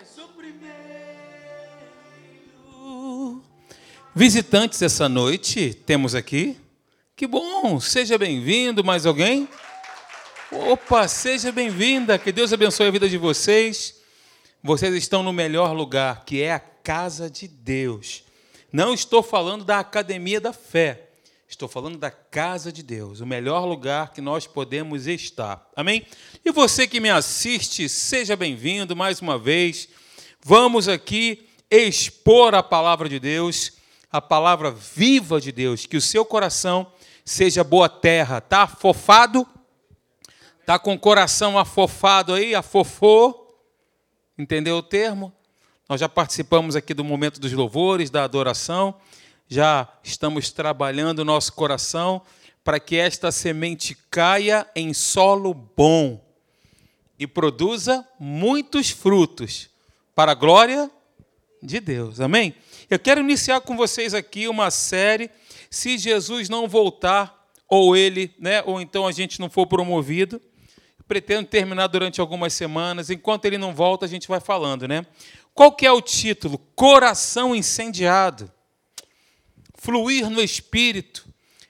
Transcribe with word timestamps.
És 0.00 0.16
o 0.16 0.28
primeiro. 0.28 0.70
Visitantes 4.14 4.80
essa 4.80 5.10
noite, 5.10 5.74
temos 5.74 6.14
aqui. 6.14 6.56
Que 7.14 7.26
bom, 7.26 7.78
seja 7.78 8.16
bem-vindo. 8.16 8.82
Mais 8.82 9.04
alguém? 9.04 9.46
Opa, 10.50 11.06
seja 11.06 11.52
bem-vinda. 11.52 12.18
Que 12.18 12.32
Deus 12.32 12.50
abençoe 12.50 12.86
a 12.86 12.90
vida 12.90 13.10
de 13.10 13.18
vocês. 13.18 14.00
Vocês 14.62 14.94
estão 14.94 15.22
no 15.22 15.34
melhor 15.34 15.74
lugar, 15.74 16.24
que 16.24 16.40
é 16.40 16.54
a 16.54 16.60
casa 16.60 17.28
de 17.28 17.46
Deus. 17.46 18.24
Não 18.72 18.94
estou 18.94 19.22
falando 19.22 19.66
da 19.66 19.80
academia 19.80 20.40
da 20.40 20.54
fé. 20.54 21.09
Estou 21.50 21.68
falando 21.68 21.98
da 21.98 22.12
casa 22.12 22.70
de 22.70 22.80
Deus, 22.80 23.20
o 23.20 23.26
melhor 23.26 23.64
lugar 23.64 24.12
que 24.12 24.20
nós 24.20 24.46
podemos 24.46 25.08
estar. 25.08 25.68
Amém? 25.74 26.06
E 26.44 26.52
você 26.52 26.86
que 26.86 27.00
me 27.00 27.10
assiste, 27.10 27.88
seja 27.88 28.36
bem-vindo 28.36 28.94
mais 28.94 29.20
uma 29.20 29.36
vez. 29.36 29.88
Vamos 30.44 30.86
aqui 30.86 31.48
expor 31.68 32.54
a 32.54 32.62
palavra 32.62 33.08
de 33.08 33.18
Deus, 33.18 33.72
a 34.12 34.20
palavra 34.20 34.70
viva 34.70 35.40
de 35.40 35.50
Deus, 35.50 35.86
que 35.86 35.96
o 35.96 36.00
seu 36.00 36.24
coração 36.24 36.92
seja 37.24 37.64
boa 37.64 37.88
terra. 37.88 38.40
Tá 38.40 38.62
afofado? 38.62 39.44
Tá 40.64 40.78
com 40.78 40.94
o 40.94 40.98
coração 40.98 41.58
afofado 41.58 42.32
aí, 42.32 42.54
afofou? 42.54 43.60
Entendeu 44.38 44.76
o 44.76 44.82
termo? 44.82 45.32
Nós 45.88 46.00
já 46.00 46.08
participamos 46.08 46.76
aqui 46.76 46.94
do 46.94 47.02
momento 47.02 47.40
dos 47.40 47.52
louvores, 47.52 48.08
da 48.08 48.22
adoração 48.22 48.94
já 49.50 49.88
estamos 50.04 50.52
trabalhando 50.52 51.18
o 51.18 51.24
nosso 51.24 51.52
coração 51.54 52.22
para 52.62 52.78
que 52.78 52.94
esta 52.96 53.32
semente 53.32 53.96
caia 54.08 54.64
em 54.76 54.94
solo 54.94 55.52
bom 55.52 56.24
e 57.18 57.26
produza 57.26 58.06
muitos 58.18 58.90
frutos 58.90 59.68
para 60.14 60.30
a 60.32 60.36
glória 60.36 60.88
de 61.60 61.80
Deus. 61.80 62.20
Amém? 62.20 62.54
Eu 62.88 62.96
quero 62.96 63.20
iniciar 63.20 63.60
com 63.60 63.76
vocês 63.76 64.14
aqui 64.14 64.46
uma 64.46 64.70
série 64.70 65.28
se 65.68 65.98
Jesus 65.98 66.48
não 66.48 66.68
voltar 66.68 67.50
ou 67.66 67.96
ele, 67.96 68.32
né, 68.38 68.62
ou 68.64 68.80
então 68.80 69.04
a 69.04 69.12
gente 69.12 69.40
não 69.40 69.50
for 69.50 69.66
promovido. 69.66 70.40
Pretendo 71.08 71.48
terminar 71.48 71.88
durante 71.88 72.20
algumas 72.20 72.52
semanas. 72.52 73.10
Enquanto 73.10 73.46
ele 73.46 73.58
não 73.58 73.74
volta, 73.74 74.06
a 74.06 74.08
gente 74.08 74.28
vai 74.28 74.38
falando, 74.38 74.86
né? 74.86 75.04
Qual 75.52 75.72
que 75.72 75.84
é 75.84 75.90
o 75.90 76.00
título? 76.00 76.56
Coração 76.76 77.52
incendiado 77.52 78.48
fluir 79.80 80.28
no 80.28 80.42
Espírito. 80.42 81.26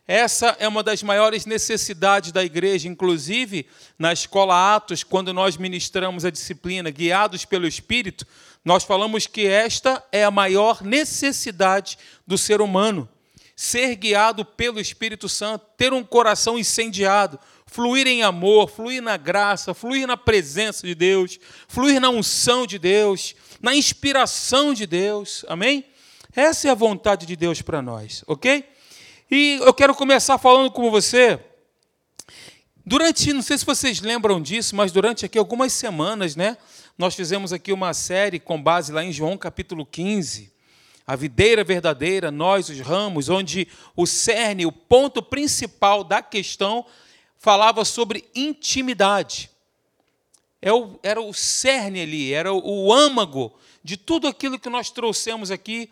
Essa 0.06 0.56
é 0.58 0.66
uma 0.66 0.82
das 0.82 1.00
maiores 1.00 1.46
necessidades 1.46 2.32
da 2.32 2.44
igreja, 2.44 2.88
inclusive 2.88 3.64
na 3.96 4.12
escola 4.12 4.74
Atos, 4.74 5.04
quando 5.04 5.32
nós 5.32 5.56
ministramos 5.56 6.24
a 6.24 6.30
disciplina 6.30 6.90
guiados 6.90 7.44
pelo 7.44 7.68
Espírito, 7.68 8.26
nós 8.64 8.82
falamos 8.82 9.28
que 9.28 9.46
esta 9.46 10.04
é 10.10 10.24
a 10.24 10.30
maior 10.30 10.82
necessidade 10.82 11.96
do 12.26 12.36
ser 12.36 12.60
humano. 12.60 13.08
Ser 13.54 13.94
guiado 13.94 14.44
pelo 14.44 14.80
Espírito 14.80 15.28
Santo, 15.28 15.66
ter 15.76 15.92
um 15.92 16.02
coração 16.02 16.58
incendiado, 16.58 17.38
fluir 17.64 18.08
em 18.08 18.24
amor, 18.24 18.68
fluir 18.68 19.00
na 19.00 19.16
graça, 19.16 19.72
fluir 19.72 20.08
na 20.08 20.16
presença 20.16 20.84
de 20.84 20.96
Deus, 20.96 21.38
fluir 21.68 22.00
na 22.00 22.10
unção 22.10 22.66
de 22.66 22.78
Deus, 22.78 23.36
na 23.62 23.76
inspiração 23.76 24.74
de 24.74 24.86
Deus. 24.86 25.44
Amém? 25.46 25.84
Essa 26.34 26.68
é 26.68 26.70
a 26.70 26.74
vontade 26.74 27.26
de 27.26 27.34
Deus 27.34 27.60
para 27.60 27.82
nós, 27.82 28.22
ok? 28.24 28.64
E 29.28 29.58
eu 29.62 29.74
quero 29.74 29.92
começar 29.96 30.38
falando 30.38 30.70
com 30.70 30.88
você. 30.88 31.40
Durante, 32.86 33.32
não 33.32 33.42
sei 33.42 33.58
se 33.58 33.66
vocês 33.66 34.00
lembram 34.00 34.40
disso, 34.40 34.76
mas 34.76 34.92
durante 34.92 35.26
aqui 35.26 35.36
algumas 35.36 35.72
semanas, 35.72 36.36
né? 36.36 36.56
Nós 36.96 37.16
fizemos 37.16 37.52
aqui 37.52 37.72
uma 37.72 37.92
série 37.92 38.38
com 38.38 38.62
base 38.62 38.92
lá 38.92 39.02
em 39.02 39.12
João 39.12 39.36
capítulo 39.36 39.84
15. 39.84 40.52
A 41.04 41.16
videira 41.16 41.64
verdadeira, 41.64 42.30
nós 42.30 42.68
os 42.68 42.78
ramos, 42.78 43.28
onde 43.28 43.66
o 43.96 44.06
cerne, 44.06 44.64
o 44.64 44.72
ponto 44.72 45.20
principal 45.20 46.04
da 46.04 46.22
questão, 46.22 46.86
falava 47.38 47.84
sobre 47.84 48.28
intimidade. 48.36 49.50
É 50.62 50.70
era 51.02 51.20
o 51.20 51.34
cerne 51.34 52.02
ali, 52.02 52.32
era 52.32 52.52
o 52.52 52.92
âmago 52.92 53.52
de 53.82 53.96
tudo 53.96 54.28
aquilo 54.28 54.60
que 54.60 54.68
nós 54.68 54.90
trouxemos 54.90 55.50
aqui 55.50 55.90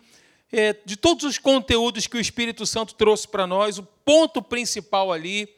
é, 0.51 0.75
de 0.85 0.95
todos 0.95 1.23
os 1.23 1.37
conteúdos 1.37 2.07
que 2.07 2.17
o 2.17 2.21
Espírito 2.21 2.65
Santo 2.65 2.95
trouxe 2.95 3.27
para 3.27 3.45
nós, 3.45 3.77
o 3.77 3.83
ponto 3.83 4.41
principal 4.41 5.11
ali 5.11 5.49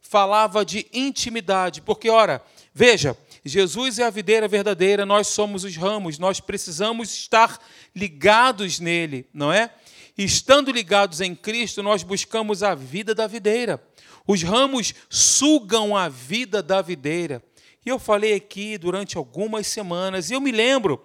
falava 0.00 0.64
de 0.64 0.86
intimidade, 0.92 1.82
porque, 1.82 2.08
ora, 2.08 2.42
veja, 2.72 3.16
Jesus 3.44 3.98
é 3.98 4.04
a 4.04 4.10
videira 4.10 4.48
verdadeira, 4.48 5.04
nós 5.04 5.26
somos 5.26 5.64
os 5.64 5.76
ramos, 5.76 6.18
nós 6.18 6.40
precisamos 6.40 7.12
estar 7.12 7.58
ligados 7.94 8.80
nele, 8.80 9.28
não 9.32 9.52
é? 9.52 9.70
Estando 10.16 10.72
ligados 10.72 11.20
em 11.20 11.34
Cristo, 11.34 11.82
nós 11.82 12.02
buscamos 12.02 12.62
a 12.62 12.74
vida 12.74 13.14
da 13.14 13.26
videira. 13.26 13.82
Os 14.26 14.42
ramos 14.42 14.94
sugam 15.08 15.96
a 15.96 16.08
vida 16.08 16.62
da 16.62 16.82
videira. 16.82 17.42
E 17.84 17.88
eu 17.88 17.98
falei 17.98 18.34
aqui 18.34 18.76
durante 18.76 19.16
algumas 19.16 19.66
semanas, 19.66 20.30
e 20.30 20.34
eu 20.34 20.40
me 20.40 20.50
lembro 20.50 21.02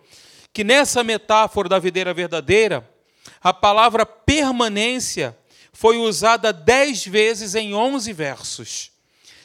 que 0.52 0.64
nessa 0.64 1.04
metáfora 1.04 1.70
da 1.70 1.80
videira 1.80 2.14
verdadeira, 2.14 2.90
a 3.44 3.54
palavra 3.54 4.06
permanência 4.06 5.38
foi 5.74 5.98
usada 5.98 6.54
dez 6.54 7.06
vezes 7.06 7.56
em 7.56 7.74
onze 7.74 8.14
versos. 8.14 8.92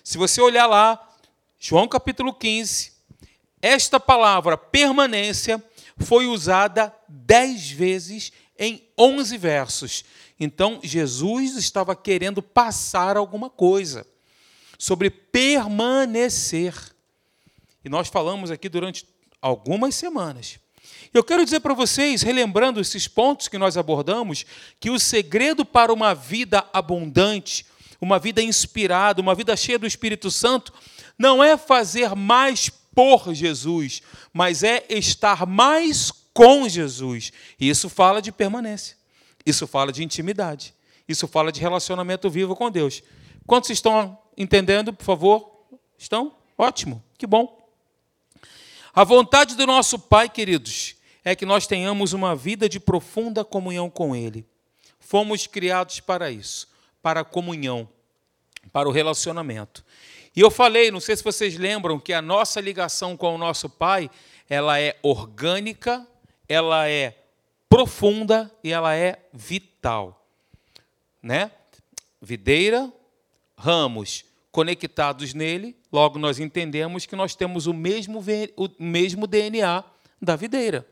Se 0.05 0.17
você 0.17 0.41
olhar 0.41 0.67
lá, 0.67 1.05
João 1.59 1.89
capítulo 1.89 2.33
15, 2.33 2.93
esta 3.61 3.99
palavra 3.99 4.57
permanência 4.57 5.63
foi 5.97 6.27
usada 6.27 6.95
dez 7.09 7.69
vezes 7.71 8.31
em 8.57 8.89
onze 8.97 9.37
versos. 9.37 10.05
Então, 10.39 10.79
Jesus 10.81 11.57
estava 11.57 11.97
querendo 11.97 12.41
passar 12.41 13.17
alguma 13.17 13.51
coisa 13.51 14.07
sobre 14.79 15.11
permanecer. 15.11 16.73
E 17.85 17.89
nós 17.89 18.07
falamos 18.07 18.53
aqui 18.53 18.69
durante 18.69 19.05
algumas 19.43 19.97
semanas 19.97 20.61
eu 21.13 21.25
quero 21.25 21.45
dizer 21.45 21.61
para 21.61 21.75
vocês, 21.75 22.23
relembrando 22.23 22.81
esses 22.81 23.09
pontos 23.09 23.49
que 23.49 23.59
nós 23.59 23.77
abordamos, 23.77 24.45
que 24.79 24.91
o 24.91 24.99
segredo 24.99 25.65
para 25.65 25.93
uma 25.93 26.15
vida 26.15 26.65
abundante, 26.73 27.65
uma 28.01 28.19
vida 28.19 28.43
inspirada, 28.43 29.21
uma 29.21 29.35
vida 29.35 29.57
cheia 29.57 29.79
do 29.79 29.87
Espírito 29.87 30.31
Santo, 30.31 30.73
não 31.19 31.43
é 31.43 31.57
fazer 31.57 32.15
mais 32.15 32.71
por 32.95 33.33
Jesus, 33.35 34.03
mas 34.33 34.63
é 34.63 34.85
estar 34.89 35.47
mais 35.47 36.13
com 36.33 36.69
Jesus. 36.69 37.33
E 37.59 37.69
isso 37.69 37.89
fala 37.89 38.23
de 38.23 38.31
permanência, 38.31 38.97
isso 39.45 39.67
fala 39.67 39.93
de 39.93 40.05
intimidade, 40.05 40.75
isso 41.09 41.27
fala 41.27 41.51
de 41.51 41.61
relacionamento 41.61 42.31
vivo 42.31 42.55
com 42.55 42.71
Deus. 42.71 43.03
Quantos 43.47 43.71
estão 43.71 44.19
entendendo, 44.37 44.93
por 44.93 45.05
favor? 45.05 45.65
Estão? 45.99 46.35
Ótimo, 46.57 47.03
que 47.17 47.27
bom. 47.27 47.58
A 48.95 49.05
vontade 49.05 49.55
do 49.55 49.67
nosso 49.67 49.99
Pai, 49.99 50.29
queridos, 50.29 50.97
é 51.25 51.37
que 51.37 51.45
nós 51.45 51.67
tenhamos 51.67 52.13
uma 52.13 52.35
vida 52.35 52.69
de 52.69 52.81
profunda 52.81 53.45
comunhão 53.45 53.91
com 53.91 54.15
Ele. 54.17 54.47
Fomos 54.99 55.47
criados 55.47 56.01
para 56.01 56.31
isso, 56.31 56.69
para 57.03 57.21
a 57.21 57.25
comunhão, 57.25 57.89
para 58.73 58.89
o 58.89 58.93
relacionamento. 58.93 59.85
E 60.35 60.41
eu 60.41 60.51
falei, 60.51 60.91
não 60.91 61.01
sei 61.01 61.17
se 61.17 61.25
vocês 61.25 61.57
lembram, 61.57 61.99
que 61.99 62.13
a 62.13 62.23
nossa 62.23 62.61
ligação 62.61 63.17
com 63.17 63.35
o 63.35 63.39
nosso 63.39 63.69
Pai, 63.69 64.11
ela 64.49 64.81
é 64.81 64.97
orgânica, 65.03 66.07
ela 66.49 66.89
é 66.89 67.17
profunda 67.69 68.51
e 68.63 68.73
ela 68.73 68.95
é 68.95 69.19
vital. 69.33 70.27
Né? 71.23 71.51
Videira, 72.21 72.93
ramos 73.57 74.25
conectados 74.51 75.35
nele, 75.35 75.77
logo 75.93 76.19
nós 76.19 76.39
entendemos 76.39 77.07
que 77.07 77.15
nós 77.17 77.35
temos 77.35 77.67
o 77.67 77.75
mesmo, 77.75 78.25
o 78.57 78.69
mesmo 78.79 79.27
DNA 79.27 79.85
da 80.21 80.37
videira. 80.37 80.87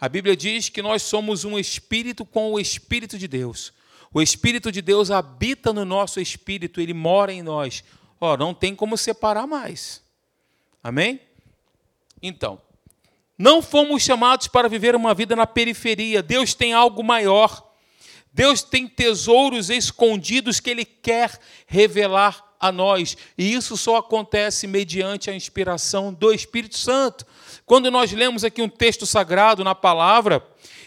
A 0.00 0.08
Bíblia 0.08 0.36
diz 0.36 0.68
que 0.68 0.82
nós 0.82 1.02
somos 1.02 1.44
um 1.44 1.58
espírito 1.58 2.24
com 2.24 2.52
o 2.52 2.58
Espírito 2.58 3.16
de 3.16 3.28
Deus. 3.28 3.72
O 4.12 4.20
Espírito 4.20 4.72
de 4.72 4.82
Deus 4.82 5.10
habita 5.10 5.72
no 5.72 5.84
nosso 5.84 6.20
espírito, 6.20 6.80
ele 6.80 6.92
mora 6.92 7.32
em 7.32 7.40
nós. 7.40 7.84
Ó, 8.20 8.36
não 8.36 8.52
tem 8.52 8.74
como 8.74 8.96
separar 8.96 9.46
mais. 9.46 10.02
Amém? 10.82 11.20
Então, 12.20 12.60
não 13.38 13.62
fomos 13.62 14.02
chamados 14.02 14.48
para 14.48 14.68
viver 14.68 14.94
uma 14.94 15.14
vida 15.14 15.34
na 15.34 15.46
periferia. 15.46 16.22
Deus 16.22 16.52
tem 16.52 16.72
algo 16.72 17.02
maior. 17.02 17.72
Deus 18.32 18.62
tem 18.62 18.88
tesouros 18.88 19.70
escondidos 19.70 20.60
que 20.60 20.70
Ele 20.70 20.84
quer 20.84 21.38
revelar 21.66 22.51
a 22.62 22.70
nós. 22.70 23.16
E 23.36 23.52
isso 23.52 23.76
só 23.76 23.96
acontece 23.96 24.68
mediante 24.68 25.28
a 25.28 25.34
inspiração 25.34 26.14
do 26.14 26.32
Espírito 26.32 26.78
Santo. 26.78 27.26
Quando 27.66 27.90
nós 27.90 28.12
lemos 28.12 28.44
aqui 28.44 28.62
um 28.62 28.68
texto 28.68 29.04
sagrado 29.04 29.64
na 29.64 29.74
palavra, 29.74 30.46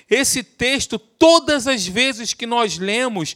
esse 0.09 0.41
texto, 0.41 0.97
todas 0.97 1.67
as 1.67 1.85
vezes 1.85 2.33
que 2.33 2.45
nós 2.45 2.77
lemos, 2.77 3.35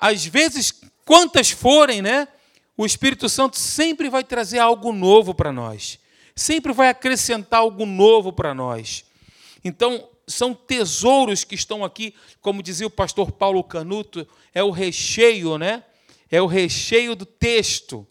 às 0.00 0.26
vezes, 0.26 0.74
quantas 1.04 1.50
forem, 1.50 2.02
né? 2.02 2.26
O 2.76 2.84
Espírito 2.84 3.28
Santo 3.28 3.56
sempre 3.56 4.10
vai 4.10 4.24
trazer 4.24 4.58
algo 4.58 4.92
novo 4.92 5.32
para 5.32 5.52
nós. 5.52 6.00
sempre 6.34 6.72
vai 6.72 6.88
acrescentar 6.88 7.60
algo 7.60 7.84
novo 7.86 8.32
para 8.32 8.54
nós. 8.54 9.04
Então, 9.62 10.08
são 10.26 10.54
tesouros 10.54 11.44
que 11.44 11.54
estão 11.54 11.84
aqui, 11.84 12.14
como 12.40 12.62
dizia 12.62 12.86
o 12.86 12.90
pastor 12.90 13.30
Paulo 13.30 13.62
Canuto, 13.62 14.26
é 14.54 14.62
o 14.62 14.70
recheio, 14.70 15.58
né? 15.58 15.84
É 16.32 16.40
o 16.40 16.46
recheio 16.46 17.14
do 17.14 17.26
texto, 17.26 18.06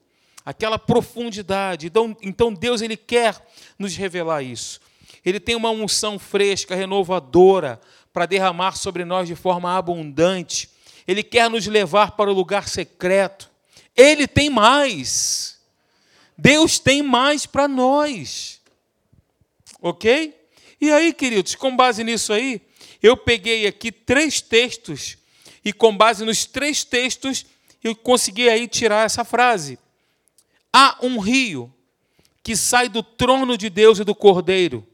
aquela 0.46 0.78
profundidade. 0.78 1.88
Então, 1.88 2.16
então 2.22 2.54
Deus 2.54 2.84
ele 2.84 2.96
quer 2.96 3.44
nos 3.80 3.96
revelar 3.96 4.44
isso. 4.44 4.80
Ele 5.26 5.40
tem 5.40 5.56
uma 5.56 5.72
unção 5.72 6.20
fresca, 6.20 6.76
renovadora, 6.76 7.82
para 8.14 8.28
derramar 8.28 8.78
sobre 8.78 9.04
nós 9.04 9.28
de 9.28 9.36
forma 9.36 9.76
abundante. 9.76 10.70
Ele 11.08 11.24
quer 11.24 11.50
nos 11.50 11.66
levar 11.66 12.12
para 12.12 12.30
o 12.30 12.34
lugar 12.34 12.70
secreto. 12.70 13.50
Ele 13.98 14.28
tem 14.28 14.52
mais. 14.52 15.60
Deus 16.38 16.78
tem 16.78 17.02
mais 17.02 17.48
para 17.48 17.68
nós. 17.68 18.62
Ok? 19.82 20.40
E 20.80 20.92
aí, 20.92 21.12
queridos, 21.12 21.56
com 21.56 21.76
base 21.76 22.04
nisso 22.04 22.32
aí, 22.32 22.62
eu 23.02 23.18
peguei 23.18 23.66
aqui 23.66 23.92
três 23.92 24.42
textos 24.42 25.18
e 25.66 25.74
com 25.74 25.96
base 25.96 26.24
nos 26.24 26.46
três 26.46 26.84
textos 26.84 27.46
eu 27.84 27.96
consegui 27.96 28.50
aí 28.50 28.68
tirar 28.68 29.06
essa 29.06 29.24
frase. 29.24 29.80
Há 30.72 30.98
um 31.02 31.20
rio 31.20 31.74
que 32.44 32.56
sai 32.56 32.90
do 32.90 33.04
trono 33.04 33.58
de 33.58 33.70
Deus 33.70 34.00
e 34.00 34.04
do 34.04 34.16
Cordeiro, 34.16 34.86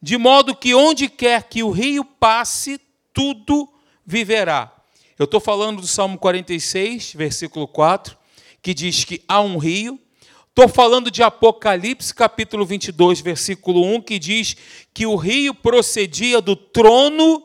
de 0.00 0.16
modo 0.16 0.54
que 0.54 0.74
onde 0.74 1.08
quer 1.08 1.44
que 1.44 1.62
o 1.62 1.70
rio 1.70 2.04
passe, 2.04 2.80
tudo 3.12 3.68
viverá. 4.04 4.70
Eu 5.18 5.24
estou 5.24 5.40
falando 5.40 5.80
do 5.80 5.86
Salmo 5.86 6.18
46, 6.18 7.14
versículo 7.14 7.68
4, 7.68 8.16
que 8.60 8.74
diz 8.74 9.04
que 9.04 9.22
há 9.28 9.40
um 9.40 9.58
rio. 9.58 9.98
Estou 10.48 10.68
falando 10.68 11.10
de 11.10 11.22
Apocalipse, 11.22 12.14
capítulo 12.14 12.64
22, 12.66 13.20
versículo 13.20 13.84
1, 13.96 14.02
que 14.02 14.18
diz 14.18 14.56
que 14.92 15.06
o 15.06 15.16
rio 15.16 15.54
procedia 15.54 16.40
do 16.40 16.54
trono 16.54 17.44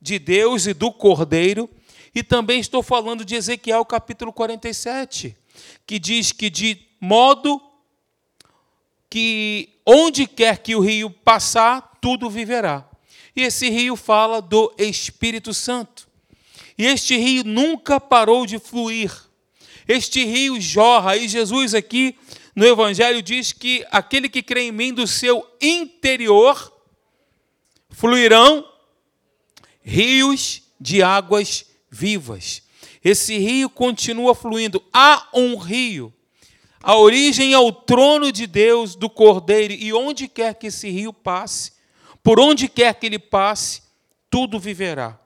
de 0.00 0.18
Deus 0.18 0.66
e 0.66 0.74
do 0.74 0.90
Cordeiro. 0.90 1.68
E 2.14 2.22
também 2.22 2.60
estou 2.60 2.82
falando 2.82 3.24
de 3.24 3.36
Ezequiel, 3.36 3.84
capítulo 3.84 4.32
47, 4.32 5.36
que 5.86 5.98
diz 5.98 6.32
que 6.32 6.50
de 6.50 6.78
modo 7.00 7.60
que 9.08 9.80
onde 9.86 10.26
quer 10.26 10.58
que 10.58 10.74
o 10.74 10.80
rio 10.80 11.10
passar, 11.10 11.98
tudo 12.00 12.30
viverá. 12.30 12.88
E 13.34 13.42
esse 13.42 13.68
rio 13.68 13.96
fala 13.96 14.40
do 14.40 14.72
Espírito 14.78 15.54
Santo. 15.54 16.08
E 16.76 16.86
este 16.86 17.16
rio 17.16 17.44
nunca 17.44 18.00
parou 18.00 18.46
de 18.46 18.58
fluir. 18.58 19.12
Este 19.86 20.24
rio 20.24 20.60
jorra. 20.60 21.16
E 21.16 21.28
Jesus 21.28 21.74
aqui 21.74 22.16
no 22.54 22.66
Evangelho 22.66 23.22
diz 23.22 23.52
que 23.52 23.84
aquele 23.90 24.28
que 24.28 24.42
crê 24.42 24.62
em 24.62 24.72
mim, 24.72 24.92
do 24.92 25.06
seu 25.06 25.46
interior, 25.60 26.72
fluirão 27.90 28.66
rios 29.82 30.62
de 30.80 31.02
águas 31.02 31.66
vivas. 31.90 32.62
Esse 33.04 33.36
rio 33.38 33.68
continua 33.68 34.34
fluindo. 34.34 34.82
Há 34.92 35.28
um 35.34 35.56
rio. 35.56 36.12
A 36.82 36.96
origem 36.96 37.52
é 37.52 37.58
o 37.58 37.72
trono 37.72 38.32
de 38.32 38.46
Deus, 38.46 38.94
do 38.94 39.10
Cordeiro, 39.10 39.74
e 39.74 39.92
onde 39.92 40.28
quer 40.28 40.54
que 40.54 40.68
esse 40.68 40.88
rio 40.88 41.12
passe, 41.12 41.72
por 42.22 42.40
onde 42.40 42.68
quer 42.68 42.94
que 42.94 43.06
ele 43.06 43.18
passe, 43.18 43.82
tudo 44.30 44.58
viverá 44.58 45.20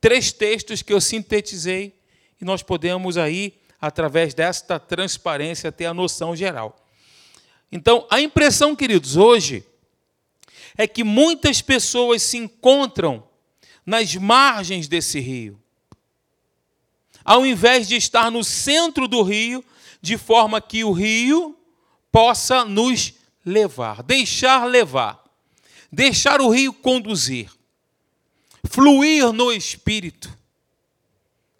três 0.00 0.32
textos 0.32 0.82
que 0.82 0.92
eu 0.92 1.00
sintetizei 1.00 1.94
e 2.40 2.44
nós 2.44 2.62
podemos 2.62 3.16
aí, 3.16 3.54
através 3.80 4.34
desta 4.34 4.78
transparência, 4.78 5.72
ter 5.72 5.86
a 5.86 5.94
noção 5.94 6.36
geral. 6.36 6.76
Então, 7.70 8.06
a 8.10 8.20
impressão, 8.20 8.74
queridos, 8.74 9.16
hoje 9.16 9.64
é 10.76 10.86
que 10.86 11.02
muitas 11.02 11.60
pessoas 11.60 12.22
se 12.22 12.36
encontram 12.36 13.24
nas 13.84 14.14
margens 14.14 14.86
desse 14.86 15.18
rio, 15.18 15.60
ao 17.28 17.44
invés 17.44 17.86
de 17.86 17.96
estar 17.96 18.30
no 18.30 18.42
centro 18.42 19.06
do 19.06 19.22
rio, 19.22 19.64
de 20.00 20.16
forma 20.16 20.60
que 20.60 20.84
o 20.84 20.92
rio 20.92 21.56
possa 22.10 22.64
nos 22.64 23.14
levar, 23.44 24.02
deixar 24.02 24.64
levar, 24.64 25.22
deixar 25.92 26.40
o 26.40 26.48
rio 26.48 26.72
conduzir 26.72 27.50
fluir 28.68 29.32
no 29.32 29.50
Espírito, 29.52 30.36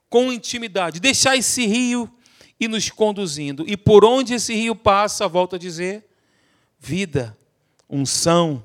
com 0.09 0.33
intimidade, 0.33 1.01
deixar 1.01 1.37
esse 1.37 1.67
rio 1.67 2.11
ir 2.59 2.69
nos 2.69 2.91
conduzindo. 2.91 3.65
E 3.67 3.77
por 3.77 4.05
onde 4.05 4.35
esse 4.35 4.55
rio 4.55 4.75
passa, 4.75 5.29
volto 5.29 5.57
a 5.57 5.59
dizer, 5.59 6.05
vida, 6.79 7.37
unção, 7.89 8.63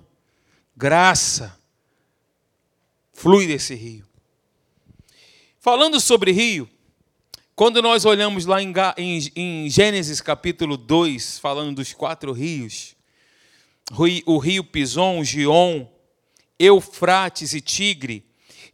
graça, 0.76 1.58
flui 3.12 3.48
desse 3.48 3.76
rio. 3.76 4.06
Falando 5.60 6.00
sobre 6.00 6.32
rio, 6.32 6.70
quando 7.56 7.84
nós 7.84 8.04
olhamos 8.04 8.46
lá 8.46 8.58
em, 8.62 9.70
Gênesis 9.70 10.20
capítulo 10.20 10.76
2, 10.76 11.38
falando 11.38 11.76
dos 11.76 11.94
quatro 11.94 12.32
rios, 12.32 12.96
o 14.26 14.38
rio 14.40 14.64
Pison, 14.64 15.24
Gion, 15.24 15.86
Eufrates 16.58 17.54
e 17.54 17.62
Tigre, 17.62 18.26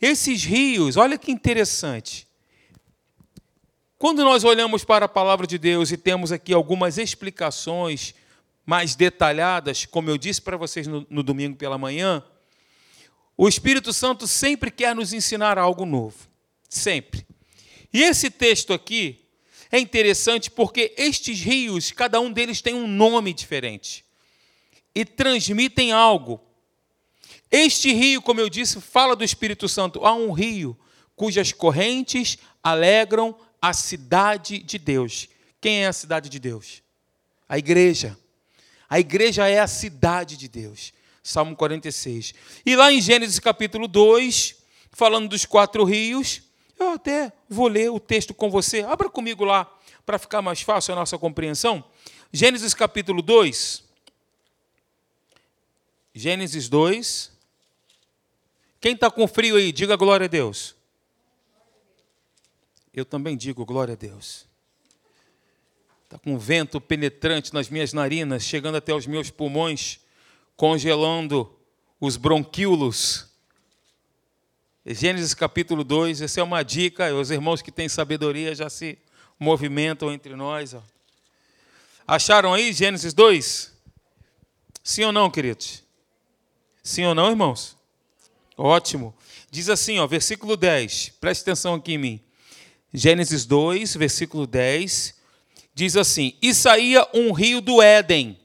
esses 0.02 0.46
rios, 0.46 0.96
olha 0.96 1.18
que 1.18 1.30
interessante. 1.30 2.26
Quando 3.98 4.24
nós 4.24 4.46
olhamos 4.46 4.86
para 4.86 5.08
a 5.08 5.10
palavra 5.10 5.46
de 5.46 5.58
Deus 5.58 5.92
e 5.92 5.98
temos 5.98 6.32
aqui 6.32 6.54
algumas 6.54 6.98
explicações 6.98 8.16
mais 8.66 8.96
detalhadas, 8.96 9.86
como 9.86 10.10
eu 10.10 10.18
disse 10.18 10.42
para 10.42 10.56
vocês 10.56 10.88
no, 10.88 11.06
no 11.10 11.22
domingo 11.22 11.58
pela 11.58 11.78
manhã, 11.78 12.24
o 13.36 13.46
Espírito 13.50 13.92
Santo 13.92 14.26
sempre 14.26 14.72
quer 14.72 14.96
nos 14.96 15.12
ensinar 15.12 15.58
algo 15.58 15.86
novo. 15.86 16.16
Sempre. 16.70 17.28
E 17.94 18.04
esse 18.04 18.30
texto 18.30 18.74
aqui 18.74 19.26
é 19.72 19.80
interessante 19.80 20.50
porque 20.50 20.94
estes 20.98 21.40
rios, 21.40 21.92
cada 21.92 22.20
um 22.20 22.32
deles 22.32 22.62
tem 22.62 22.74
um 22.74 22.88
nome 22.88 23.34
diferente 23.34 24.06
e 24.94 25.06
transmitem 25.06 25.92
algo. 25.92 26.42
Este 27.52 27.92
rio, 27.94 28.22
como 28.22 28.40
eu 28.40 28.50
disse, 28.50 28.80
fala 28.80 29.16
do 29.16 29.24
Espírito 29.24 29.68
Santo. 29.68 30.06
Há 30.06 30.14
um 30.14 30.32
rio 30.32 30.78
cujas 31.16 31.52
correntes 31.52 32.38
alegram 32.64 33.36
a 33.62 33.74
cidade 33.74 34.60
de 34.60 34.78
Deus. 34.78 35.28
Quem 35.60 35.84
é 35.84 35.88
a 35.88 35.94
cidade 35.94 36.30
de 36.30 36.40
Deus? 36.40 36.82
A 37.48 37.58
igreja. 37.58 38.18
A 38.90 39.00
igreja 39.00 39.48
é 39.48 39.60
a 39.60 39.68
cidade 39.68 40.38
de 40.38 40.48
Deus. 40.48 40.94
Salmo 41.22 41.56
46. 41.56 42.34
E 42.66 42.76
lá 42.76 42.92
em 42.92 43.02
Gênesis 43.02 43.40
capítulo 43.40 43.88
2, 43.88 44.56
falando 44.92 45.30
dos 45.30 45.46
quatro 45.46 45.84
rios, 45.84 46.42
eu 46.80 46.92
até 46.92 47.32
vou 47.48 47.68
ler 47.68 47.92
o 47.92 48.00
texto 48.00 48.34
com 48.34 48.50
você. 48.50 48.82
Abra 48.82 49.10
comigo 49.10 49.44
lá, 49.44 49.72
para 50.06 50.18
ficar 50.18 50.42
mais 50.42 50.62
fácil 50.62 50.94
a 50.94 50.96
nossa 50.96 51.18
compreensão. 51.18 51.84
Gênesis 52.32 52.74
capítulo 52.74 53.22
2. 53.22 53.84
Gênesis 56.14 56.68
2. 56.70 57.32
Quem 58.82 58.94
está 58.94 59.12
com 59.12 59.28
frio 59.28 59.56
aí, 59.56 59.72
diga 59.72 59.96
glória 59.96 60.26
a 60.26 60.28
Deus. 60.28 60.76
Eu 62.94 63.06
também 63.06 63.38
digo 63.38 63.66
glória 63.66 63.94
a 63.94 63.98
Deus. 63.98 64.48
Está 66.06 66.18
com 66.18 66.40
vento 66.40 66.82
penetrante 66.82 67.54
nas 67.54 67.70
minhas 67.70 67.94
narinas, 67.94 68.44
chegando 68.44 68.78
até 68.78 68.94
os 68.96 69.06
meus 69.06 69.30
pulmões, 69.30 70.00
congelando 70.58 71.56
os 72.02 72.18
bronquíolos. 72.18 73.29
Gênesis 74.92 75.36
capítulo 75.36 75.84
2, 75.84 76.20
essa 76.20 76.40
é 76.40 76.44
uma 76.44 76.64
dica, 76.64 77.14
os 77.14 77.30
irmãos 77.30 77.62
que 77.62 77.72
têm 77.72 77.88
sabedoria 77.88 78.56
já 78.56 78.72
se 78.72 78.98
movimentam 79.40 80.12
entre 80.12 80.36
nós. 80.36 80.74
Ó. 80.74 80.82
Acharam 82.08 82.52
aí 82.52 82.74
Gênesis 82.74 83.14
2? 83.14 83.72
Sim 84.84 85.04
ou 85.04 85.12
não, 85.12 85.30
queridos? 85.30 85.84
Sim 86.82 87.06
ou 87.06 87.14
não, 87.14 87.30
irmãos? 87.30 87.78
Ótimo. 88.58 89.14
Diz 89.52 89.70
assim, 89.70 90.00
ó, 90.00 90.08
versículo 90.08 90.58
10. 90.58 91.10
Preste 91.22 91.42
atenção 91.44 91.76
aqui 91.76 91.94
em 91.94 92.00
mim. 92.00 92.20
Gênesis 92.92 93.46
2, 93.46 93.96
versículo 93.96 94.48
10. 94.48 95.14
Diz 95.76 95.96
assim: 95.96 96.36
E 96.42 96.52
saía 96.52 97.08
um 97.14 97.32
rio 97.32 97.62
do 97.62 97.80
Éden 97.80 98.40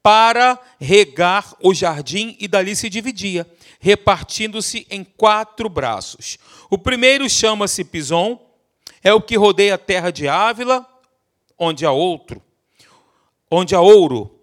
para 0.00 0.58
regar 0.80 1.56
o 1.60 1.74
jardim, 1.74 2.36
e 2.38 2.46
dali 2.46 2.74
se 2.74 2.88
dividia, 2.88 3.46
repartindo-se 3.80 4.86
em 4.88 5.02
quatro 5.02 5.68
braços. 5.68 6.38
O 6.70 6.78
primeiro 6.78 7.28
chama-se 7.28 7.82
Pison, 7.82 8.40
é 9.02 9.12
o 9.12 9.20
que 9.20 9.36
rodeia 9.36 9.74
a 9.74 9.78
terra 9.78 10.12
de 10.12 10.28
Ávila, 10.28 10.86
onde 11.58 11.84
há 11.84 11.90
outro, 11.90 12.40
onde 13.50 13.74
há 13.74 13.80
ouro. 13.80 14.38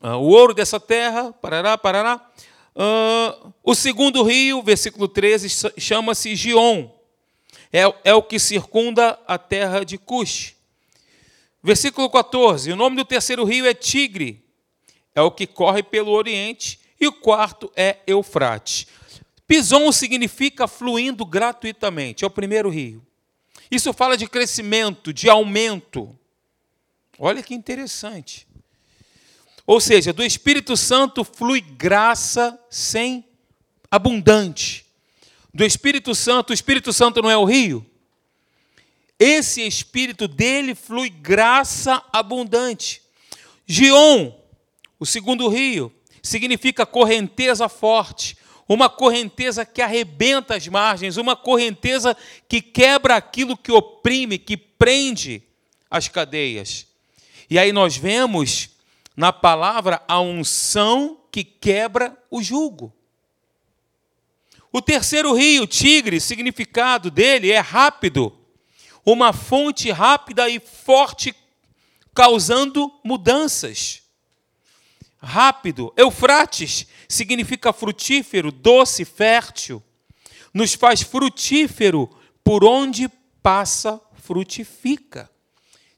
Ah, 0.00 0.16
o 0.16 0.28
ouro 0.28 0.54
dessa 0.54 0.80
terra, 0.80 1.32
parará, 1.32 1.76
parará, 1.76 2.30
Uh, 2.76 3.54
o 3.64 3.74
segundo 3.74 4.22
rio, 4.22 4.62
versículo 4.62 5.08
13, 5.08 5.48
chama-se 5.78 6.36
Gion. 6.36 6.90
É, 7.72 7.82
é 8.04 8.14
o 8.14 8.22
que 8.22 8.38
circunda 8.38 9.18
a 9.26 9.38
terra 9.38 9.82
de 9.82 9.96
Cush. 9.96 10.54
Versículo 11.62 12.10
14, 12.10 12.70
o 12.70 12.76
nome 12.76 12.96
do 12.96 13.04
terceiro 13.04 13.44
rio 13.44 13.66
é 13.66 13.72
Tigre. 13.72 14.44
é 15.14 15.22
o 15.22 15.30
que 15.30 15.46
corre 15.46 15.82
pelo 15.82 16.12
Oriente, 16.12 16.78
e 17.00 17.06
o 17.06 17.12
quarto 17.12 17.70
é 17.76 17.98
Eufrates. 18.06 18.86
Pison 19.46 19.92
significa 19.92 20.66
fluindo 20.66 21.24
gratuitamente, 21.24 22.24
é 22.24 22.26
o 22.26 22.30
primeiro 22.30 22.68
rio. 22.68 23.06
Isso 23.70 23.92
fala 23.92 24.16
de 24.16 24.28
crescimento, 24.28 25.12
de 25.12 25.28
aumento. 25.28 26.16
Olha 27.18 27.42
que 27.42 27.54
interessante. 27.54 28.46
Ou 29.66 29.80
seja, 29.80 30.12
do 30.12 30.24
Espírito 30.24 30.76
Santo 30.76 31.24
flui 31.24 31.60
graça 31.60 32.58
sem 32.70 33.24
abundante. 33.90 34.86
Do 35.52 35.64
Espírito 35.64 36.14
Santo, 36.14 36.50
o 36.50 36.54
Espírito 36.54 36.92
Santo 36.92 37.22
não 37.22 37.30
é 37.30 37.36
o 37.36 37.44
rio? 37.44 37.84
Esse 39.18 39.62
Espírito 39.66 40.28
dele 40.28 40.74
flui 40.74 41.08
graça 41.08 42.02
abundante. 42.12 43.02
Gion, 43.66 44.32
o 45.00 45.06
segundo 45.06 45.48
rio, 45.48 45.92
significa 46.26 46.84
correnteza 46.84 47.68
forte, 47.68 48.36
uma 48.68 48.88
correnteza 48.88 49.64
que 49.64 49.80
arrebenta 49.80 50.56
as 50.56 50.66
margens, 50.66 51.16
uma 51.16 51.36
correnteza 51.36 52.16
que 52.48 52.60
quebra 52.60 53.16
aquilo 53.16 53.56
que 53.56 53.70
oprime, 53.70 54.38
que 54.38 54.56
prende 54.56 55.42
as 55.90 56.08
cadeias. 56.08 56.86
E 57.48 57.58
aí 57.58 57.72
nós 57.72 57.96
vemos 57.96 58.70
na 59.16 59.32
palavra 59.32 60.02
a 60.08 60.20
unção 60.20 61.20
que 61.30 61.44
quebra 61.44 62.16
o 62.30 62.42
jugo. 62.42 62.92
O 64.72 64.82
terceiro 64.82 65.32
rio, 65.32 65.66
Tigre, 65.66 66.20
significado 66.20 67.10
dele 67.10 67.50
é 67.50 67.60
rápido, 67.60 68.36
uma 69.04 69.32
fonte 69.32 69.90
rápida 69.90 70.48
e 70.50 70.58
forte, 70.58 71.34
causando 72.12 72.92
mudanças. 73.04 74.02
Rápido. 75.18 75.92
Eufrates 75.96 76.86
significa 77.08 77.72
frutífero, 77.72 78.52
doce, 78.52 79.04
fértil. 79.04 79.82
Nos 80.52 80.74
faz 80.74 81.02
frutífero 81.02 82.10
por 82.42 82.64
onde 82.64 83.08
passa, 83.42 84.00
frutifica. 84.14 85.30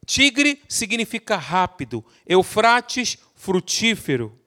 Tigre 0.05 0.61
significa 0.69 1.37
rápido, 1.37 2.05
Eufrates, 2.27 3.19
frutífero. 3.35 4.39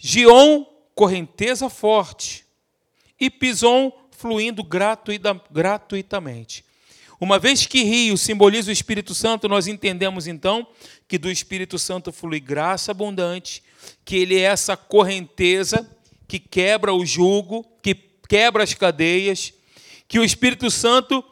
Gion, 0.00 0.66
correnteza 0.94 1.68
forte. 1.68 2.44
E 3.20 3.28
Pison, 3.30 3.92
fluindo 4.10 4.64
gratuitamente. 4.64 6.64
Uma 7.22 7.38
vez 7.38 7.66
que 7.66 7.84
rio 7.84 8.18
simboliza 8.18 8.68
o 8.68 8.72
Espírito 8.72 9.14
Santo, 9.14 9.48
nós 9.48 9.68
entendemos 9.68 10.26
então 10.26 10.66
que 11.06 11.16
do 11.16 11.30
Espírito 11.30 11.78
Santo 11.78 12.10
flui 12.10 12.40
graça 12.40 12.90
abundante, 12.90 13.62
que 14.04 14.16
ele 14.16 14.40
é 14.40 14.40
essa 14.40 14.76
correnteza 14.76 15.88
que 16.26 16.40
quebra 16.40 16.92
o 16.92 17.06
jugo, 17.06 17.64
que 17.80 17.94
quebra 18.28 18.64
as 18.64 18.74
cadeias, 18.74 19.54
que 20.08 20.18
o 20.18 20.24
Espírito 20.24 20.68
Santo 20.68 21.24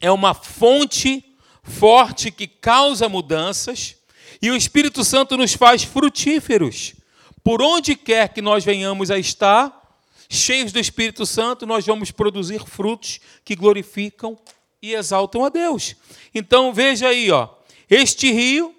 é 0.00 0.08
uma 0.08 0.34
fonte 0.34 1.24
forte 1.64 2.30
que 2.30 2.46
causa 2.46 3.08
mudanças, 3.08 3.96
e 4.40 4.52
o 4.52 4.56
Espírito 4.56 5.02
Santo 5.02 5.36
nos 5.36 5.52
faz 5.52 5.82
frutíferos. 5.82 6.94
Por 7.42 7.60
onde 7.60 7.96
quer 7.96 8.28
que 8.28 8.40
nós 8.40 8.64
venhamos 8.64 9.10
a 9.10 9.18
estar, 9.18 9.98
cheios 10.30 10.70
do 10.70 10.78
Espírito 10.78 11.26
Santo, 11.26 11.66
nós 11.66 11.84
vamos 11.84 12.12
produzir 12.12 12.64
frutos 12.64 13.18
que 13.44 13.56
glorificam 13.56 14.38
e 14.80 14.94
exaltam 14.94 15.44
a 15.44 15.48
Deus. 15.48 15.96
Então 16.34 16.72
veja 16.72 17.08
aí, 17.08 17.30
ó, 17.30 17.48
este 17.88 18.30
rio, 18.32 18.74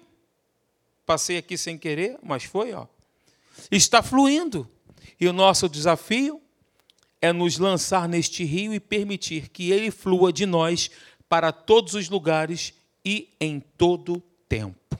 passei 1.04 1.36
aqui 1.36 1.58
sem 1.58 1.76
querer, 1.76 2.18
mas 2.22 2.44
foi, 2.44 2.72
ó, 2.72 2.86
está 3.70 4.02
fluindo. 4.02 4.68
E 5.18 5.28
o 5.28 5.32
nosso 5.32 5.68
desafio 5.68 6.40
é 7.20 7.32
nos 7.32 7.58
lançar 7.58 8.08
neste 8.08 8.44
rio 8.44 8.72
e 8.72 8.80
permitir 8.80 9.48
que 9.50 9.70
ele 9.70 9.90
flua 9.90 10.32
de 10.32 10.46
nós 10.46 10.90
para 11.28 11.52
todos 11.52 11.94
os 11.94 12.08
lugares 12.08 12.72
e 13.04 13.28
em 13.40 13.60
todo 13.60 14.22
tempo. 14.48 14.98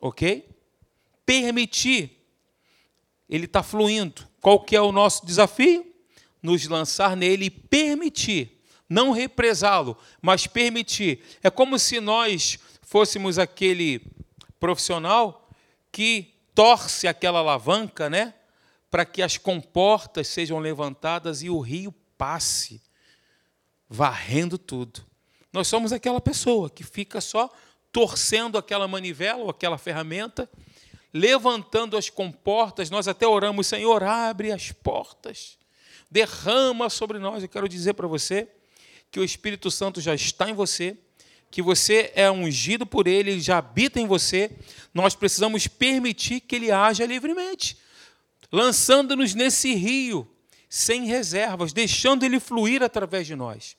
Ok? 0.00 0.48
Permitir. 1.24 2.18
Ele 3.28 3.44
está 3.44 3.62
fluindo. 3.62 4.26
Qual 4.40 4.60
que 4.60 4.74
é 4.74 4.80
o 4.80 4.90
nosso 4.90 5.24
desafio? 5.24 5.86
Nos 6.42 6.66
lançar 6.66 7.16
nele 7.16 7.46
e 7.46 7.50
permitir. 7.50 8.51
Não 8.92 9.10
represá-lo, 9.10 9.96
mas 10.20 10.46
permitir. 10.46 11.24
É 11.42 11.48
como 11.48 11.78
se 11.78 11.98
nós 11.98 12.58
fôssemos 12.82 13.38
aquele 13.38 14.02
profissional 14.60 15.48
que 15.90 16.34
torce 16.54 17.08
aquela 17.08 17.38
alavanca, 17.38 18.10
né? 18.10 18.34
Para 18.90 19.06
que 19.06 19.22
as 19.22 19.38
comportas 19.38 20.28
sejam 20.28 20.58
levantadas 20.58 21.42
e 21.42 21.48
o 21.48 21.58
rio 21.58 21.90
passe, 22.18 22.82
varrendo 23.88 24.58
tudo. 24.58 25.02
Nós 25.50 25.68
somos 25.68 25.90
aquela 25.90 26.20
pessoa 26.20 26.68
que 26.68 26.84
fica 26.84 27.18
só 27.18 27.48
torcendo 27.90 28.58
aquela 28.58 28.86
manivela 28.86 29.42
ou 29.44 29.48
aquela 29.48 29.78
ferramenta, 29.78 30.46
levantando 31.14 31.96
as 31.96 32.10
comportas. 32.10 32.90
Nós 32.90 33.08
até 33.08 33.26
oramos, 33.26 33.68
Senhor, 33.68 34.02
abre 34.02 34.52
as 34.52 34.70
portas, 34.70 35.56
derrama 36.10 36.90
sobre 36.90 37.18
nós. 37.18 37.42
Eu 37.42 37.48
quero 37.48 37.66
dizer 37.66 37.94
para 37.94 38.06
você 38.06 38.50
que 39.12 39.20
o 39.20 39.24
Espírito 39.24 39.70
Santo 39.70 40.00
já 40.00 40.14
está 40.14 40.48
em 40.48 40.54
você, 40.54 40.96
que 41.50 41.60
você 41.60 42.10
é 42.16 42.30
ungido 42.30 42.86
por 42.86 43.06
ele, 43.06 43.32
ele 43.32 43.40
já 43.42 43.58
habita 43.58 44.00
em 44.00 44.06
você. 44.06 44.50
Nós 44.94 45.14
precisamos 45.14 45.66
permitir 45.66 46.40
que 46.40 46.56
ele 46.56 46.72
haja 46.72 47.04
livremente, 47.04 47.76
lançando-nos 48.50 49.34
nesse 49.34 49.74
rio, 49.74 50.26
sem 50.66 51.04
reservas, 51.04 51.74
deixando 51.74 52.24
ele 52.24 52.40
fluir 52.40 52.82
através 52.82 53.26
de 53.26 53.36
nós. 53.36 53.76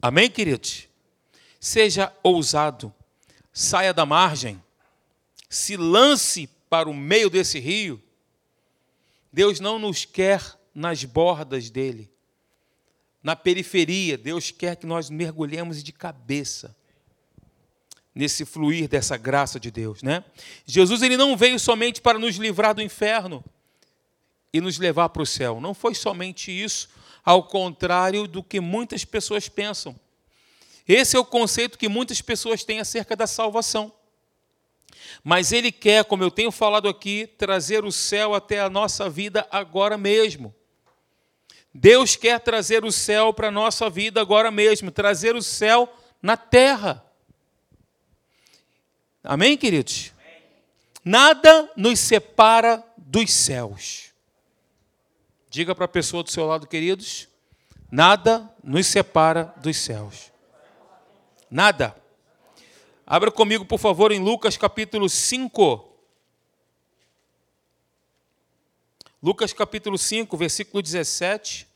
Amém, 0.00 0.28
queridos? 0.28 0.88
Seja 1.60 2.12
ousado, 2.24 2.92
saia 3.52 3.94
da 3.94 4.04
margem, 4.04 4.60
se 5.48 5.76
lance 5.76 6.48
para 6.68 6.90
o 6.90 6.94
meio 6.94 7.30
desse 7.30 7.60
rio. 7.60 8.02
Deus 9.32 9.60
não 9.60 9.78
nos 9.78 10.04
quer 10.04 10.42
nas 10.74 11.04
bordas 11.04 11.70
dele, 11.70 12.11
na 13.22 13.36
periferia. 13.36 14.18
Deus 14.18 14.50
quer 14.50 14.76
que 14.76 14.86
nós 14.86 15.08
mergulhemos 15.08 15.82
de 15.82 15.92
cabeça 15.92 16.74
nesse 18.14 18.44
fluir 18.44 18.88
dessa 18.88 19.16
graça 19.16 19.58
de 19.58 19.70
Deus, 19.70 20.02
né? 20.02 20.22
Jesus 20.66 21.02
ele 21.02 21.16
não 21.16 21.36
veio 21.36 21.58
somente 21.58 22.00
para 22.00 22.18
nos 22.18 22.36
livrar 22.36 22.74
do 22.74 22.82
inferno 22.82 23.42
e 24.52 24.60
nos 24.60 24.78
levar 24.78 25.08
para 25.08 25.22
o 25.22 25.26
céu. 25.26 25.60
Não 25.60 25.72
foi 25.72 25.94
somente 25.94 26.50
isso 26.50 26.88
ao 27.24 27.44
contrário 27.44 28.26
do 28.26 28.42
que 28.42 28.60
muitas 28.60 29.04
pessoas 29.04 29.48
pensam. 29.48 29.98
Esse 30.86 31.16
é 31.16 31.18
o 31.18 31.24
conceito 31.24 31.78
que 31.78 31.88
muitas 31.88 32.20
pessoas 32.20 32.64
têm 32.64 32.80
acerca 32.80 33.16
da 33.16 33.26
salvação. 33.26 33.92
Mas 35.22 35.52
Ele 35.52 35.70
quer, 35.70 36.04
como 36.04 36.22
eu 36.22 36.30
tenho 36.30 36.50
falado 36.50 36.88
aqui, 36.88 37.28
trazer 37.38 37.84
o 37.84 37.92
céu 37.92 38.34
até 38.34 38.60
a 38.60 38.68
nossa 38.68 39.08
vida 39.08 39.46
agora 39.50 39.96
mesmo. 39.96 40.54
Deus 41.74 42.16
quer 42.16 42.38
trazer 42.40 42.84
o 42.84 42.92
céu 42.92 43.32
para 43.32 43.48
a 43.48 43.52
nossa 43.52 43.88
vida 43.88 44.20
agora 44.20 44.50
mesmo, 44.50 44.90
trazer 44.90 45.34
o 45.34 45.42
céu 45.42 45.92
na 46.20 46.36
terra. 46.36 47.04
Amém, 49.24 49.56
queridos? 49.56 50.12
Nada 51.04 51.70
nos 51.76 51.98
separa 51.98 52.84
dos 52.96 53.32
céus. 53.32 54.12
Diga 55.48 55.74
para 55.74 55.84
a 55.84 55.88
pessoa 55.88 56.22
do 56.22 56.30
seu 56.30 56.46
lado, 56.46 56.66
queridos, 56.66 57.28
nada 57.90 58.50
nos 58.62 58.86
separa 58.86 59.54
dos 59.58 59.76
céus. 59.76 60.32
Nada. 61.50 61.94
Abra 63.06 63.30
comigo, 63.30 63.64
por 63.64 63.78
favor, 63.78 64.12
em 64.12 64.18
Lucas 64.18 64.56
capítulo 64.56 65.08
5. 65.08 65.91
Lucas 69.24 69.52
capítulo 69.52 69.96
5, 69.96 70.36
versículo 70.36 70.82
17. 70.82 71.68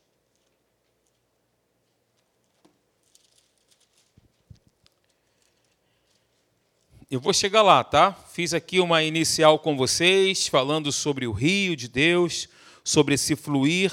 Eu 7.09 7.21
vou 7.21 7.33
chegar 7.33 7.63
lá, 7.63 7.85
tá? 7.85 8.13
Fiz 8.13 8.53
aqui 8.53 8.81
uma 8.81 9.01
inicial 9.05 9.61
com 9.61 9.77
vocês, 9.77 10.49
falando 10.49 10.91
sobre 10.91 11.25
o 11.25 11.31
rio 11.31 11.77
de 11.77 11.87
Deus, 11.87 12.49
sobre 12.83 13.15
esse 13.15 13.37
fluir. 13.37 13.93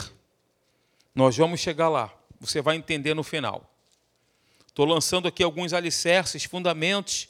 Nós 1.14 1.38
vamos 1.38 1.60
chegar 1.60 1.90
lá. 1.90 2.12
Você 2.40 2.60
vai 2.60 2.76
entender 2.76 3.14
no 3.14 3.22
final. 3.22 3.72
Estou 4.68 4.88
lançando 4.88 5.28
aqui 5.28 5.44
alguns 5.44 5.74
alicerces, 5.74 6.44
fundamentos, 6.46 7.28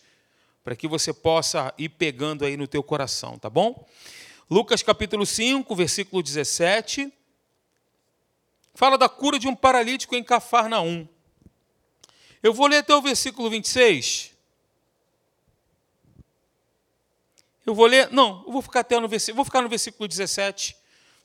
para 0.63 0.74
que 0.74 0.88
você 0.88 1.12
possa 1.12 1.74
ir 1.77 1.89
pegando 1.89 2.46
aí 2.46 2.56
no 2.56 2.65
teu 2.65 2.82
coração, 2.82 3.38
tá 3.38 3.50
bom? 3.50 3.86
Lucas 4.50 4.83
capítulo 4.83 5.25
5, 5.25 5.75
versículo 5.75 6.21
17. 6.21 7.12
Fala 8.75 8.97
da 8.97 9.07
cura 9.07 9.39
de 9.39 9.47
um 9.47 9.55
paralítico 9.55 10.15
em 10.15 10.23
Cafarnaum. 10.23 11.07
Eu 12.41 12.53
vou 12.53 12.67
ler 12.67 12.77
até 12.77 12.93
o 12.95 13.01
versículo 13.01 13.50
26. 13.50 14.31
Eu 17.65 17.73
vou 17.73 17.85
ler, 17.85 18.12
não, 18.12 18.43
eu 18.45 18.51
vou 18.51 18.62
ficar 18.62 18.81
até 18.81 19.00
no 19.00 19.07
versículo, 19.07 19.38
vou 19.38 19.45
ficar 19.45 19.62
no 19.62 19.69
versículo 19.69 20.07
17. 20.07 20.75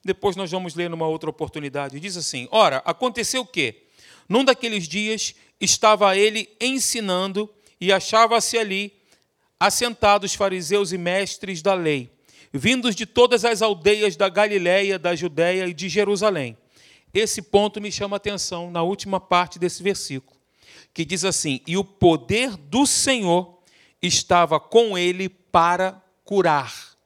Depois 0.05 0.37
nós 0.37 0.51
vamos 0.51 0.75
ler 0.75 0.89
numa 0.89 1.07
outra 1.07 1.29
oportunidade. 1.29 1.99
Diz 1.99 2.17
assim: 2.17 2.47
Ora, 2.51 2.83
aconteceu 2.85 3.43
o 3.43 3.47
quê? 3.47 3.85
Num 4.29 4.45
daqueles 4.45 4.87
dias 4.87 5.35
estava 5.61 6.17
ele 6.17 6.49
ensinando 6.61 7.53
e 7.81 7.93
achava-se 7.93 8.57
ali 8.57 8.97
assentados 9.59 10.35
fariseus 10.35 10.93
e 10.93 10.99
mestres 10.99 11.63
da 11.63 11.75
lei, 11.75 12.13
vindos 12.53 12.95
de 12.95 13.07
todas 13.07 13.45
as 13.45 13.63
aldeias 13.63 14.17
da 14.17 14.29
Galiléia, 14.29 14.99
da 14.99 15.15
Judéia 15.15 15.67
e 15.67 15.75
de 15.75 15.89
Jerusalém. 15.89 16.57
Esse 17.13 17.43
ponto 17.43 17.81
me 17.81 17.91
chama 17.91 18.17
a 18.17 18.19
atenção 18.19 18.71
na 18.71 18.83
última 18.83 19.19
parte 19.19 19.59
desse 19.59 19.83
versículo, 19.83 20.39
que 20.93 21.05
diz 21.05 21.25
assim: 21.25 21.61
E 21.67 21.77
o 21.77 21.85
poder 21.85 22.57
do 22.57 22.87
Senhor 22.87 23.59
estava 24.03 24.61
com 24.61 24.97
ele 24.97 25.29
para 25.29 26.03
curar. 26.25 26.97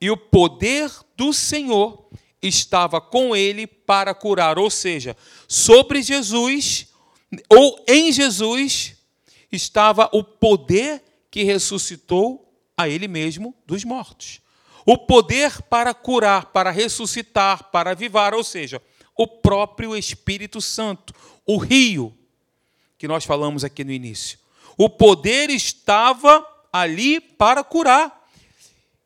E 0.00 0.10
o 0.10 0.16
poder 0.16 0.90
do 1.16 1.32
Senhor 1.32 2.08
estava 2.42 3.00
com 3.00 3.34
ele 3.34 3.66
para 3.66 4.14
curar, 4.14 4.58
ou 4.58 4.70
seja, 4.70 5.16
sobre 5.48 6.02
Jesus 6.02 6.88
ou 7.48 7.84
em 7.88 8.12
Jesus 8.12 8.96
estava 9.50 10.08
o 10.12 10.22
poder 10.22 11.02
que 11.30 11.42
ressuscitou 11.42 12.45
a 12.76 12.88
ele 12.88 13.08
mesmo 13.08 13.54
dos 13.66 13.84
mortos. 13.84 14.40
O 14.84 14.98
poder 14.98 15.62
para 15.62 15.92
curar, 15.92 16.46
para 16.46 16.70
ressuscitar, 16.70 17.70
para 17.70 17.90
avivar, 17.90 18.34
ou 18.34 18.44
seja, 18.44 18.80
o 19.16 19.26
próprio 19.26 19.96
Espírito 19.96 20.60
Santo, 20.60 21.14
o 21.44 21.56
rio 21.56 22.16
que 22.98 23.08
nós 23.08 23.24
falamos 23.24 23.64
aqui 23.64 23.82
no 23.82 23.90
início. 23.90 24.38
O 24.76 24.88
poder 24.88 25.50
estava 25.50 26.46
ali 26.72 27.20
para 27.20 27.64
curar. 27.64 28.26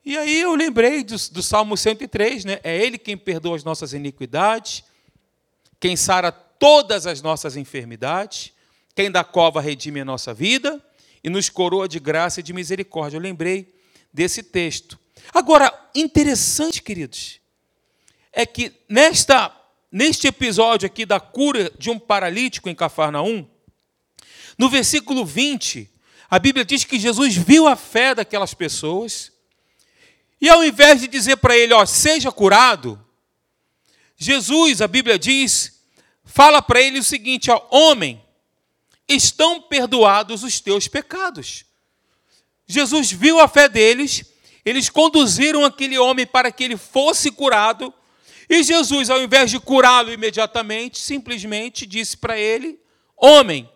E 0.05 0.17
aí 0.17 0.41
eu 0.41 0.55
lembrei 0.55 1.05
do, 1.05 1.17
do 1.31 1.43
Salmo 1.43 1.77
103, 1.77 2.45
né? 2.45 2.61
É 2.62 2.77
Ele 2.77 2.99
quem 2.99 3.17
perdoa 3.17 3.57
as 3.57 3.65
nossas 3.65 3.93
iniquidades, 3.93 4.83
quem 5.79 5.97
sara 5.97 6.33
todas 6.33 7.07
as 7.07 7.23
nossas 7.23 7.57
enfermidades, 7.57 8.53
quem 8.95 9.11
da 9.11 9.25
cova 9.25 9.61
redime 9.61 10.00
a 10.00 10.05
nossa 10.05 10.35
vida 10.35 10.83
e 11.23 11.31
nos 11.31 11.49
coroa 11.49 11.89
de 11.89 11.99
graça 11.99 12.41
e 12.41 12.43
de 12.43 12.53
misericórdia. 12.53 13.17
Eu 13.17 13.23
lembrei 13.23 13.75
desse 14.12 14.43
texto. 14.43 14.99
Agora, 15.33 15.73
interessante, 15.95 16.83
queridos, 16.83 17.41
é 18.33 18.47
que 18.47 18.73
nesta, 18.89 19.55
neste 19.91 20.27
episódio 20.27 20.87
aqui 20.87 21.05
da 21.05 21.21
cura 21.21 21.71
de 21.79 21.91
um 21.91 21.99
paralítico 21.99 22.69
em 22.69 22.75
Cafarnaum, 22.75 23.47
no 24.57 24.69
versículo 24.69 25.25
20, 25.25 25.91
a 26.29 26.39
Bíblia 26.39 26.65
diz 26.65 26.85
que 26.85 26.99
Jesus 26.99 27.37
viu 27.37 27.67
a 27.67 27.77
fé 27.77 28.15
daquelas 28.15 28.55
pessoas 28.55 29.33
e 30.41 30.49
ao 30.49 30.65
invés 30.65 31.00
de 31.00 31.09
dizer 31.09 31.37
para 31.37 31.57
ele, 31.57 31.75
ó, 31.75 31.85
seja 31.85 32.33
curado, 32.33 32.99
Jesus, 34.17 34.81
a 34.81 34.89
Bíblia 34.89 35.19
diz, 35.19 35.83
fala 36.25 36.62
para 36.62 36.81
ele 36.81 36.99
o 36.99 37.05
seguinte, 37.05 37.50
ó, 37.50 37.67
homem, 37.71 38.23
estão 39.14 39.61
perdoados 39.61 40.43
os 40.43 40.61
teus 40.61 40.88
pecados. 40.88 41.64
Jesus 42.67 43.11
viu 43.11 43.40
a 43.40 43.49
fé 43.49 43.69
deles, 43.69 44.25
eles 44.64 44.88
conduziram 44.88 45.64
aquele 45.64 45.99
homem 45.99 46.26
para 46.26 46.52
que 46.52 46.62
ele 46.62 46.76
fosse 46.76 47.31
curado, 47.31 47.93
e 48.49 48.62
Jesus, 48.62 49.11
ao 49.11 49.23
invés 49.23 49.50
de 49.50 49.61
curá-lo 49.61 50.12
imediatamente, 50.12 50.99
simplesmente 50.99 51.87
disse 51.87 52.17
para 52.17 52.37
ele: 52.37 52.81
Homem, 53.17 53.71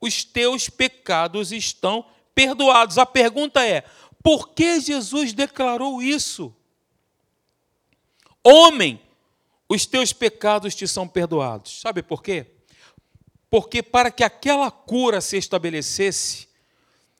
os 0.00 0.24
teus 0.24 0.68
pecados 0.68 1.52
estão 1.52 2.04
perdoados. 2.34 2.98
A 2.98 3.06
pergunta 3.06 3.66
é: 3.66 3.84
por 4.22 4.50
que 4.50 4.80
Jesus 4.80 5.32
declarou 5.32 6.02
isso? 6.02 6.54
Homem, 8.42 9.00
os 9.68 9.86
teus 9.86 10.12
pecados 10.12 10.74
te 10.74 10.86
são 10.86 11.06
perdoados. 11.06 11.80
Sabe 11.80 12.02
por 12.02 12.22
quê? 12.22 12.46
Porque 13.50 13.82
para 13.82 14.12
que 14.12 14.22
aquela 14.22 14.70
cura 14.70 15.20
se 15.20 15.36
estabelecesse, 15.36 16.48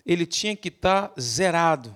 ele 0.06 0.24
tinha 0.24 0.54
que 0.54 0.68
estar 0.68 1.12
zerado. 1.20 1.94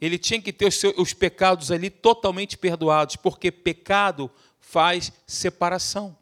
Ele 0.00 0.16
tinha 0.16 0.40
que 0.40 0.52
ter 0.52 0.66
os, 0.66 0.76
seus, 0.76 0.94
os 0.96 1.12
pecados 1.12 1.70
ali 1.70 1.90
totalmente 1.90 2.56
perdoados, 2.56 3.16
porque 3.16 3.50
pecado 3.50 4.30
faz 4.60 5.12
separação. 5.26 6.16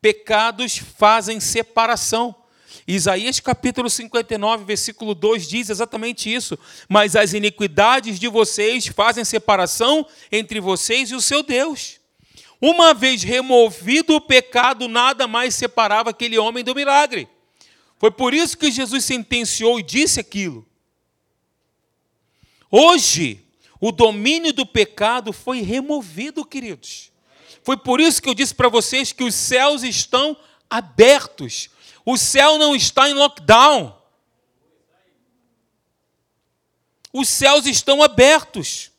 Pecados 0.00 0.76
fazem 0.76 1.40
separação. 1.40 2.34
Isaías 2.86 3.40
capítulo 3.40 3.88
59, 3.88 4.64
versículo 4.64 5.14
2 5.14 5.48
diz 5.48 5.70
exatamente 5.70 6.32
isso. 6.32 6.58
Mas 6.88 7.16
as 7.16 7.32
iniquidades 7.32 8.18
de 8.18 8.28
vocês 8.28 8.86
fazem 8.88 9.24
separação 9.24 10.06
entre 10.30 10.60
vocês 10.60 11.10
e 11.10 11.14
o 11.14 11.20
seu 11.20 11.42
Deus. 11.42 12.00
Uma 12.60 12.94
vez 12.94 13.22
removido 13.22 14.14
o 14.14 14.20
pecado, 14.20 14.88
nada 14.88 15.26
mais 15.26 15.54
separava 15.54 16.10
aquele 16.10 16.38
homem 16.38 16.64
do 16.64 16.74
milagre. 16.74 17.28
Foi 17.98 18.10
por 18.10 18.34
isso 18.34 18.56
que 18.56 18.70
Jesus 18.70 19.04
sentenciou 19.04 19.78
e 19.78 19.82
disse 19.82 20.20
aquilo. 20.20 20.66
Hoje, 22.70 23.44
o 23.80 23.92
domínio 23.92 24.52
do 24.52 24.66
pecado 24.66 25.32
foi 25.32 25.60
removido, 25.60 26.44
queridos. 26.44 27.12
Foi 27.62 27.76
por 27.76 28.00
isso 28.00 28.20
que 28.20 28.28
eu 28.28 28.34
disse 28.34 28.54
para 28.54 28.68
vocês 28.68 29.12
que 29.12 29.24
os 29.24 29.34
céus 29.34 29.82
estão 29.82 30.36
abertos 30.68 31.70
o 32.04 32.18
céu 32.18 32.58
não 32.58 32.76
está 32.76 33.08
em 33.08 33.14
lockdown. 33.14 33.96
Os 37.12 37.28
céus 37.28 37.64
estão 37.66 38.02
abertos. 38.02 38.90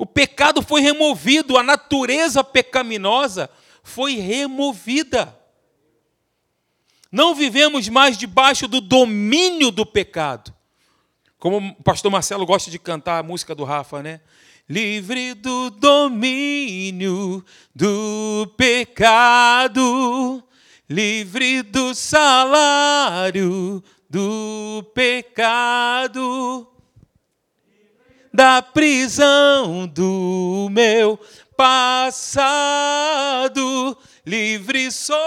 O 0.00 0.06
pecado 0.06 0.62
foi 0.62 0.80
removido, 0.80 1.58
a 1.58 1.62
natureza 1.62 2.42
pecaminosa 2.42 3.50
foi 3.82 4.14
removida. 4.14 5.38
Não 7.12 7.34
vivemos 7.34 7.86
mais 7.90 8.16
debaixo 8.16 8.66
do 8.66 8.80
domínio 8.80 9.70
do 9.70 9.84
pecado. 9.84 10.54
Como 11.38 11.58
o 11.58 11.82
pastor 11.82 12.10
Marcelo 12.10 12.46
gosta 12.46 12.70
de 12.70 12.78
cantar 12.78 13.18
a 13.18 13.22
música 13.22 13.54
do 13.54 13.62
Rafa, 13.62 14.02
né? 14.02 14.22
Livre 14.66 15.34
do 15.34 15.68
domínio 15.68 17.44
do 17.74 18.50
pecado, 18.56 20.42
livre 20.88 21.60
do 21.60 21.94
salário 21.94 23.84
do 24.08 24.82
pecado, 24.94 26.66
da 28.40 28.62
prisão 28.62 29.86
do 29.86 30.68
meu 30.70 31.20
passado, 31.54 32.34
livre 34.24 34.90
sou, 34.90 35.18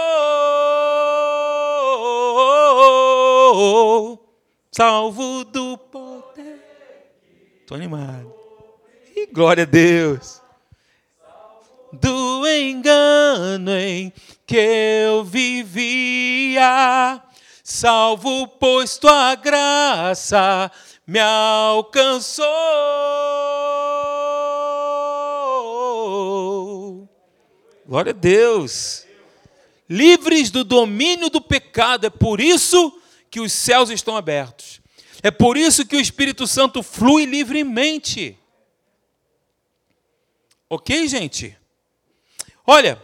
salvo 4.71 5.43
do 5.43 5.77
poder. 5.77 6.59
Estou 7.61 7.77
animado. 7.77 8.33
E 9.15 9.27
glória 9.27 9.61
a 9.61 9.67
Deus. 9.67 10.41
Do 11.91 12.47
engano 12.47 13.77
em 13.77 14.11
que 14.47 14.57
eu 14.57 15.23
vivia, 15.23 16.63
salvo, 17.73 18.47
pois 18.47 18.97
tua 18.97 19.35
graça 19.35 20.71
me 21.05 21.19
alcançou. 21.19 22.45
Glória 27.85 28.11
a 28.11 28.13
Deus. 28.13 29.05
Livres 29.89 30.49
do 30.49 30.63
domínio 30.63 31.29
do 31.29 31.41
pecado, 31.41 32.05
é 32.05 32.09
por 32.09 32.39
isso 32.39 32.99
que 33.29 33.39
os 33.39 33.51
céus 33.51 33.89
estão 33.89 34.15
abertos. 34.15 34.81
É 35.21 35.31
por 35.31 35.57
isso 35.57 35.85
que 35.85 35.95
o 35.95 36.01
Espírito 36.01 36.45
Santo 36.47 36.83
flui 36.83 37.25
livremente. 37.25 38.37
Ok, 40.69 41.07
gente? 41.07 41.57
Olha, 42.65 43.01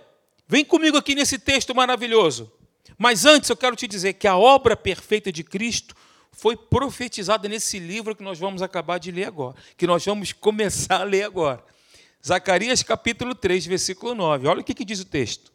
Vem 0.52 0.66
comigo 0.66 0.98
aqui 0.98 1.14
nesse 1.14 1.38
texto 1.38 1.76
maravilhoso. 1.76 2.52
Mas 3.00 3.26
antes 3.26 3.50
eu 3.50 3.56
quero 3.56 3.78
te 3.78 3.88
dizer 3.88 4.14
que 4.14 4.28
a 4.28 4.38
obra 4.38 4.76
perfeita 4.76 5.32
de 5.32 5.44
Cristo 5.44 5.96
foi 6.34 6.58
profetizada 6.58 7.48
nesse 7.48 7.80
livro 7.80 8.14
que 8.14 8.22
nós 8.22 8.38
vamos 8.38 8.62
acabar 8.62 9.00
de 9.00 9.10
ler 9.10 9.24
agora, 9.24 9.56
que 9.78 9.88
nós 9.88 10.06
vamos 10.06 10.34
começar 10.34 11.00
a 11.00 11.04
ler 11.04 11.24
agora. 11.24 11.64
Zacarias 12.26 12.84
capítulo 12.84 13.34
3, 13.34 13.66
versículo 13.66 14.14
9. 14.14 14.48
Olha 14.48 14.60
o 14.60 14.64
que, 14.64 14.74
que 14.74 14.84
diz 14.84 15.00
o 15.00 15.06
texto. 15.06 15.50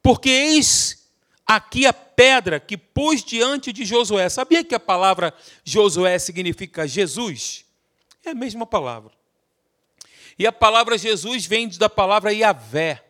Porque 0.00 0.30
eis 0.30 1.10
aqui 1.44 1.84
a 1.84 1.92
pedra 1.92 2.60
que 2.60 2.76
pôs 2.76 3.24
diante 3.24 3.72
de 3.72 3.84
Josué. 3.84 4.28
Sabia 4.28 4.62
que 4.62 4.74
a 4.74 4.80
palavra 4.80 5.34
Josué 5.64 6.16
significa 6.20 6.86
Jesus? 6.86 7.64
É 8.24 8.30
a 8.30 8.34
mesma 8.34 8.64
palavra. 8.64 9.10
E 10.38 10.46
a 10.46 10.52
palavra 10.52 10.96
Jesus 10.96 11.44
vem 11.44 11.68
da 11.68 11.90
palavra 11.90 12.32
Yahvé 12.32 13.02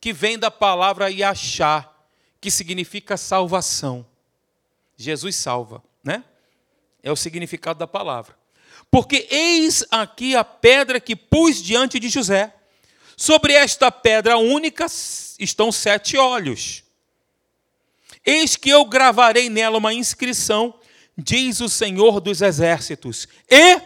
que 0.00 0.12
vem 0.12 0.38
da 0.38 0.50
palavra 0.50 1.10
Yachá, 1.10 1.93
que 2.44 2.50
significa 2.50 3.16
salvação. 3.16 4.04
Jesus 4.98 5.34
salva, 5.34 5.82
né? 6.04 6.22
É 7.02 7.10
o 7.10 7.16
significado 7.16 7.78
da 7.78 7.86
palavra. 7.86 8.36
Porque 8.90 9.26
eis 9.30 9.82
aqui 9.90 10.36
a 10.36 10.44
pedra 10.44 11.00
que 11.00 11.16
pus 11.16 11.62
diante 11.62 11.98
de 11.98 12.10
José. 12.10 12.54
Sobre 13.16 13.54
esta 13.54 13.90
pedra 13.90 14.36
única 14.36 14.84
estão 15.38 15.72
sete 15.72 16.18
olhos. 16.18 16.84
Eis 18.26 18.56
que 18.56 18.68
eu 18.68 18.84
gravarei 18.84 19.48
nela 19.48 19.78
uma 19.78 19.94
inscrição, 19.94 20.78
diz 21.16 21.62
o 21.62 21.68
Senhor 21.70 22.20
dos 22.20 22.42
Exércitos, 22.42 23.26
e 23.48 23.80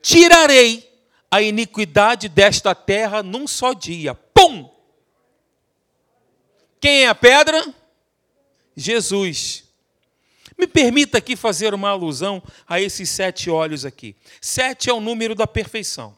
tirarei 0.00 0.88
a 1.28 1.42
iniquidade 1.42 2.28
desta 2.28 2.72
terra 2.72 3.20
num 3.20 3.48
só 3.48 3.72
dia. 3.72 4.14
Pum! 4.14 4.72
Quem 6.84 7.04
é 7.04 7.08
a 7.08 7.14
pedra? 7.14 7.74
Jesus. 8.76 9.64
Me 10.58 10.66
permita 10.66 11.16
aqui 11.16 11.34
fazer 11.34 11.72
uma 11.72 11.88
alusão 11.88 12.42
a 12.68 12.78
esses 12.78 13.08
sete 13.08 13.48
olhos 13.48 13.86
aqui. 13.86 14.14
Sete 14.38 14.90
é 14.90 14.92
o 14.92 15.00
número 15.00 15.34
da 15.34 15.46
perfeição. 15.46 16.14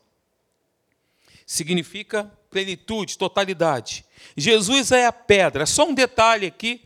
Significa 1.47 2.25
plenitude, 2.51 3.17
totalidade. 3.17 4.05
Jesus 4.37 4.91
é 4.91 5.07
a 5.07 5.13
pedra. 5.13 5.67
Só 5.67 5.87
um 5.87 5.95
detalhe 5.95 6.49
aqui, 6.49 6.83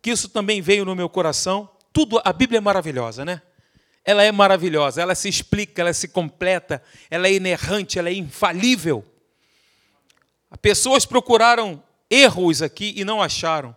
que 0.00 0.10
isso 0.10 0.30
também 0.30 0.62
veio 0.62 0.86
no 0.86 0.96
meu 0.96 1.10
coração. 1.10 1.68
Tudo, 1.92 2.18
a 2.24 2.32
Bíblia 2.32 2.56
é 2.56 2.62
maravilhosa, 2.62 3.26
né? 3.26 3.42
Ela 4.06 4.22
é 4.22 4.32
maravilhosa, 4.32 5.02
ela 5.02 5.14
se 5.14 5.28
explica, 5.28 5.82
ela 5.82 5.92
se 5.92 6.08
completa, 6.08 6.82
ela 7.10 7.28
é 7.28 7.34
inerrante, 7.34 7.98
ela 7.98 8.08
é 8.08 8.14
infalível. 8.14 9.04
Pessoas 10.62 11.04
procuraram 11.04 11.82
erros 12.12 12.60
aqui 12.60 12.92
e 12.94 13.04
não 13.04 13.22
acharam. 13.22 13.74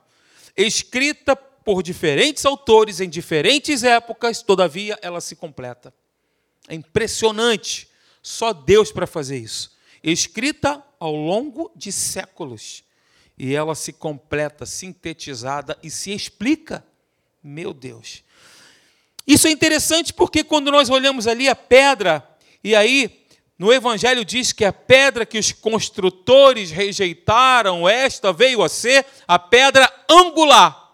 Escrita 0.57 1.35
por 1.35 1.81
diferentes 1.81 2.45
autores 2.45 2.99
em 2.99 3.09
diferentes 3.09 3.83
épocas, 3.83 4.43
todavia 4.43 4.99
ela 5.01 5.21
se 5.21 5.35
completa. 5.35 5.93
É 6.67 6.75
impressionante. 6.75 7.89
Só 8.21 8.51
Deus 8.53 8.91
para 8.91 9.07
fazer 9.07 9.37
isso. 9.37 9.75
Escrita 10.03 10.83
ao 10.99 11.15
longo 11.15 11.71
de 11.75 11.91
séculos. 11.91 12.83
E 13.37 13.53
ela 13.53 13.75
se 13.75 13.93
completa, 13.93 14.65
sintetizada 14.65 15.77
e 15.81 15.89
se 15.89 16.11
explica. 16.11 16.85
Meu 17.43 17.73
Deus. 17.73 18.23
Isso 19.27 19.47
é 19.47 19.51
interessante 19.51 20.13
porque 20.13 20.43
quando 20.43 20.71
nós 20.71 20.89
olhamos 20.89 21.27
ali 21.27 21.47
a 21.49 21.55
pedra, 21.55 22.27
e 22.63 22.75
aí 22.75 23.24
no 23.57 23.71
Evangelho 23.71 24.25
diz 24.25 24.51
que 24.51 24.65
a 24.65 24.73
pedra 24.73 25.25
que 25.25 25.37
os 25.37 25.51
construtores 25.51 26.71
rejeitaram, 26.71 27.87
esta 27.87 28.33
veio 28.33 28.61
a 28.61 28.67
ser 28.67 29.05
a 29.27 29.39
pedra 29.39 29.91
angular, 30.09 30.93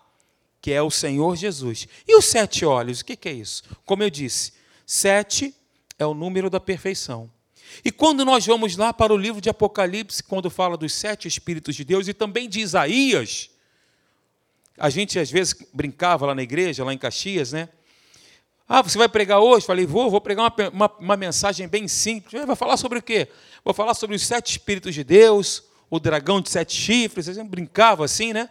que 0.62 0.71
é 0.71 0.82
o 0.82 0.91
Senhor 0.91 1.36
Jesus. 1.36 1.88
E 2.08 2.15
os 2.15 2.26
sete 2.26 2.63
olhos, 2.63 3.00
o 3.00 3.06
que 3.06 3.17
é 3.28 3.34
isso? 3.34 3.63
Como 3.84 4.04
eu 4.04 4.10
disse, 4.12 4.54
sete 4.86 5.56
é 5.97 6.06
o 6.06 6.13
número 6.13 6.50
da 6.50 6.60
perfeição. 6.60 7.32
E 7.84 7.91
quando 7.91 8.24
nós 8.24 8.45
vamos 8.45 8.76
lá 8.76 8.93
para 8.93 9.13
o 9.13 9.17
livro 9.17 9.41
de 9.41 9.50
Apocalipse, 9.50 10.21
quando 10.21 10.50
fala 10.50 10.78
dos 10.78 10.93
sete 10.93 11.28
Espíritos 11.28 11.76
de 11.76 11.84
Deus, 11.84 12.08
e 12.08 12.13
também 12.13 12.47
de 12.47 12.60
Isaías, 12.60 13.50
a 14.78 14.89
gente 14.89 15.17
às 15.17 15.32
vezes 15.32 15.56
brincava 15.74 16.28
lá 16.28 16.36
na 16.36 16.43
igreja, 16.43 16.84
lá 16.84 16.93
em 16.93 16.97
Caxias, 16.97 17.52
né? 17.54 17.69
Ah, 18.73 18.81
você 18.81 18.97
vai 18.97 19.10
pregar 19.10 19.41
hoje? 19.41 19.65
Falei, 19.65 19.86
vou, 19.86 20.10
vou 20.10 20.21
pregar 20.21 20.45
uma, 20.45 20.69
uma, 20.69 20.91
uma 20.97 21.17
mensagem 21.17 21.67
bem 21.67 21.89
simples. 21.89 22.45
Vai 22.45 22.55
falar 22.55 22.77
sobre 22.77 22.99
o 22.99 23.01
quê? 23.01 23.27
Vou 23.65 23.73
falar 23.73 23.93
sobre 23.93 24.15
os 24.15 24.25
sete 24.25 24.51
Espíritos 24.51 24.95
de 24.95 25.03
Deus, 25.03 25.63
o 25.89 25.99
dragão 25.99 26.39
de 26.39 26.49
sete 26.49 26.73
chifres. 26.73 27.25
Você 27.25 27.43
brincava 27.43 28.05
assim, 28.05 28.31
né? 28.31 28.49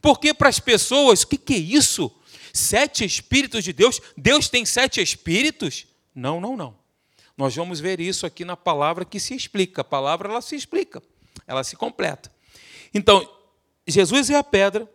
Porque 0.00 0.32
para 0.32 0.48
as 0.48 0.60
pessoas, 0.60 1.22
o 1.22 1.26
que, 1.26 1.36
que 1.36 1.54
é 1.54 1.58
isso? 1.58 2.12
Sete 2.52 3.04
Espíritos 3.04 3.64
de 3.64 3.72
Deus? 3.72 4.00
Deus 4.16 4.48
tem 4.48 4.64
sete 4.64 5.02
Espíritos? 5.02 5.84
Não, 6.14 6.40
não, 6.40 6.56
não. 6.56 6.76
Nós 7.36 7.56
vamos 7.56 7.80
ver 7.80 7.98
isso 7.98 8.24
aqui 8.24 8.44
na 8.44 8.56
palavra 8.56 9.04
que 9.04 9.18
se 9.18 9.34
explica. 9.34 9.80
A 9.80 9.84
palavra 9.84 10.28
ela 10.28 10.42
se 10.42 10.54
explica, 10.54 11.02
ela 11.44 11.64
se 11.64 11.74
completa. 11.74 12.32
Então, 12.94 13.28
Jesus 13.84 14.30
é 14.30 14.36
a 14.36 14.44
pedra. 14.44 14.88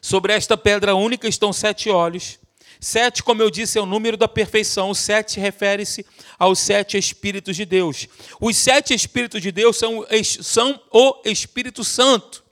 Sobre 0.00 0.32
esta 0.32 0.56
pedra 0.56 0.94
única 0.94 1.26
estão 1.26 1.52
sete 1.52 1.90
olhos. 1.90 2.38
Sete, 2.84 3.22
como 3.22 3.40
eu 3.40 3.48
disse, 3.48 3.78
é 3.78 3.80
o 3.80 3.86
número 3.86 4.16
da 4.16 4.26
perfeição. 4.26 4.90
O 4.90 4.94
sete 4.94 5.38
refere-se 5.38 6.04
aos 6.36 6.58
sete 6.58 6.98
Espíritos 6.98 7.54
de 7.54 7.64
Deus. 7.64 8.08
Os 8.40 8.56
sete 8.56 8.92
Espíritos 8.92 9.40
de 9.40 9.52
Deus 9.52 9.76
são, 9.76 10.04
são 10.40 10.82
o 10.90 11.22
Espírito 11.24 11.84
Santo. 11.84 12.42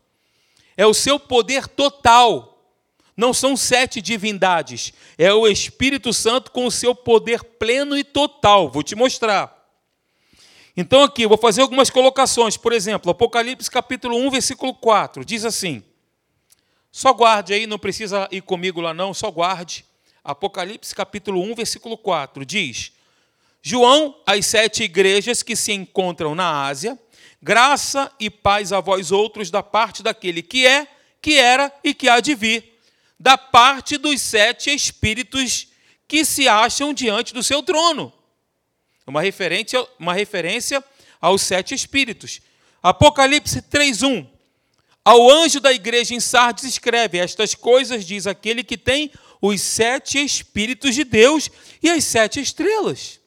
É 0.77 0.87
o 0.87 0.95
seu 0.95 1.19
poder 1.19 1.67
total. 1.67 2.65
Não 3.17 3.35
são 3.35 3.57
sete 3.57 4.01
divindades. 4.01 4.93
É 5.19 5.35
o 5.35 5.49
Espírito 5.49 6.13
Santo 6.13 6.53
com 6.53 6.65
o 6.65 6.71
seu 6.71 6.95
poder 6.95 7.43
pleno 7.43 7.99
e 7.99 8.05
total. 8.05 8.71
Vou 8.71 8.85
te 8.85 8.95
mostrar. 8.95 9.53
Então, 10.77 11.03
aqui, 11.03 11.27
vou 11.27 11.39
fazer 11.39 11.63
algumas 11.63 11.91
colocações. 11.91 12.57
Por 12.57 12.73
exemplo, 12.73 13.11
Apocalipse 13.11 13.69
capítulo 13.69 14.17
1, 14.17 14.31
versículo 14.31 14.75
4. 14.75 15.25
Diz 15.25 15.45
assim. 15.45 15.83
Só 16.93 17.13
guarde 17.13 17.53
aí, 17.53 17.67
não 17.67 17.81
precisa 17.81 18.29
ir 18.31 18.43
comigo 18.43 18.81
lá, 18.81 18.95
não, 18.95 19.13
só 19.13 19.29
guarde. 19.29 19.90
Apocalipse 20.23 20.95
capítulo 20.95 21.43
1, 21.43 21.55
versículo 21.55 21.97
4, 21.97 22.45
diz: 22.45 22.93
João, 23.63 24.15
as 24.27 24.47
sete 24.47 24.83
igrejas 24.83 25.43
que 25.43 25.57
se 25.57 25.73
encontram 25.73 26.35
na 26.35 26.67
Ásia, 26.67 26.99
graça 27.43 28.11
e 28.21 28.29
paz 28.29 28.73
a 28.73 28.81
vós 28.81 29.11
outros 29.11 29.51
da 29.51 29.63
parte 29.63 30.03
daquele 30.03 30.43
que 30.43 30.67
é, 30.67 30.87
que 31.21 31.39
era 31.39 31.73
e 31.83 31.95
que 31.95 32.09
há 32.09 32.21
de 32.21 32.35
vir, 32.35 32.79
da 33.19 33.37
parte 33.37 33.97
dos 33.97 34.21
sete 34.21 34.71
espíritos 34.71 35.69
que 36.07 36.25
se 36.25 36.49
acham 36.49 36.93
diante 36.93 37.33
do 37.33 37.43
seu 37.43 37.63
trono. 37.63 38.13
Uma 39.07 39.23
referência, 39.23 39.87
uma 39.99 40.13
referência 40.13 40.83
aos 41.21 41.43
sete 41.43 41.75
espíritos. 41.75 42.41
Apocalipse 42.83 43.63
3:1. 43.63 44.27
Ao 45.05 45.31
anjo 45.31 45.61
da 45.61 45.73
igreja 45.73 46.15
em 46.15 46.21
Sardes 46.21 46.65
escreve: 46.65 47.19
Estas 47.19 47.55
coisas 47.55 48.05
diz 48.05 48.27
aquele 48.27 48.63
que 48.63 48.77
tem 48.77 49.11
os 49.41 49.61
sete 49.61 50.19
Espíritos 50.19 50.95
de 50.95 51.05
Deus 51.05 51.51
e 51.83 51.89
as 51.89 52.05
sete 52.05 52.41
estrelas. 52.41 53.21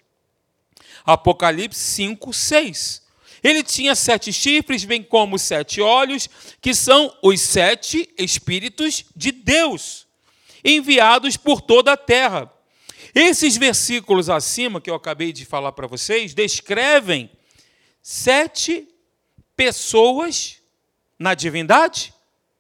Apocalipse 1.06 1.80
5, 1.80 2.32
6. 2.32 3.04
Ele 3.44 3.62
tinha 3.62 3.94
sete 3.94 4.32
chifres, 4.32 4.86
bem 4.86 5.04
como 5.04 5.38
sete 5.38 5.82
olhos, 5.82 6.30
que 6.62 6.74
são 6.74 7.14
os 7.22 7.42
sete 7.42 8.10
Espíritos 8.18 9.04
de 9.14 9.34
Deus, 9.34 10.08
enviados 10.64 11.36
por 11.36 11.60
toda 11.60 11.92
a 11.92 11.98
terra. 11.98 12.52
Esses 13.14 13.58
versículos 13.58 14.30
acima, 14.30 14.80
que 14.80 14.90
eu 14.90 14.96
acabei 14.96 15.34
de 15.34 15.46
falar 15.46 15.74
para 15.74 15.88
vocês, 15.88 16.34
descrevem 16.34 17.30
sete 18.02 18.88
pessoas 19.58 20.62
na 21.20 21.34
divindade? 21.34 22.14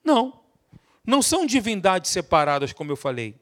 Não. 0.04 0.42
Não 1.06 1.22
são 1.22 1.46
divindades 1.46 2.12
separadas, 2.12 2.74
como 2.74 2.92
eu 2.92 2.98
falei 2.98 3.36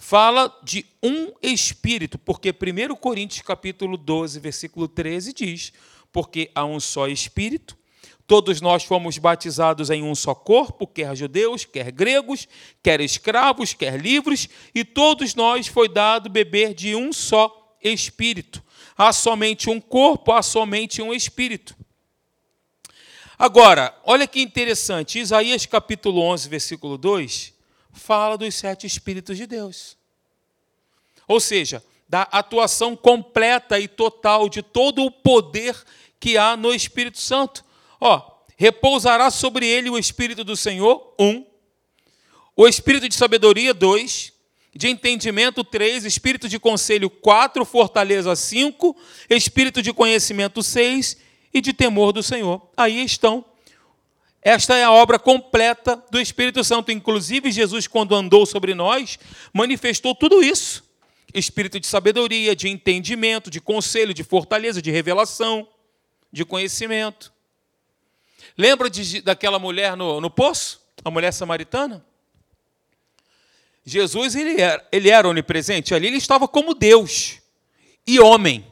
fala 0.00 0.50
de 0.62 0.86
um 1.02 1.30
espírito, 1.42 2.18
porque 2.18 2.52
1 2.52 2.96
Coríntios 2.96 3.42
capítulo 3.42 3.98
12, 3.98 4.40
versículo 4.40 4.88
13 4.88 5.34
diz: 5.34 5.74
"Porque 6.10 6.50
há 6.54 6.64
um 6.64 6.80
só 6.80 7.06
espírito, 7.06 7.76
todos 8.26 8.62
nós 8.62 8.82
fomos 8.82 9.18
batizados 9.18 9.90
em 9.90 10.02
um 10.02 10.14
só 10.14 10.34
corpo, 10.34 10.86
quer 10.86 11.14
judeus, 11.14 11.66
quer 11.66 11.92
gregos, 11.92 12.48
quer 12.82 12.98
escravos, 13.02 13.74
quer 13.74 14.00
livres, 14.00 14.48
e 14.74 14.84
todos 14.84 15.34
nós 15.34 15.66
foi 15.66 15.86
dado 15.86 16.30
beber 16.30 16.72
de 16.72 16.96
um 16.96 17.12
só 17.12 17.76
espírito. 17.82 18.64
Há 18.96 19.12
somente 19.12 19.68
um 19.68 19.78
corpo, 19.78 20.32
há 20.32 20.40
somente 20.40 21.02
um 21.02 21.12
espírito." 21.12 21.76
Agora, 23.38 23.94
olha 24.04 24.26
que 24.26 24.40
interessante, 24.40 25.18
Isaías 25.18 25.66
capítulo 25.66 26.22
11, 26.22 26.48
versículo 26.48 26.96
2, 26.96 27.59
fala 28.00 28.36
dos 28.36 28.54
sete 28.54 28.86
Espíritos 28.86 29.36
de 29.36 29.46
Deus. 29.46 29.96
Ou 31.28 31.38
seja, 31.38 31.84
da 32.08 32.22
atuação 32.22 32.96
completa 32.96 33.78
e 33.78 33.86
total 33.86 34.48
de 34.48 34.62
todo 34.62 35.04
o 35.04 35.10
poder 35.10 35.76
que 36.18 36.36
há 36.36 36.56
no 36.56 36.74
Espírito 36.74 37.20
Santo. 37.20 37.64
Ó, 38.00 38.20
repousará 38.56 39.30
sobre 39.30 39.66
ele 39.66 39.88
o 39.88 39.96
Espírito 39.98 40.42
do 40.42 40.56
Senhor, 40.56 41.14
um. 41.18 41.46
O 42.56 42.66
Espírito 42.66 43.08
de 43.08 43.14
sabedoria, 43.14 43.72
dois. 43.72 44.32
De 44.74 44.88
entendimento, 44.88 45.62
três. 45.62 46.04
Espírito 46.04 46.48
de 46.48 46.58
conselho, 46.58 47.08
quatro. 47.08 47.64
Fortaleza, 47.64 48.34
cinco. 48.34 48.96
Espírito 49.28 49.80
de 49.80 49.92
conhecimento, 49.92 50.62
seis. 50.62 51.16
E 51.54 51.60
de 51.60 51.72
temor 51.72 52.12
do 52.12 52.22
Senhor. 52.22 52.70
Aí 52.76 53.04
estão 53.04 53.44
esta 54.42 54.74
é 54.76 54.84
a 54.84 54.90
obra 54.92 55.18
completa 55.18 56.02
do 56.10 56.18
Espírito 56.18 56.64
Santo. 56.64 56.90
Inclusive, 56.90 57.52
Jesus, 57.52 57.86
quando 57.86 58.14
andou 58.14 58.46
sobre 58.46 58.74
nós, 58.74 59.18
manifestou 59.52 60.14
tudo 60.14 60.42
isso: 60.42 60.82
espírito 61.34 61.78
de 61.78 61.86
sabedoria, 61.86 62.56
de 62.56 62.68
entendimento, 62.68 63.50
de 63.50 63.60
conselho, 63.60 64.14
de 64.14 64.24
fortaleza, 64.24 64.80
de 64.80 64.90
revelação, 64.90 65.68
de 66.32 66.44
conhecimento. 66.44 67.32
Lembra 68.56 68.88
de, 68.88 69.20
daquela 69.20 69.58
mulher 69.58 69.96
no, 69.96 70.20
no 70.20 70.30
poço? 70.30 70.80
A 71.04 71.10
mulher 71.10 71.32
samaritana? 71.32 72.04
Jesus 73.84 74.34
ele 74.34 74.60
era, 74.60 74.86
ele 74.92 75.10
era 75.10 75.28
onipresente, 75.28 75.94
ali 75.94 76.06
ele 76.06 76.16
estava 76.16 76.46
como 76.46 76.74
Deus. 76.74 77.38
e 78.06 78.18
homem. 78.20 78.69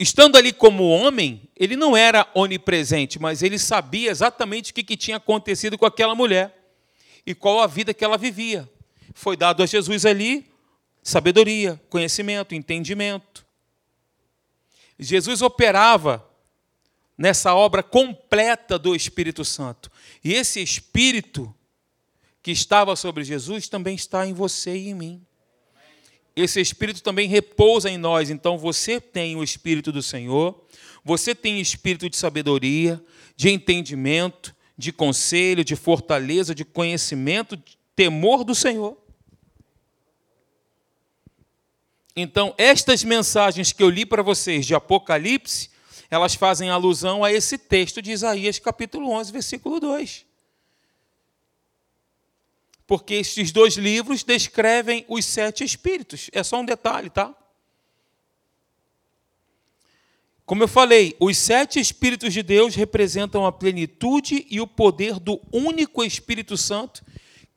Estando 0.00 0.38
ali 0.38 0.50
como 0.50 0.88
homem, 0.88 1.42
ele 1.54 1.76
não 1.76 1.94
era 1.94 2.26
onipresente, 2.34 3.18
mas 3.20 3.42
ele 3.42 3.58
sabia 3.58 4.10
exatamente 4.10 4.70
o 4.70 4.74
que, 4.74 4.96
tinha 4.96 5.18
acontecido 5.18 5.76
com 5.76 5.84
aquela 5.84 6.14
mulher 6.14 6.56
e 7.26 7.34
qual 7.34 7.60
a 7.60 7.66
vida 7.66 7.92
que 7.92 8.02
ela 8.02 8.16
vivia. 8.16 8.66
Foi 9.12 9.36
dado 9.36 9.62
a 9.62 9.66
Jesus 9.66 10.06
ali 10.06 10.50
sabedoria, 11.02 11.78
conhecimento, 11.90 12.54
entendimento. 12.54 13.44
Jesus 14.98 15.42
operava 15.42 16.26
nessa 17.16 17.54
obra 17.54 17.82
completa 17.82 18.78
do 18.78 18.96
Espírito 18.96 19.44
Santo. 19.44 19.92
E 20.24 20.32
esse 20.32 20.62
Espírito 20.62 21.54
que 22.42 22.50
estava 22.50 22.96
sobre 22.96 23.22
Jesus 23.22 23.68
também 23.68 23.96
está 23.96 24.26
em 24.26 24.32
você 24.32 24.74
e 24.74 24.88
em 24.88 24.94
mim. 24.94 25.26
Esse 26.40 26.60
Espírito 26.60 27.02
também 27.02 27.28
repousa 27.28 27.90
em 27.90 27.98
nós. 27.98 28.30
Então 28.30 28.58
você 28.58 29.00
tem 29.00 29.36
o 29.36 29.44
Espírito 29.44 29.92
do 29.92 30.02
Senhor, 30.02 30.64
você 31.04 31.34
tem 31.34 31.60
espírito 31.60 32.10
de 32.10 32.16
sabedoria, 32.16 33.02
de 33.36 33.48
entendimento, 33.48 34.54
de 34.76 34.92
conselho, 34.92 35.64
de 35.64 35.74
fortaleza, 35.74 36.54
de 36.54 36.64
conhecimento, 36.64 37.56
de 37.56 37.78
temor 37.96 38.44
do 38.44 38.54
Senhor. 38.54 38.96
Então, 42.14 42.54
estas 42.58 43.02
mensagens 43.02 43.72
que 43.72 43.82
eu 43.82 43.88
li 43.88 44.04
para 44.04 44.22
vocês 44.22 44.66
de 44.66 44.74
Apocalipse, 44.74 45.70
elas 46.10 46.34
fazem 46.34 46.68
alusão 46.68 47.24
a 47.24 47.32
esse 47.32 47.56
texto 47.56 48.02
de 48.02 48.10
Isaías, 48.10 48.58
capítulo 48.58 49.10
11, 49.10 49.32
versículo 49.32 49.80
2 49.80 50.29
porque 52.90 53.14
estes 53.14 53.52
dois 53.52 53.76
livros 53.76 54.24
descrevem 54.24 55.04
os 55.06 55.24
sete 55.24 55.62
espíritos. 55.62 56.28
É 56.32 56.42
só 56.42 56.58
um 56.58 56.64
detalhe, 56.64 57.08
tá? 57.08 57.32
Como 60.44 60.64
eu 60.64 60.66
falei, 60.66 61.16
os 61.20 61.36
sete 61.38 61.78
Espíritos 61.78 62.32
de 62.32 62.42
Deus 62.42 62.74
representam 62.74 63.46
a 63.46 63.52
plenitude 63.52 64.44
e 64.50 64.60
o 64.60 64.66
poder 64.66 65.20
do 65.20 65.40
único 65.52 66.02
Espírito 66.02 66.56
Santo, 66.56 67.04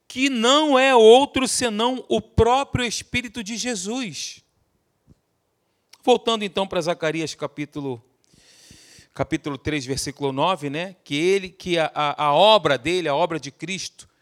que 0.07 0.29
não 0.29 0.77
é 0.77 0.95
outro 0.95 1.47
senão 1.47 2.05
o 2.07 2.21
próprio 2.21 2.85
Espírito 2.85 3.43
de 3.43 3.57
Jesus. 3.57 4.43
Voltando 6.03 6.45
então 6.45 6.67
para 6.67 6.79
Zacarias 6.79 7.33
capítulo, 7.33 8.05
capítulo 9.15 9.57
3, 9.57 9.83
versículo 9.83 10.31
9, 10.31 10.69
né? 10.69 10.95
que 11.03 11.15
ele, 11.15 11.49
que 11.49 11.79
a, 11.79 11.91
a, 11.95 12.25
a 12.25 12.33
obra 12.33 12.77
dele, 12.77 13.07
a 13.07 13.15
obra 13.15 13.39
de 13.39 13.49
Cristo, 13.49 14.12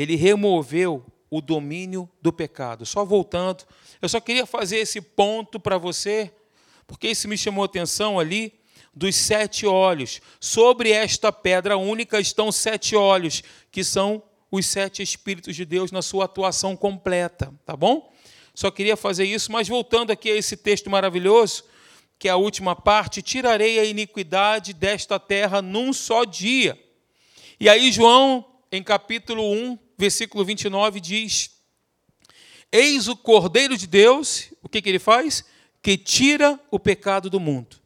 ele 0.00 0.16
removeu 0.16 1.04
o 1.28 1.42
domínio 1.42 2.08
do 2.22 2.32
pecado. 2.32 2.86
Só 2.86 3.04
voltando, 3.04 3.64
eu 4.00 4.08
só 4.08 4.18
queria 4.18 4.46
fazer 4.46 4.78
esse 4.78 4.98
ponto 4.98 5.60
para 5.60 5.76
você, 5.76 6.32
porque 6.86 7.08
isso 7.08 7.28
me 7.28 7.36
chamou 7.36 7.64
a 7.64 7.66
atenção 7.66 8.18
ali 8.18 8.54
dos 8.94 9.14
sete 9.14 9.66
olhos. 9.66 10.22
Sobre 10.40 10.90
esta 10.90 11.30
pedra 11.30 11.76
única 11.76 12.18
estão 12.18 12.50
sete 12.50 12.96
olhos, 12.96 13.42
que 13.70 13.84
são 13.84 14.22
os 14.50 14.64
sete 14.64 15.02
Espíritos 15.02 15.54
de 15.54 15.66
Deus 15.66 15.92
na 15.92 16.00
sua 16.00 16.24
atuação 16.24 16.74
completa, 16.74 17.52
tá 17.66 17.76
bom? 17.76 18.10
Só 18.54 18.70
queria 18.70 18.96
fazer 18.96 19.26
isso, 19.26 19.52
mas 19.52 19.68
voltando 19.68 20.10
aqui 20.12 20.30
a 20.30 20.34
esse 20.34 20.56
texto 20.56 20.88
maravilhoso, 20.88 21.62
que 22.18 22.26
é 22.26 22.30
a 22.30 22.36
última 22.36 22.74
parte: 22.74 23.20
tirarei 23.20 23.78
a 23.78 23.84
iniquidade 23.84 24.72
desta 24.72 25.20
terra 25.20 25.60
num 25.60 25.92
só 25.92 26.24
dia. 26.24 26.82
E 27.60 27.68
aí, 27.68 27.92
João, 27.92 28.46
em 28.72 28.82
capítulo 28.82 29.42
1, 29.52 29.78
versículo 30.00 30.44
29 30.44 30.98
diz: 30.98 31.50
Eis 32.72 33.06
o 33.06 33.16
Cordeiro 33.16 33.76
de 33.76 33.86
Deus, 33.86 34.48
o 34.62 34.68
que, 34.68 34.82
que 34.82 34.88
ele 34.88 34.98
faz? 34.98 35.44
Que 35.82 35.96
tira 35.96 36.58
o 36.70 36.78
pecado 36.78 37.30
do 37.30 37.38
mundo. 37.38 37.76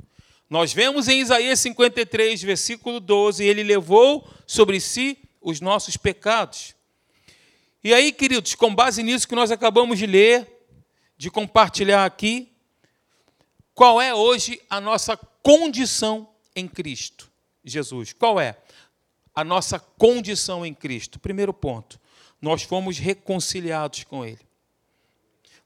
Nós 0.49 0.73
vemos 0.73 1.09
em 1.09 1.21
Isaías 1.21 1.59
53, 1.61 2.43
versículo 2.43 3.01
12, 3.01 3.45
ele 3.45 3.63
levou 3.63 4.29
sobre 4.47 4.79
si 4.81 5.19
os 5.41 5.61
nossos 5.61 5.97
pecados. 5.97 6.75
E 7.83 7.93
aí, 7.93 8.13
queridos, 8.13 8.55
com 8.55 8.75
base 8.75 9.03
nisso 9.03 9.29
que 9.29 9.35
nós 9.35 9.51
acabamos 9.51 9.99
de 9.99 10.07
ler, 10.07 10.49
de 11.19 11.31
compartilhar 11.31 12.05
aqui, 12.05 12.51
qual 13.75 14.01
é 14.01 14.15
hoje 14.15 14.61
a 14.71 14.81
nossa 14.81 15.17
condição 15.43 16.29
em 16.55 16.69
Cristo 16.69 17.31
Jesus? 17.65 18.13
Qual 18.13 18.39
é 18.39 18.57
a 19.35 19.43
nossa 19.43 19.79
condição 19.79 20.65
em 20.65 20.73
Cristo? 20.73 21.19
Primeiro 21.19 21.53
ponto, 21.53 21.99
nós 22.45 22.63
fomos 22.63 22.99
reconciliados 22.99 24.05
com 24.05 24.23
Ele. 24.23 24.39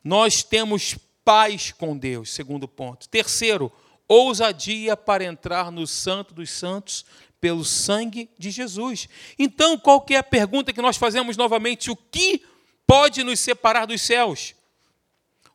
Nós 0.03 0.45
temos 0.45 0.97
paz 1.25 1.73
com 1.73 1.99
Deus, 1.99 2.33
segundo 2.33 2.69
ponto. 2.69 3.09
Terceiro, 3.09 3.71
ousadia 4.07 4.97
para 4.97 5.25
entrar 5.25 5.73
no 5.73 5.89
Santo 5.89 6.33
dos 6.33 6.51
Santos 6.51 7.05
pelo 7.41 7.65
sangue 7.65 8.31
de 8.39 8.53
Jesus. 8.53 9.09
Então, 9.37 9.77
qual 9.77 10.01
que 10.01 10.15
é 10.15 10.19
a 10.19 10.23
pergunta 10.23 10.73
que 10.73 10.81
nós 10.81 10.97
fazemos 10.97 11.37
novamente? 11.37 11.91
O 11.91 11.97
que 11.97 12.45
pode 12.87 13.25
nos 13.25 13.41
separar 13.41 13.85
dos 13.85 14.01
céus? 14.01 14.55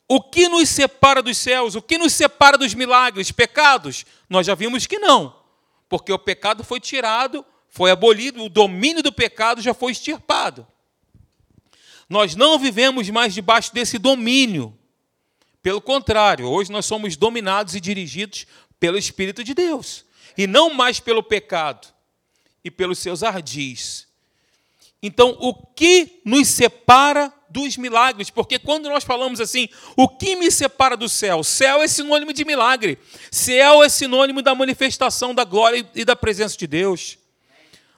O 0.09 0.21
que 0.21 0.49
nos 0.49 0.67
separa 0.67 1.21
dos 1.21 1.37
céus? 1.37 1.73
O 1.73 1.81
que 1.81 1.97
nos 1.97 2.11
separa 2.11 2.57
dos 2.57 2.73
milagres? 2.73 3.31
Pecados? 3.31 4.05
Nós 4.29 4.45
já 4.45 4.55
vimos 4.55 4.85
que 4.85 4.99
não, 4.99 5.33
porque 5.87 6.11
o 6.11 6.19
pecado 6.19 6.65
foi 6.65 6.81
tirado, 6.81 7.45
foi 7.69 7.91
abolido, 7.91 8.43
o 8.43 8.49
domínio 8.49 9.01
do 9.01 9.11
pecado 9.11 9.61
já 9.61 9.73
foi 9.73 9.93
extirpado. 9.93 10.67
Nós 12.09 12.35
não 12.35 12.59
vivemos 12.59 13.09
mais 13.09 13.33
debaixo 13.33 13.73
desse 13.73 13.97
domínio. 13.97 14.77
Pelo 15.61 15.81
contrário, 15.81 16.45
hoje 16.45 16.71
nós 16.71 16.85
somos 16.85 17.15
dominados 17.15 17.75
e 17.75 17.79
dirigidos 17.79 18.45
pelo 18.79 18.97
Espírito 18.97 19.43
de 19.43 19.53
Deus, 19.53 20.05
e 20.37 20.45
não 20.45 20.73
mais 20.73 20.99
pelo 20.99 21.23
pecado 21.23 21.87
e 22.63 22.69
pelos 22.69 22.99
seus 22.99 23.23
ardis. 23.23 24.07
Então, 25.01 25.37
o 25.39 25.53
que 25.53 26.21
nos 26.25 26.47
separa 26.47 27.33
dos 27.49 27.77
milagres? 27.77 28.29
Porque 28.29 28.57
quando 28.57 28.89
nós 28.89 29.03
falamos 29.03 29.39
assim, 29.39 29.69
o 29.95 30.07
que 30.07 30.35
me 30.35 30.49
separa 30.49 30.97
do 30.97 31.07
céu? 31.07 31.43
Céu 31.43 31.81
é 31.81 31.87
sinônimo 31.87 32.33
de 32.33 32.45
milagre. 32.45 32.97
Céu 33.29 33.83
é 33.83 33.89
sinônimo 33.89 34.41
da 34.41 34.55
manifestação 34.55 35.33
da 35.35 35.43
glória 35.43 35.85
e 35.93 36.05
da 36.05 36.15
presença 36.15 36.57
de 36.57 36.67
Deus 36.67 37.17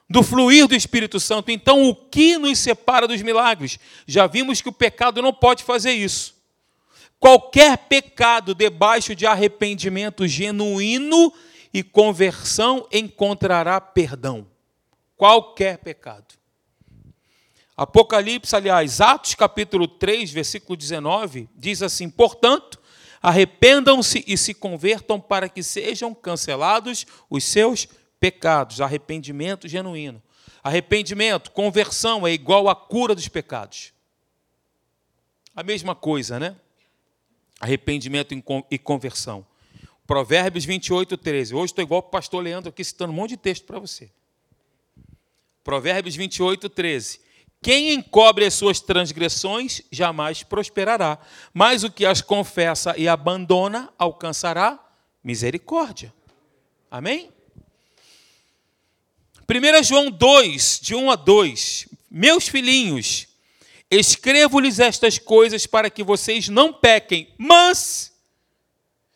do 0.10 0.22
fluir 0.24 0.68
do 0.68 0.76
Espírito 0.76 1.20
Santo. 1.20 1.52
Então, 1.52 1.88
o 1.90 1.96
que 1.96 2.38
nos 2.38 2.60
separa 2.60 3.08
dos 3.08 3.22
milagres? 3.22 3.80
Já 4.08 4.28
vimos 4.28 4.62
que 4.62 4.70
o 4.70 4.74
pecado 4.74 5.22
não 5.22 5.34
pode 5.34 5.64
fazer 5.64 5.92
isso. 5.92 6.36
Qualquer 7.20 7.78
pecado 7.78 8.54
debaixo 8.54 9.16
de 9.16 9.26
arrependimento 9.26 10.28
genuíno 10.28 11.34
e 11.74 11.82
conversão 11.82 12.88
encontrará 12.92 13.82
perdão. 13.82 14.48
Qualquer 15.18 15.78
pecado. 15.80 16.36
Apocalipse, 17.76 18.56
aliás, 18.56 19.02
Atos 19.02 19.36
capítulo 19.36 19.88
3, 19.88 20.32
versículo 20.32 20.78
19, 20.78 21.50
diz 21.56 21.82
assim: 21.82 22.10
Portanto, 22.10 22.80
arrependam-se 23.22 24.24
e 24.28 24.38
se 24.38 24.54
convertam 24.54 25.20
para 25.20 25.50
que 25.50 25.64
sejam 25.64 26.14
cancelados 26.14 27.06
os 27.30 27.44
seus 27.44 27.86
pecados 27.86 28.05
pecados, 28.20 28.82
arrependimento 28.82 29.68
genuíno. 29.68 30.22
Arrependimento, 30.64 31.52
conversão 31.52 32.26
é 32.26 32.32
igual 32.32 32.68
à 32.68 32.76
cura 32.76 33.14
dos 33.14 33.28
pecados. 33.28 33.94
A 35.56 35.64
mesma 35.64 35.94
coisa, 35.94 36.40
né? 36.40 36.56
Arrependimento 37.60 38.34
e 38.70 38.78
conversão. 38.78 39.46
Provérbios 40.08 40.66
28, 40.66 41.18
13. 41.18 41.56
Hoje 41.56 41.66
estou 41.66 41.84
igual 41.84 42.00
o 42.00 42.04
pastor 42.04 42.44
Leandro 42.44 42.70
aqui 42.70 42.84
citando 42.84 43.12
um 43.12 43.16
monte 43.16 43.32
de 43.32 43.38
texto 43.38 43.66
para 43.66 43.80
você. 43.80 44.12
Provérbios 45.64 46.16
28, 46.16 46.70
13. 46.70 47.22
Quem 47.62 47.94
encobre 47.94 48.46
as 48.46 48.54
suas 48.54 48.80
transgressões 48.80 49.82
jamais 49.92 50.44
prosperará, 50.44 51.18
mas 51.52 51.84
o 51.84 51.92
que 51.92 52.06
as 52.06 52.22
confessa 52.22 52.96
e 52.98 53.08
abandona 53.08 53.92
alcançará 53.98 54.80
misericórdia. 55.24 56.14
Amém? 56.92 57.32
1 59.48 59.84
João 59.84 60.10
2, 60.10 60.80
de 60.82 60.96
1 60.96 61.12
a 61.12 61.16
2. 61.16 61.88
Meus 62.10 62.48
filhinhos, 62.48 63.28
escrevo-lhes 63.92 64.80
estas 64.80 65.20
coisas 65.20 65.68
para 65.68 65.90
que 65.90 66.04
vocês 66.04 66.50
não 66.50 66.74
pequem, 66.74 67.32
mas, 67.38 68.12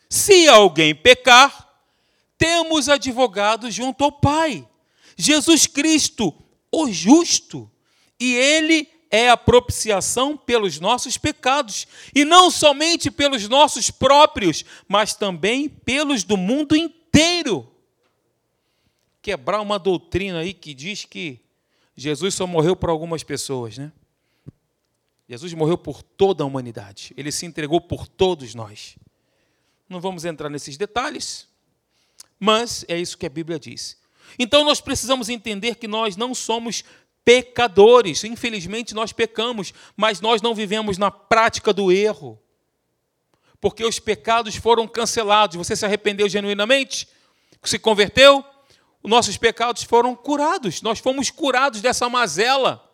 se 0.08 0.48
alguém 0.48 0.94
pecar, 0.94 1.68
temos 2.38 2.88
advogado 2.88 3.72
junto 3.72 4.04
ao 4.04 4.12
Pai, 4.12 4.68
Jesus 5.18 5.66
Cristo, 5.66 6.34
o 6.72 6.92
justo, 6.92 7.70
e 8.20 8.36
Ele 8.36 8.88
é 9.10 9.30
a 9.30 9.38
propiciação 9.38 10.38
pelos 10.38 10.80
nossos 10.80 11.18
pecados, 11.18 11.88
e 12.14 12.24
não 12.24 12.52
somente 12.52 13.10
pelos 13.10 13.50
nossos 13.50 13.90
próprios, 13.90 14.64
mas 14.88 15.16
também 15.16 15.68
pelos 15.68 16.24
do 16.24 16.38
mundo 16.38 16.76
inteiro 16.76 17.68
quebrar 19.22 19.62
uma 19.62 19.78
doutrina 19.78 20.40
aí 20.40 20.54
que 20.54 20.74
diz 20.74 21.06
que 21.06 21.40
Jesus 21.96 22.34
só 22.36 22.48
morreu 22.48 22.76
por 22.76 22.90
algumas 22.90 23.24
pessoas, 23.24 23.78
né? 23.78 23.92
Jesus 25.28 25.54
morreu 25.54 25.78
por 25.78 26.02
toda 26.02 26.44
a 26.44 26.48
humanidade. 26.48 27.14
Ele 27.16 27.32
se 27.32 27.46
entregou 27.46 27.80
por 27.80 28.08
todos 28.08 28.56
nós. 28.56 28.96
Não 29.88 30.02
vamos 30.02 30.26
entrar 30.26 30.50
nesses 30.50 30.78
detalhes, 30.78 31.48
mas 32.40 32.84
é 32.88 32.98
isso 32.98 33.18
que 33.18 33.26
a 33.26 33.30
Bíblia 33.30 33.60
diz. 33.60 33.98
Então 34.38 34.64
nós 34.64 34.82
precisamos 34.82 35.30
entender 35.30 35.76
que 35.76 35.88
nós 35.88 36.16
não 36.16 36.34
somos 36.34 36.84
pecadores. 37.24 38.24
Infelizmente 38.24 38.96
nós 38.96 39.12
pecamos, 39.12 39.74
mas 39.96 40.22
nós 40.22 40.42
não 40.42 40.56
vivemos 40.56 40.98
na 40.98 41.12
prática 41.12 41.74
do 41.74 41.92
erro. 41.92 42.40
Porque 43.62 43.84
os 43.84 44.00
pecados 44.00 44.56
foram 44.56 44.88
cancelados. 44.88 45.58
Você 45.58 45.76
se 45.76 45.86
arrependeu 45.86 46.30
genuinamente? 46.30 47.08
Se 47.64 47.78
converteu? 47.78 48.44
Os 49.02 49.10
nossos 49.10 49.38
pecados 49.38 49.84
foram 49.84 50.16
curados. 50.16 50.82
Nós 50.82 51.00
fomos 51.00 51.30
curados 51.30 51.82
dessa 51.82 52.10
mazela. 52.10 52.86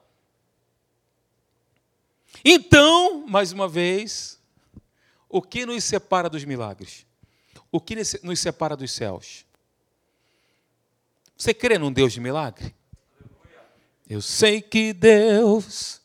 Então, 2.43 3.25
mais 3.27 3.51
uma 3.51 3.67
vez, 3.67 4.39
o 5.27 5.41
que 5.41 5.65
nos 5.65 5.83
separa 5.83 6.29
dos 6.29 6.45
milagres? 6.45 7.05
O 7.71 7.81
que 7.81 7.95
nos 8.23 8.39
separa 8.39 8.75
dos 8.75 8.91
céus? 8.91 9.45
Você 11.37 11.53
crê 11.53 11.77
num 11.77 11.91
Deus 11.91 12.13
de 12.13 12.21
milagre? 12.21 12.73
Eu 14.07 14.21
sei 14.21 14.61
que 14.61 14.93
Deus 14.93 15.99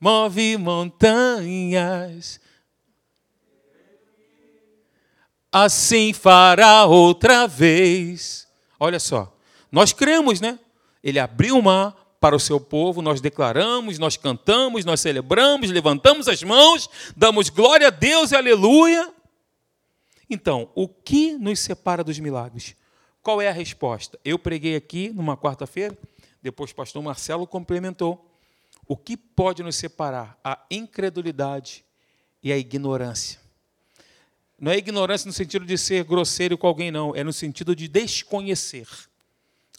move 0.00 0.56
montanhas, 0.56 2.40
assim 5.50 6.12
fará 6.12 6.86
outra 6.86 7.46
vez. 7.46 8.48
Olha 8.80 8.98
só, 8.98 9.31
nós 9.72 9.92
cremos, 9.92 10.40
né? 10.40 10.58
Ele 11.02 11.18
abriu 11.18 11.58
o 11.58 11.62
mar 11.62 11.96
para 12.20 12.36
o 12.36 12.40
seu 12.40 12.60
povo, 12.60 13.02
nós 13.02 13.20
declaramos, 13.20 13.98
nós 13.98 14.16
cantamos, 14.16 14.84
nós 14.84 15.00
celebramos, 15.00 15.70
levantamos 15.70 16.28
as 16.28 16.40
mãos, 16.42 16.88
damos 17.16 17.48
glória 17.48 17.88
a 17.88 17.90
Deus 17.90 18.30
e 18.30 18.36
aleluia. 18.36 19.12
Então, 20.30 20.70
o 20.74 20.86
que 20.86 21.32
nos 21.36 21.58
separa 21.58 22.04
dos 22.04 22.20
milagres? 22.20 22.76
Qual 23.22 23.40
é 23.40 23.48
a 23.48 23.52
resposta? 23.52 24.18
Eu 24.24 24.38
preguei 24.38 24.76
aqui 24.76 25.10
numa 25.10 25.36
quarta-feira, 25.36 25.98
depois 26.40 26.70
o 26.70 26.74
pastor 26.74 27.02
Marcelo 27.02 27.46
complementou. 27.46 28.30
O 28.86 28.96
que 28.96 29.16
pode 29.16 29.62
nos 29.62 29.76
separar? 29.76 30.38
A 30.44 30.64
incredulidade 30.70 31.84
e 32.42 32.52
a 32.52 32.58
ignorância. 32.58 33.40
Não 34.60 34.70
é 34.70 34.76
ignorância 34.76 35.26
no 35.26 35.32
sentido 35.32 35.64
de 35.64 35.76
ser 35.76 36.04
grosseiro 36.04 36.56
com 36.56 36.66
alguém, 36.66 36.90
não. 36.90 37.16
É 37.16 37.24
no 37.24 37.32
sentido 37.32 37.74
de 37.74 37.88
desconhecer. 37.88 38.86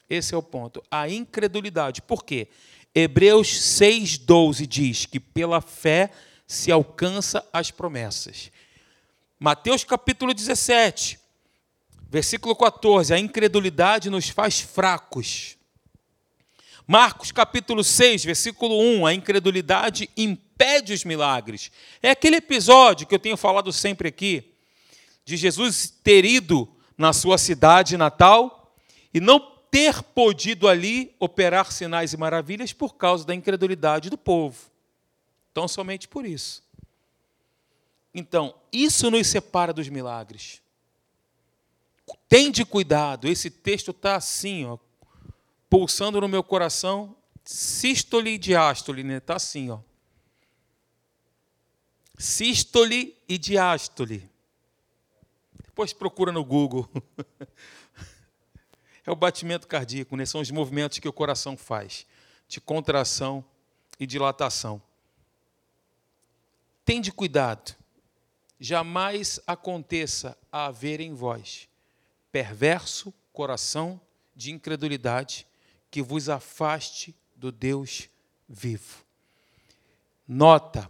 Esse 0.09 0.33
é 0.33 0.37
o 0.37 0.43
ponto. 0.43 0.83
A 0.89 1.09
incredulidade. 1.09 2.01
Por 2.01 2.23
quê? 2.23 2.47
Hebreus 2.93 3.47
6,12 3.47 4.67
diz 4.67 5.05
que 5.05 5.19
pela 5.19 5.61
fé 5.61 6.11
se 6.45 6.71
alcança 6.71 7.47
as 7.51 7.71
promessas. 7.71 8.51
Mateus 9.39 9.83
capítulo 9.83 10.33
17, 10.33 11.19
versículo 12.09 12.55
14: 12.55 13.13
a 13.13 13.19
incredulidade 13.19 14.09
nos 14.09 14.29
faz 14.29 14.59
fracos. 14.59 15.57
Marcos 16.85 17.31
capítulo 17.31 17.83
6, 17.83 18.25
versículo 18.25 18.77
1, 18.77 19.05
a 19.05 19.13
incredulidade 19.13 20.09
impede 20.15 20.93
os 20.93 21.03
milagres. 21.05 21.71
É 22.01 22.11
aquele 22.11 22.35
episódio 22.35 23.07
que 23.07 23.15
eu 23.15 23.19
tenho 23.19 23.37
falado 23.37 23.71
sempre 23.71 24.09
aqui, 24.09 24.53
de 25.25 25.37
Jesus 25.37 25.93
ter 26.03 26.25
ido 26.25 26.69
na 26.97 27.13
sua 27.13 27.37
cidade 27.37 27.97
natal 27.97 28.75
e 29.13 29.19
não 29.19 29.52
ter 29.73 30.03
podido 30.03 30.67
ali 30.67 31.15
operar 31.19 31.71
sinais 31.71 32.13
e 32.13 32.17
maravilhas 32.17 32.71
por 32.71 32.93
causa 32.93 33.25
da 33.25 33.33
incredulidade 33.33 34.07
do 34.07 34.17
povo. 34.19 34.69
Então, 35.51 35.67
somente 35.67 36.07
por 36.07 36.27
isso. 36.27 36.63
Então, 38.13 38.53
isso 38.71 39.09
nos 39.09 39.25
separa 39.25 39.73
dos 39.73 39.89
milagres. 39.89 40.61
Tende 42.29 42.63
cuidado, 42.63 43.27
esse 43.27 43.49
texto 43.49 43.89
está 43.89 44.15
assim, 44.15 44.63
ó, 44.63 44.77
pulsando 45.67 46.21
no 46.21 46.27
meu 46.27 46.43
coração, 46.43 47.15
sístole 47.43 48.35
e 48.35 48.37
diástole, 48.37 49.03
né? 49.03 49.17
Está 49.17 49.37
assim, 49.37 49.71
ó. 49.71 49.79
Sístole 52.15 53.17
e 53.27 53.39
diástole. 53.39 54.29
Depois 55.65 55.93
procura 55.93 56.31
no 56.31 56.45
Google. 56.45 56.87
é 59.05 59.11
o 59.11 59.15
batimento 59.15 59.67
cardíaco, 59.67 60.15
né? 60.15 60.25
São 60.25 60.41
os 60.41 60.49
movimentos 60.51 60.99
que 60.99 61.07
o 61.07 61.13
coração 61.13 61.57
faz, 61.57 62.05
de 62.47 62.61
contração 62.61 63.43
e 63.99 64.05
dilatação. 64.05 64.81
Tende 66.85 67.11
cuidado. 67.11 67.75
Jamais 68.59 69.39
aconteça 69.45 70.37
a 70.51 70.67
haver 70.67 71.01
em 71.01 71.13
vós 71.13 71.67
perverso 72.31 73.13
coração 73.31 74.01
de 74.35 74.51
incredulidade 74.51 75.45
que 75.91 76.01
vos 76.01 76.29
afaste 76.29 77.15
do 77.35 77.51
Deus 77.51 78.09
vivo. 78.49 79.05
Nota, 80.27 80.89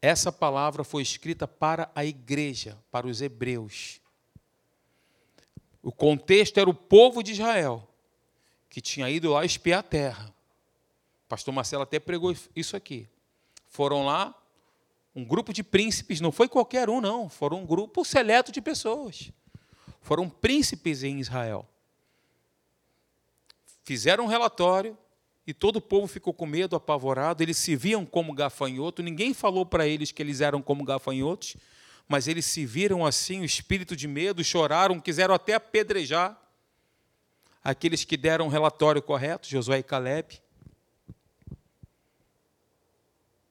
essa 0.00 0.30
palavra 0.30 0.84
foi 0.84 1.02
escrita 1.02 1.48
para 1.48 1.90
a 1.94 2.04
igreja, 2.04 2.78
para 2.90 3.06
os 3.06 3.20
hebreus. 3.20 4.01
O 5.82 5.90
contexto 5.90 6.58
era 6.58 6.70
o 6.70 6.74
povo 6.74 7.22
de 7.22 7.32
Israel, 7.32 7.88
que 8.70 8.80
tinha 8.80 9.10
ido 9.10 9.32
lá 9.32 9.44
espiar 9.44 9.80
a 9.80 9.82
terra. 9.82 10.34
O 11.24 11.28
pastor 11.28 11.52
Marcelo 11.52 11.82
até 11.82 11.98
pregou 11.98 12.34
isso 12.54 12.76
aqui. 12.76 13.08
Foram 13.68 14.04
lá, 14.04 14.34
um 15.14 15.24
grupo 15.24 15.52
de 15.52 15.62
príncipes, 15.62 16.20
não 16.20 16.30
foi 16.30 16.48
qualquer 16.48 16.88
um, 16.88 17.00
não, 17.00 17.28
foram 17.28 17.60
um 17.60 17.66
grupo 17.66 18.04
seleto 18.04 18.52
de 18.52 18.60
pessoas. 18.60 19.32
Foram 20.00 20.28
príncipes 20.28 21.02
em 21.02 21.18
Israel 21.18 21.68
fizeram 23.84 24.24
um 24.24 24.28
relatório 24.28 24.96
e 25.46 25.52
todo 25.52 25.76
o 25.76 25.80
povo 25.80 26.06
ficou 26.06 26.32
com 26.32 26.46
medo, 26.46 26.76
apavorado. 26.76 27.42
Eles 27.42 27.56
se 27.56 27.74
viam 27.74 28.06
como 28.06 28.32
gafanhoto, 28.32 29.02
ninguém 29.02 29.34
falou 29.34 29.66
para 29.66 29.86
eles 29.86 30.12
que 30.12 30.22
eles 30.22 30.40
eram 30.40 30.62
como 30.62 30.84
gafanhotos, 30.84 31.56
mas 32.08 32.28
eles 32.28 32.44
se 32.44 32.66
viram 32.66 33.04
assim, 33.04 33.40
o 33.40 33.44
espírito 33.44 33.96
de 33.96 34.06
medo, 34.06 34.44
choraram, 34.44 35.00
quiseram 35.00 35.34
até 35.34 35.54
apedrejar 35.54 36.38
aqueles 37.64 38.04
que 38.04 38.16
deram 38.16 38.46
o 38.46 38.50
relatório 38.50 39.00
correto, 39.00 39.48
Josué 39.48 39.78
e 39.78 39.82
Caleb. 39.82 40.40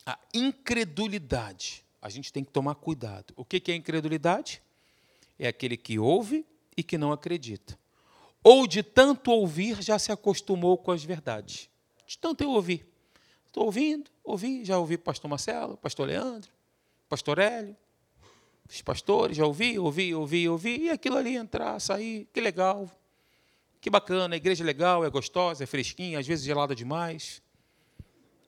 A 0.06 0.18
incredulidade, 0.34 1.84
a 2.02 2.10
gente 2.10 2.32
tem 2.32 2.44
que 2.44 2.52
tomar 2.52 2.76
cuidado. 2.76 3.34
O 3.36 3.46
que 3.46 3.72
é 3.72 3.76
incredulidade? 3.76 4.62
É 5.40 5.48
aquele 5.48 5.78
que 5.78 5.98
ouve 5.98 6.46
e 6.76 6.84
que 6.84 6.98
não 6.98 7.12
acredita 7.12 7.80
ou 8.44 8.66
de 8.66 8.82
tanto 8.82 9.32
ouvir 9.32 9.82
já 9.82 10.00
se 10.00 10.12
acostumou 10.12 10.78
com 10.78 10.92
as 10.92 11.04
verdades. 11.04 11.70
De 12.06 12.18
tanto 12.18 12.44
eu 12.44 12.50
ouvir. 12.50 12.86
Estou 13.46 13.66
ouvindo, 13.66 14.10
ouvi, 14.24 14.64
já 14.66 14.78
ouvi 14.78 14.98
pastor 14.98 15.30
Marcelo, 15.30 15.78
pastor 15.78 16.08
Leandro, 16.08 16.50
pastor 17.10 17.38
Hélio, 17.38 17.76
os 18.75 18.81
pastores, 18.81 19.38
já 19.38 19.45
ouvi, 19.45 19.77
ouvi, 19.77 20.15
ouvi, 20.15 20.47
ouvi, 20.47 20.84
e 20.84 20.89
aquilo 20.89 21.17
ali 21.17 21.36
entrar, 21.36 21.79
sair, 21.79 22.27
que 22.34 22.39
legal, 22.39 22.89
que 23.81 23.89
bacana, 23.89 24.36
a 24.36 24.38
igreja 24.38 24.63
é 24.63 24.65
legal, 24.65 25.03
é 25.03 25.10
gostosa, 25.10 25.63
é 25.63 25.67
fresquinha, 25.67 26.19
às 26.19 26.27
vezes 26.27 26.45
gelada 26.45 26.73
demais. 26.75 27.41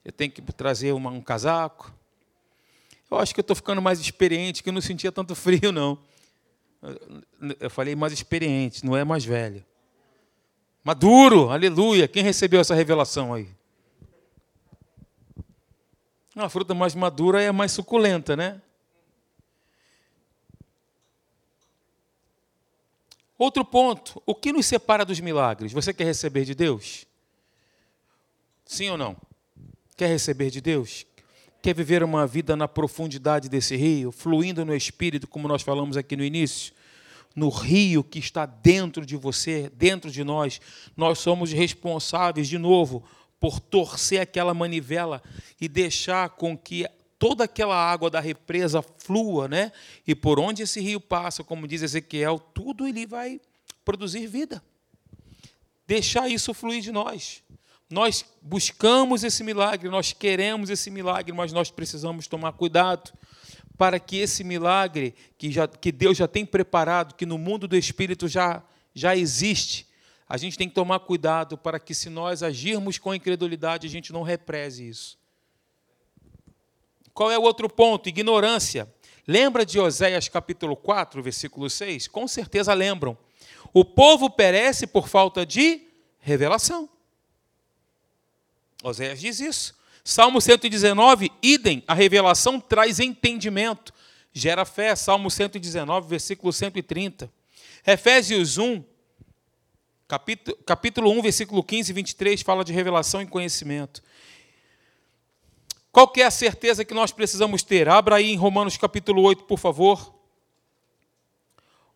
Eu 0.06 0.12
tenho 0.12 0.32
que 0.32 0.42
trazer 0.54 0.92
uma, 0.94 1.10
um 1.10 1.22
casaco. 1.22 1.94
Eu 3.10 3.18
acho 3.18 3.34
que 3.34 3.40
eu 3.40 3.44
estou 3.44 3.56
ficando 3.56 3.82
mais 3.82 4.00
experiente, 4.00 4.62
que 4.62 4.70
eu 4.70 4.74
não 4.74 4.82
sentia 4.82 5.12
tanto 5.12 5.36
frio, 5.36 5.72
não. 5.72 5.98
Eu 7.60 7.70
falei 7.70 7.96
mais 7.96 8.14
experiente, 8.14 8.86
não 8.86 8.96
é 8.96 9.04
mais 9.04 9.26
velho. 9.26 9.66
Maduro, 10.84 11.50
aleluia. 11.50 12.08
Quem 12.08 12.24
recebeu 12.24 12.60
essa 12.60 12.76
revelação 12.76 13.34
aí? 13.34 13.50
A 16.36 16.50
fruta 16.50 16.74
mais 16.74 16.94
madura 16.94 17.42
é 17.42 17.52
mais 17.52 17.72
suculenta, 17.72 18.36
né? 18.36 18.62
Outro 23.44 23.66
ponto, 23.66 24.24
o 24.26 24.34
que 24.34 24.54
nos 24.54 24.66
separa 24.66 25.04
dos 25.04 25.20
milagres? 25.20 25.74
Você 25.74 25.94
quer 25.94 26.06
receber 26.06 26.46
de 26.46 26.56
Deus? 26.56 27.06
Sim 28.64 28.92
ou 28.92 28.98
não? 28.98 29.18
Quer 29.98 30.08
receber 30.08 30.50
de 30.50 30.62
Deus? 30.62 31.06
Quer 31.62 31.76
viver 31.76 32.04
uma 32.04 32.26
vida 32.26 32.56
na 32.56 32.70
profundidade 32.70 33.50
desse 33.50 33.76
rio, 33.76 34.14
fluindo 34.14 34.64
no 34.64 34.74
Espírito, 34.74 35.28
como 35.28 35.46
nós 35.46 35.62
falamos 35.62 35.98
aqui 35.98 36.16
no 36.16 36.24
início? 36.24 36.74
no 37.36 37.50
rio 37.50 38.02
que 38.02 38.20
está 38.20 38.46
dentro 38.46 39.06
de 39.06 39.18
você, 39.18 39.70
dentro 39.76 40.10
de 40.10 40.24
nós. 40.24 40.62
Nós 40.96 41.20
somos 41.20 41.52
responsáveis, 41.52 42.48
de 42.48 42.58
novo, 42.58 43.04
por 43.42 43.60
torcer 43.60 44.22
aquela 44.22 44.54
manivela 44.54 45.22
e 45.60 45.68
deixar 45.68 46.30
com 46.30 46.58
que 46.58 46.88
toda 47.24 47.46
aquela 47.46 47.78
água 47.78 48.10
da 48.10 48.20
represa 48.20 48.82
flua, 48.82 49.48
né? 49.48 49.72
E 50.06 50.14
por 50.14 50.42
onde 50.42 50.64
esse 50.64 50.82
rio 50.82 51.00
passa, 51.00 51.42
como 51.42 51.66
diz 51.66 51.82
Ezequiel, 51.82 52.38
tudo 52.38 52.86
ele 52.86 53.08
vai 53.08 53.40
produzir 53.86 54.28
vida. 54.28 54.62
Deixar 55.88 56.28
isso 56.28 56.54
fluir 56.54 56.82
de 56.82 56.92
nós. 56.92 57.42
Nós 57.90 58.26
buscamos 58.42 59.24
esse 59.24 59.42
milagre, 59.42 59.88
nós 59.88 60.12
queremos 60.12 60.70
esse 60.70 60.92
milagre, 60.92 61.32
mas 61.32 61.54
nós 61.54 61.72
precisamos 61.72 62.28
tomar 62.28 62.52
cuidado 62.52 63.14
para 63.78 64.02
que 64.02 64.18
esse 64.18 64.44
milagre 64.44 65.16
que, 65.38 65.50
já, 65.50 65.66
que 65.66 65.94
Deus 65.94 66.18
já 66.18 66.28
tem 66.28 66.46
preparado, 66.46 67.16
que 67.16 67.26
no 67.26 67.38
mundo 67.38 67.70
do 67.70 67.78
Espírito 67.78 68.28
já, 68.28 68.62
já 68.94 69.16
existe, 69.16 69.88
a 70.28 70.36
gente 70.36 70.58
tem 70.58 70.68
que 70.68 70.76
tomar 70.76 71.00
cuidado 71.00 71.58
para 71.58 71.80
que, 71.80 71.96
se 71.96 72.10
nós 72.10 72.44
agirmos 72.44 72.98
com 72.98 73.16
incredulidade, 73.16 73.88
a 73.88 73.90
gente 73.90 74.12
não 74.12 74.24
represe 74.24 74.90
isso. 74.90 75.23
Qual 77.14 77.32
é 77.32 77.38
o 77.38 77.44
outro 77.44 77.70
ponto? 77.70 78.10
Ignorância. 78.10 78.92
Lembra 79.28 79.66
de 79.66 79.80
Oséias 79.80 80.28
capítulo 80.28 80.76
4, 80.76 81.22
versículo 81.22 81.70
6? 81.70 82.08
Com 82.08 82.28
certeza 82.28 82.74
lembram. 82.74 83.18
O 83.74 83.86
povo 83.86 84.30
perece 84.30 84.86
por 84.88 85.08
falta 85.08 85.46
de 85.46 85.88
revelação. 86.20 86.90
Oséias 88.84 89.20
diz 89.20 89.40
isso. 89.40 89.76
Salmo 90.04 90.42
119, 90.42 91.32
idem, 91.42 91.82
a 91.88 91.94
revelação 91.94 92.60
traz 92.60 93.00
entendimento, 93.00 93.94
gera 94.34 94.66
fé. 94.66 94.94
Salmo 94.96 95.32
119, 95.32 96.10
versículo 96.10 96.52
130. 96.52 97.32
Efésios 97.88 98.58
1, 98.58 98.84
capítulo, 100.08 100.58
capítulo 100.66 101.12
1, 101.12 101.22
versículo 101.22 101.64
15 101.64 101.92
e 101.92 101.94
23, 101.94 102.42
fala 102.42 102.66
de 102.66 102.74
revelação 102.74 103.22
e 103.22 103.26
conhecimento. 103.26 104.04
Qual 105.94 106.08
que 106.08 106.24
é 106.24 106.26
a 106.26 106.32
certeza 106.32 106.84
que 106.84 106.92
nós 106.92 107.12
precisamos 107.12 107.62
ter? 107.62 107.88
Abra 107.88 108.16
aí 108.16 108.32
em 108.32 108.36
Romanos 108.36 108.76
capítulo 108.78 109.22
8, 109.22 109.44
por 109.44 109.60
favor. 109.60 110.12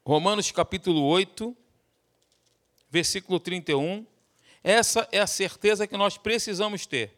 Romanos 0.06 0.52
capítulo 0.52 1.02
8, 1.02 1.58
versículo 2.92 3.40
31. 3.40 4.06
Essa 4.64 5.10
é 5.12 5.20
a 5.20 5.26
certeza 5.26 5.88
que 5.88 5.98
nós 5.98 6.16
precisamos 6.16 6.86
ter. 6.86 7.12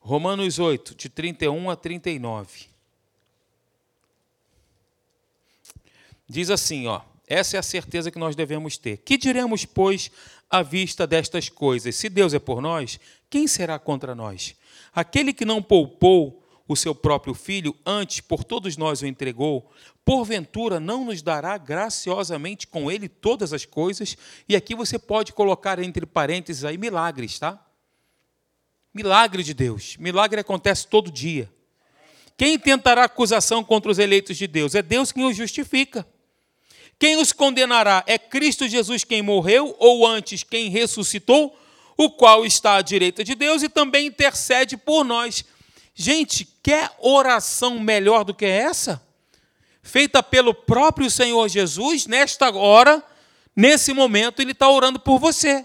Romanos 0.00 0.58
8, 0.58 0.94
de 0.94 1.10
31 1.10 1.68
a 1.68 1.76
39. 1.76 2.68
Diz 6.26 6.48
assim, 6.48 6.86
ó. 6.86 7.02
Essa 7.26 7.56
é 7.56 7.58
a 7.58 7.62
certeza 7.62 8.10
que 8.10 8.18
nós 8.18 8.36
devemos 8.36 8.78
ter. 8.78 8.98
Que 8.98 9.18
diremos, 9.18 9.64
pois, 9.64 10.10
à 10.48 10.62
vista 10.62 11.06
destas 11.06 11.48
coisas? 11.48 11.96
Se 11.96 12.08
Deus 12.08 12.32
é 12.32 12.38
por 12.38 12.60
nós, 12.60 13.00
quem 13.28 13.48
será 13.48 13.78
contra 13.78 14.14
nós? 14.14 14.54
Aquele 14.94 15.32
que 15.32 15.44
não 15.44 15.60
poupou 15.60 16.42
o 16.68 16.76
seu 16.76 16.94
próprio 16.94 17.34
filho, 17.34 17.74
antes 17.84 18.20
por 18.20 18.44
todos 18.44 18.76
nós 18.76 19.02
o 19.02 19.06
entregou, 19.06 19.70
porventura 20.04 20.78
não 20.78 21.04
nos 21.04 21.20
dará 21.22 21.58
graciosamente 21.58 22.66
com 22.66 22.90
ele 22.90 23.08
todas 23.08 23.52
as 23.52 23.64
coisas? 23.64 24.16
E 24.48 24.54
aqui 24.54 24.74
você 24.74 24.98
pode 24.98 25.32
colocar 25.32 25.80
entre 25.80 26.06
parênteses 26.06 26.64
aí 26.64 26.78
milagres, 26.78 27.38
tá? 27.38 27.60
Milagre 28.94 29.42
de 29.42 29.52
Deus. 29.52 29.96
Milagre 29.98 30.40
acontece 30.40 30.86
todo 30.86 31.10
dia. 31.10 31.50
Quem 32.36 32.58
tentará 32.58 33.04
acusação 33.04 33.64
contra 33.64 33.90
os 33.90 33.98
eleitos 33.98 34.36
de 34.36 34.46
Deus? 34.46 34.74
É 34.74 34.82
Deus 34.82 35.10
quem 35.10 35.24
os 35.24 35.36
justifica. 35.36 36.06
Quem 36.98 37.16
os 37.16 37.32
condenará? 37.32 38.02
É 38.06 38.18
Cristo 38.18 38.66
Jesus 38.66 39.04
quem 39.04 39.22
morreu, 39.22 39.76
ou 39.78 40.06
antes 40.06 40.42
quem 40.42 40.70
ressuscitou, 40.70 41.58
o 41.96 42.10
qual 42.10 42.44
está 42.44 42.76
à 42.76 42.82
direita 42.82 43.22
de 43.22 43.34
Deus 43.34 43.62
e 43.62 43.68
também 43.68 44.06
intercede 44.06 44.76
por 44.76 45.04
nós. 45.04 45.44
Gente, 45.94 46.46
quer 46.62 46.90
oração 46.98 47.78
melhor 47.78 48.24
do 48.24 48.34
que 48.34 48.44
essa? 48.44 49.02
Feita 49.82 50.22
pelo 50.22 50.52
próprio 50.52 51.10
Senhor 51.10 51.48
Jesus, 51.48 52.06
nesta 52.06 52.50
hora, 52.50 53.02
nesse 53.54 53.92
momento, 53.92 54.40
Ele 54.40 54.52
está 54.52 54.68
orando 54.68 54.98
por 54.98 55.18
você. 55.18 55.64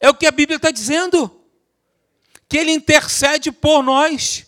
É 0.00 0.10
o 0.10 0.14
que 0.14 0.26
a 0.26 0.32
Bíblia 0.32 0.56
está 0.56 0.70
dizendo. 0.70 1.30
Que 2.48 2.58
Ele 2.58 2.72
intercede 2.72 3.52
por 3.52 3.82
nós. 3.82 4.46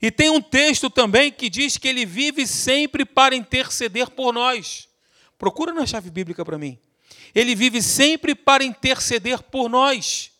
E 0.00 0.10
tem 0.10 0.30
um 0.30 0.40
texto 0.40 0.90
também 0.90 1.32
que 1.32 1.48
diz 1.48 1.76
que 1.76 1.88
ele 1.88 2.04
vive 2.04 2.46
sempre 2.46 3.04
para 3.04 3.34
interceder 3.34 4.10
por 4.10 4.32
nós. 4.32 4.88
Procura 5.38 5.72
na 5.72 5.86
chave 5.86 6.10
bíblica 6.10 6.44
para 6.44 6.58
mim. 6.58 6.78
Ele 7.34 7.54
vive 7.54 7.82
sempre 7.82 8.34
para 8.34 8.64
interceder 8.64 9.42
por 9.42 9.68
nós. 9.68 10.30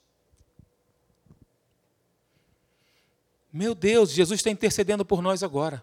Meu 3.53 3.75
Deus, 3.75 4.11
Jesus 4.11 4.41
está 4.41 4.51
intercedendo 4.51 5.05
por 5.05 5.23
nós 5.23 5.43
agora. 5.43 5.83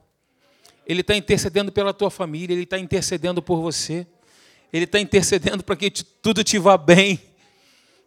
Ele 0.86 1.01
está 1.01 1.15
intercedendo 1.15 1.71
pela 1.71 1.93
tua 1.93 2.11
família, 2.11 2.53
Ele 2.53 2.63
está 2.63 2.78
intercedendo 2.78 3.41
por 3.41 3.61
você. 3.61 4.05
Ele 4.71 4.86
está 4.86 4.99
intercedendo 4.99 5.63
para 5.63 5.76
que 5.76 5.89
tudo 5.91 6.43
te 6.43 6.57
vá 6.57 6.78
bem. 6.78 7.21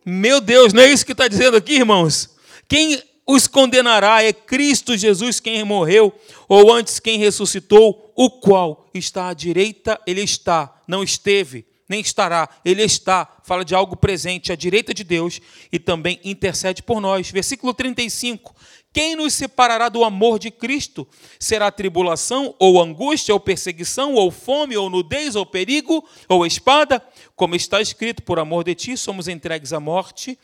Meu 0.04 0.40
Deus, 0.40 0.72
não 0.72 0.82
é 0.82 0.88
isso 0.88 1.06
que 1.06 1.12
está 1.12 1.26
dizendo 1.26 1.56
aqui, 1.56 1.74
irmãos? 1.74 2.36
Quem 2.68 3.02
os 3.26 3.46
condenará. 3.46 4.22
É 4.22 4.32
Cristo 4.32 4.96
Jesus 4.96 5.40
quem 5.40 5.64
morreu, 5.64 6.12
ou 6.48 6.72
antes 6.72 7.00
quem 7.00 7.18
ressuscitou, 7.18 8.12
o 8.14 8.30
qual 8.30 8.88
está 8.94 9.28
à 9.28 9.34
direita, 9.34 10.00
ele 10.06 10.22
está, 10.22 10.80
não 10.86 11.02
esteve, 11.02 11.66
nem 11.88 12.00
estará, 12.00 12.48
ele 12.64 12.82
está, 12.82 13.28
fala 13.44 13.64
de 13.64 13.74
algo 13.74 13.96
presente, 13.96 14.52
à 14.52 14.56
direita 14.56 14.92
de 14.94 15.04
Deus 15.04 15.40
e 15.70 15.78
também 15.78 16.20
intercede 16.24 16.82
por 16.82 17.00
nós. 17.00 17.30
Versículo 17.30 17.74
35. 17.74 18.54
Quem 18.92 19.14
nos 19.14 19.34
separará 19.34 19.90
do 19.90 20.02
amor 20.02 20.38
de 20.38 20.50
Cristo? 20.50 21.06
Será 21.38 21.70
tribulação, 21.70 22.54
ou 22.58 22.82
angústia, 22.82 23.34
ou 23.34 23.38
perseguição, 23.38 24.14
ou 24.14 24.30
fome, 24.30 24.74
ou 24.74 24.88
nudez, 24.88 25.36
ou 25.36 25.44
perigo, 25.44 26.02
ou 26.26 26.46
espada? 26.46 27.02
Como 27.36 27.54
está 27.54 27.80
escrito, 27.82 28.22
por 28.22 28.38
amor 28.38 28.64
de 28.64 28.74
ti 28.74 28.96
somos 28.96 29.28
entregues 29.28 29.74
à 29.74 29.78
morte 29.78 30.38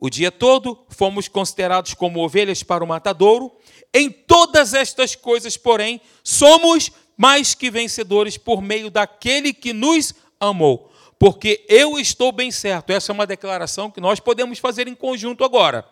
o 0.00 0.08
dia 0.08 0.30
todo 0.30 0.78
fomos 0.88 1.26
considerados 1.26 1.92
como 1.92 2.20
ovelhas 2.20 2.62
para 2.62 2.84
o 2.84 2.86
matadouro. 2.86 3.50
Em 3.92 4.08
todas 4.10 4.72
estas 4.72 5.16
coisas, 5.16 5.56
porém, 5.56 6.00
somos 6.22 6.92
mais 7.16 7.52
que 7.52 7.68
vencedores 7.68 8.38
por 8.38 8.62
meio 8.62 8.90
daquele 8.90 9.52
que 9.52 9.72
nos 9.72 10.14
amou. 10.38 10.92
Porque 11.18 11.64
eu 11.68 11.98
estou 11.98 12.30
bem 12.30 12.52
certo. 12.52 12.90
Essa 12.90 13.10
é 13.10 13.14
uma 13.14 13.26
declaração 13.26 13.90
que 13.90 14.00
nós 14.00 14.20
podemos 14.20 14.60
fazer 14.60 14.86
em 14.86 14.94
conjunto 14.94 15.42
agora. 15.42 15.84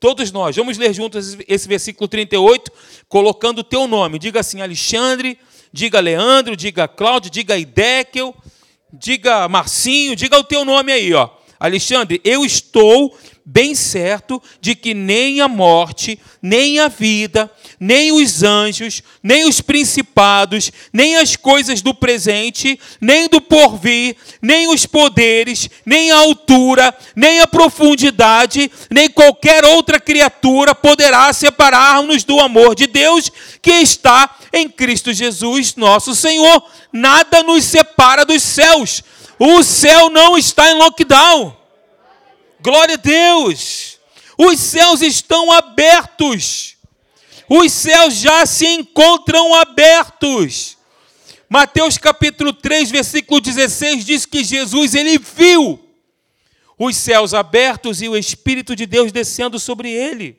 Todos 0.00 0.32
nós. 0.32 0.56
Vamos 0.56 0.76
ler 0.76 0.92
juntos 0.92 1.36
esse 1.46 1.68
versículo 1.68 2.08
38, 2.08 2.72
colocando 3.08 3.60
o 3.60 3.64
teu 3.64 3.86
nome. 3.86 4.18
Diga 4.18 4.40
assim, 4.40 4.60
Alexandre, 4.60 5.38
diga 5.72 6.00
Leandro, 6.00 6.56
diga 6.56 6.88
Cláudio, 6.88 7.30
diga 7.30 7.56
Idekel, 7.56 8.34
diga 8.92 9.48
Marcinho, 9.48 10.16
diga 10.16 10.36
o 10.38 10.44
teu 10.44 10.64
nome 10.64 10.90
aí, 10.90 11.14
ó. 11.14 11.37
Alexandre, 11.58 12.20
eu 12.24 12.44
estou 12.44 13.16
bem 13.50 13.74
certo 13.74 14.42
de 14.60 14.74
que 14.74 14.92
nem 14.92 15.40
a 15.40 15.48
morte, 15.48 16.20
nem 16.42 16.78
a 16.80 16.86
vida, 16.86 17.50
nem 17.80 18.12
os 18.12 18.42
anjos, 18.42 19.02
nem 19.22 19.48
os 19.48 19.62
principados, 19.62 20.70
nem 20.92 21.16
as 21.16 21.34
coisas 21.34 21.80
do 21.80 21.94
presente, 21.94 22.78
nem 23.00 23.26
do 23.26 23.40
porvir, 23.40 24.16
nem 24.42 24.68
os 24.68 24.84
poderes, 24.84 25.70
nem 25.86 26.10
a 26.10 26.18
altura, 26.18 26.94
nem 27.16 27.40
a 27.40 27.46
profundidade, 27.46 28.70
nem 28.90 29.08
qualquer 29.08 29.64
outra 29.64 29.98
criatura 29.98 30.74
poderá 30.74 31.32
separar-nos 31.32 32.24
do 32.24 32.38
amor 32.40 32.74
de 32.74 32.86
Deus 32.86 33.32
que 33.62 33.72
está 33.72 34.36
em 34.52 34.68
Cristo 34.68 35.10
Jesus, 35.10 35.74
nosso 35.74 36.14
Senhor. 36.14 36.62
Nada 36.92 37.42
nos 37.42 37.64
separa 37.64 38.26
dos 38.26 38.42
céus. 38.42 39.02
O 39.38 39.62
céu 39.62 40.10
não 40.10 40.36
está 40.36 40.70
em 40.70 40.74
lockdown. 40.74 41.56
Glória 42.60 42.94
a 42.94 42.98
Deus! 42.98 43.98
Os 44.36 44.58
céus 44.58 45.00
estão 45.00 45.50
abertos. 45.52 46.76
Os 47.48 47.72
céus 47.72 48.14
já 48.14 48.44
se 48.44 48.66
encontram 48.66 49.54
abertos. 49.54 50.76
Mateus 51.48 51.96
capítulo 51.96 52.52
3, 52.52 52.90
versículo 52.90 53.40
16 53.40 54.04
diz 54.04 54.26
que 54.26 54.44
Jesus 54.44 54.94
ele 54.94 55.18
viu 55.18 55.80
os 56.78 56.96
céus 56.96 57.32
abertos 57.34 58.02
e 58.02 58.08
o 58.08 58.16
espírito 58.16 58.76
de 58.76 58.86
Deus 58.86 59.10
descendo 59.10 59.58
sobre 59.58 59.90
ele. 59.90 60.38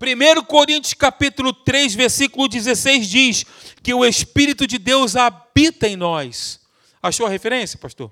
1 0.00 0.42
Coríntios 0.44 0.92
capítulo 0.94 1.52
3, 1.52 1.94
versículo 1.94 2.48
16 2.48 3.08
diz 3.08 3.46
que 3.82 3.94
o 3.94 4.04
espírito 4.04 4.66
de 4.66 4.76
Deus 4.76 5.16
habita 5.16 5.86
em 5.86 5.96
nós. 5.96 6.63
Achou 7.04 7.26
a 7.26 7.28
referência, 7.28 7.78
pastor? 7.78 8.10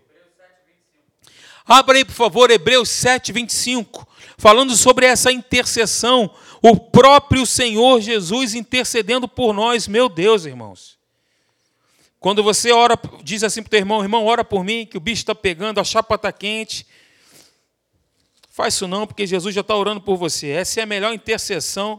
Abra 1.64 1.96
aí, 1.96 2.04
por 2.04 2.12
favor, 2.12 2.50
Hebreus 2.50 2.90
7, 2.90 3.32
25, 3.32 4.06
falando 4.36 4.76
sobre 4.76 5.06
essa 5.06 5.32
intercessão, 5.32 6.30
o 6.60 6.76
próprio 6.76 7.46
Senhor 7.46 8.02
Jesus 8.02 8.54
intercedendo 8.54 9.26
por 9.26 9.54
nós, 9.54 9.88
meu 9.88 10.10
Deus, 10.10 10.44
irmãos. 10.44 10.98
Quando 12.20 12.42
você 12.42 12.70
ora, 12.70 12.98
diz 13.22 13.42
assim 13.42 13.62
para 13.62 13.68
o 13.68 13.70
teu 13.70 13.78
irmão, 13.78 14.02
irmão, 14.02 14.26
ora 14.26 14.44
por 14.44 14.62
mim, 14.62 14.84
que 14.84 14.98
o 14.98 15.00
bicho 15.00 15.22
está 15.22 15.34
pegando, 15.34 15.80
a 15.80 15.84
chapa 15.84 16.16
está 16.16 16.30
quente. 16.30 16.86
Faz 18.50 18.74
isso 18.74 18.86
não, 18.86 19.06
porque 19.06 19.26
Jesus 19.26 19.54
já 19.54 19.62
está 19.62 19.74
orando 19.74 20.02
por 20.02 20.18
você. 20.18 20.48
Essa 20.48 20.80
é 20.80 20.82
a 20.82 20.86
melhor 20.86 21.14
intercessão. 21.14 21.98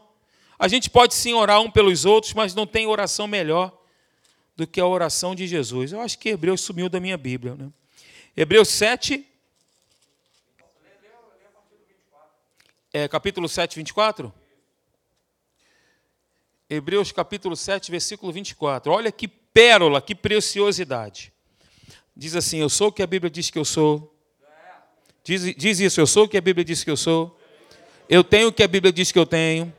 A 0.60 0.68
gente 0.68 0.92
pode 0.92 1.16
sim 1.16 1.34
orar 1.34 1.60
um 1.60 1.72
pelos 1.72 2.06
outros, 2.06 2.36
mas 2.36 2.54
não 2.54 2.68
tem 2.68 2.86
oração 2.86 3.26
melhor 3.26 3.83
do 4.56 4.68
que 4.68 4.80
a 4.80 4.86
oração 4.86 5.34
de 5.34 5.48
Jesus. 5.48 5.92
Eu 5.92 6.02
acho 6.02 6.18
que 6.20 6.30
Hebreus 6.30 6.62
sumiu 6.62 6.90
da 6.90 7.00
minha 7.00 7.18
Bíblia. 7.18 7.56
Né? 7.56 7.70
Hebreus 8.36 8.70
7, 8.70 9.26
é, 12.92 13.08
capítulo 13.08 13.50
7, 13.50 13.76
24? 13.76 14.34
Hebreus 16.70 17.12
capítulo 17.12 17.56
7, 17.56 17.92
versículo 17.92 18.32
24. 18.32 18.92
Olha 18.92 19.12
que 19.12 19.28
pérola, 19.28 20.02
que 20.02 20.16
preciosidade. 20.16 21.32
Diz 22.16 22.36
assim: 22.36 22.60
Eu 22.60 22.70
sou 22.70 22.88
o 22.88 22.92
que 22.92 23.04
a 23.04 23.08
Bíblia 23.08 23.30
diz 23.30 23.50
que 23.50 23.58
eu 23.58 23.66
sou. 23.66 24.16
Diz, 25.24 25.56
diz 25.56 25.80
isso: 25.80 26.00
Eu 26.00 26.08
sou 26.08 26.26
o 26.26 26.30
que 26.30 26.38
a 26.38 26.42
Bíblia 26.42 26.64
diz 26.64 26.84
que 26.84 26.90
eu 26.90 26.98
sou. 26.98 27.40
Eu 28.10 28.24
tenho 28.24 28.50
o 28.50 28.54
que 28.54 28.64
a 28.64 28.68
Bíblia 28.68 28.92
diz 28.92 29.12
que 29.12 29.20
eu 29.20 29.26
tenho. 29.26 29.74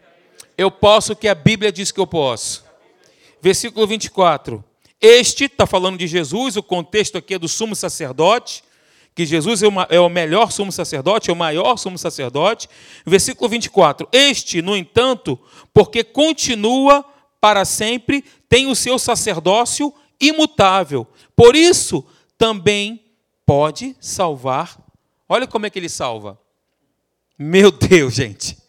Eu 0.56 0.70
posso 0.70 1.12
o 1.12 1.16
que 1.16 1.28
a 1.28 1.34
Bíblia 1.34 1.70
diz 1.70 1.92
que 1.92 2.00
eu 2.00 2.06
posso. 2.06 2.63
Versículo 3.44 3.86
24. 3.86 4.64
Este, 4.98 5.44
está 5.44 5.66
falando 5.66 5.98
de 5.98 6.06
Jesus, 6.06 6.56
o 6.56 6.62
contexto 6.62 7.18
aqui 7.18 7.34
é 7.34 7.38
do 7.38 7.46
sumo 7.46 7.76
sacerdote, 7.76 8.64
que 9.14 9.26
Jesus 9.26 9.62
é, 9.62 9.66
é 9.90 10.00
o 10.00 10.08
melhor 10.08 10.50
sumo 10.50 10.72
sacerdote, 10.72 11.28
é 11.28 11.32
o 11.34 11.36
maior 11.36 11.76
sumo 11.76 11.98
sacerdote. 11.98 12.70
Versículo 13.04 13.50
24. 13.50 14.08
Este, 14.10 14.62
no 14.62 14.74
entanto, 14.74 15.38
porque 15.74 16.02
continua 16.02 17.04
para 17.38 17.66
sempre, 17.66 18.24
tem 18.48 18.66
o 18.66 18.74
seu 18.74 18.98
sacerdócio 18.98 19.92
imutável. 20.18 21.06
Por 21.36 21.54
isso, 21.54 22.02
também 22.38 23.04
pode 23.44 23.94
salvar. 24.00 24.74
Olha 25.28 25.46
como 25.46 25.66
é 25.66 25.70
que 25.70 25.78
ele 25.78 25.90
salva. 25.90 26.40
Meu 27.38 27.70
Deus, 27.70 28.14
gente. 28.14 28.63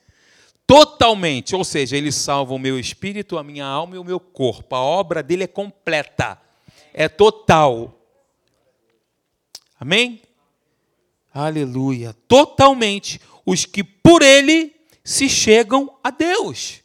Totalmente, 0.67 1.55
ou 1.55 1.63
seja, 1.63 1.95
ele 1.95 2.11
salva 2.11 2.53
o 2.53 2.59
meu 2.59 2.79
espírito, 2.79 3.37
a 3.37 3.43
minha 3.43 3.65
alma 3.65 3.95
e 3.95 3.99
o 3.99 4.03
meu 4.03 4.19
corpo. 4.19 4.75
A 4.75 4.81
obra 4.81 5.21
dele 5.21 5.43
é 5.43 5.47
completa, 5.47 6.41
é 6.93 7.07
total. 7.07 7.99
Amém? 9.79 10.21
Aleluia. 11.33 12.15
Totalmente. 12.27 13.19
Os 13.45 13.65
que 13.65 13.83
por 13.83 14.21
ele 14.21 14.73
se 15.03 15.29
chegam 15.29 15.95
a 16.03 16.09
Deus. 16.09 16.81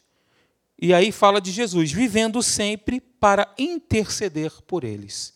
E 0.78 0.92
aí 0.92 1.12
fala 1.12 1.40
de 1.40 1.50
Jesus, 1.50 1.92
vivendo 1.92 2.42
sempre 2.42 3.00
para 3.00 3.54
interceder 3.58 4.50
por 4.66 4.84
eles. 4.84 5.34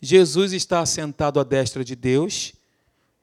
Jesus 0.00 0.52
está 0.52 0.80
assentado 0.80 1.40
à 1.40 1.44
destra 1.44 1.84
de 1.84 1.96
Deus, 1.96 2.52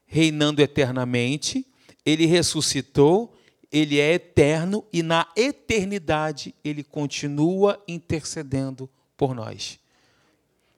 reinando 0.05 0.61
eternamente. 0.61 1.65
Ele 2.05 2.25
ressuscitou, 2.25 3.34
ele 3.75 3.99
é 3.99 4.13
eterno 4.13 4.85
e 4.91 5.03
na 5.03 5.27
eternidade 5.35 6.55
ele 6.63 6.81
continua 6.81 7.83
intercedendo 7.85 8.89
por 9.17 9.35
nós. 9.35 9.77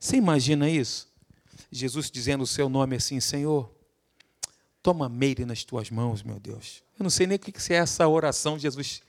Você 0.00 0.16
imagina 0.16 0.68
isso? 0.68 1.06
Jesus 1.70 2.10
dizendo 2.10 2.42
o 2.42 2.46
seu 2.46 2.68
nome 2.68 2.96
assim, 2.96 3.20
Senhor, 3.20 3.70
Toma 4.82 5.08
Meire 5.08 5.44
nas 5.44 5.62
tuas 5.62 5.90
mãos, 5.90 6.24
meu 6.24 6.40
Deus. 6.40 6.82
Eu 6.98 7.04
não 7.04 7.10
sei 7.10 7.28
nem 7.28 7.36
o 7.36 7.38
que 7.38 7.52
é 7.72 7.76
essa 7.76 8.08
oração 8.08 8.58
Jesus 8.58 9.00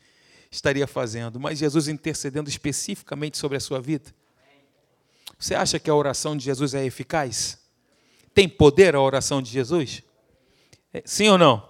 estaria 0.52 0.86
fazendo, 0.86 1.40
mas 1.40 1.58
Jesus 1.58 1.88
intercedendo 1.88 2.48
especificamente 2.48 3.40
sobre 3.40 3.58
a 3.58 3.60
sua 3.60 3.82
vida. 3.82 4.14
Você 5.40 5.56
acha 5.56 5.80
que 5.80 5.90
a 5.90 5.96
oração 5.96 6.38
de 6.38 6.46
Jesus 6.46 6.76
é 6.76 6.86
eficaz? 6.86 7.58
Tem 8.36 8.48
poder 8.48 8.94
a 8.94 9.02
oração 9.02 9.42
de 9.42 9.50
Jesus? 9.50 10.04
É, 10.94 11.02
sim 11.06 11.28
ou 11.28 11.40
não? 11.40 11.69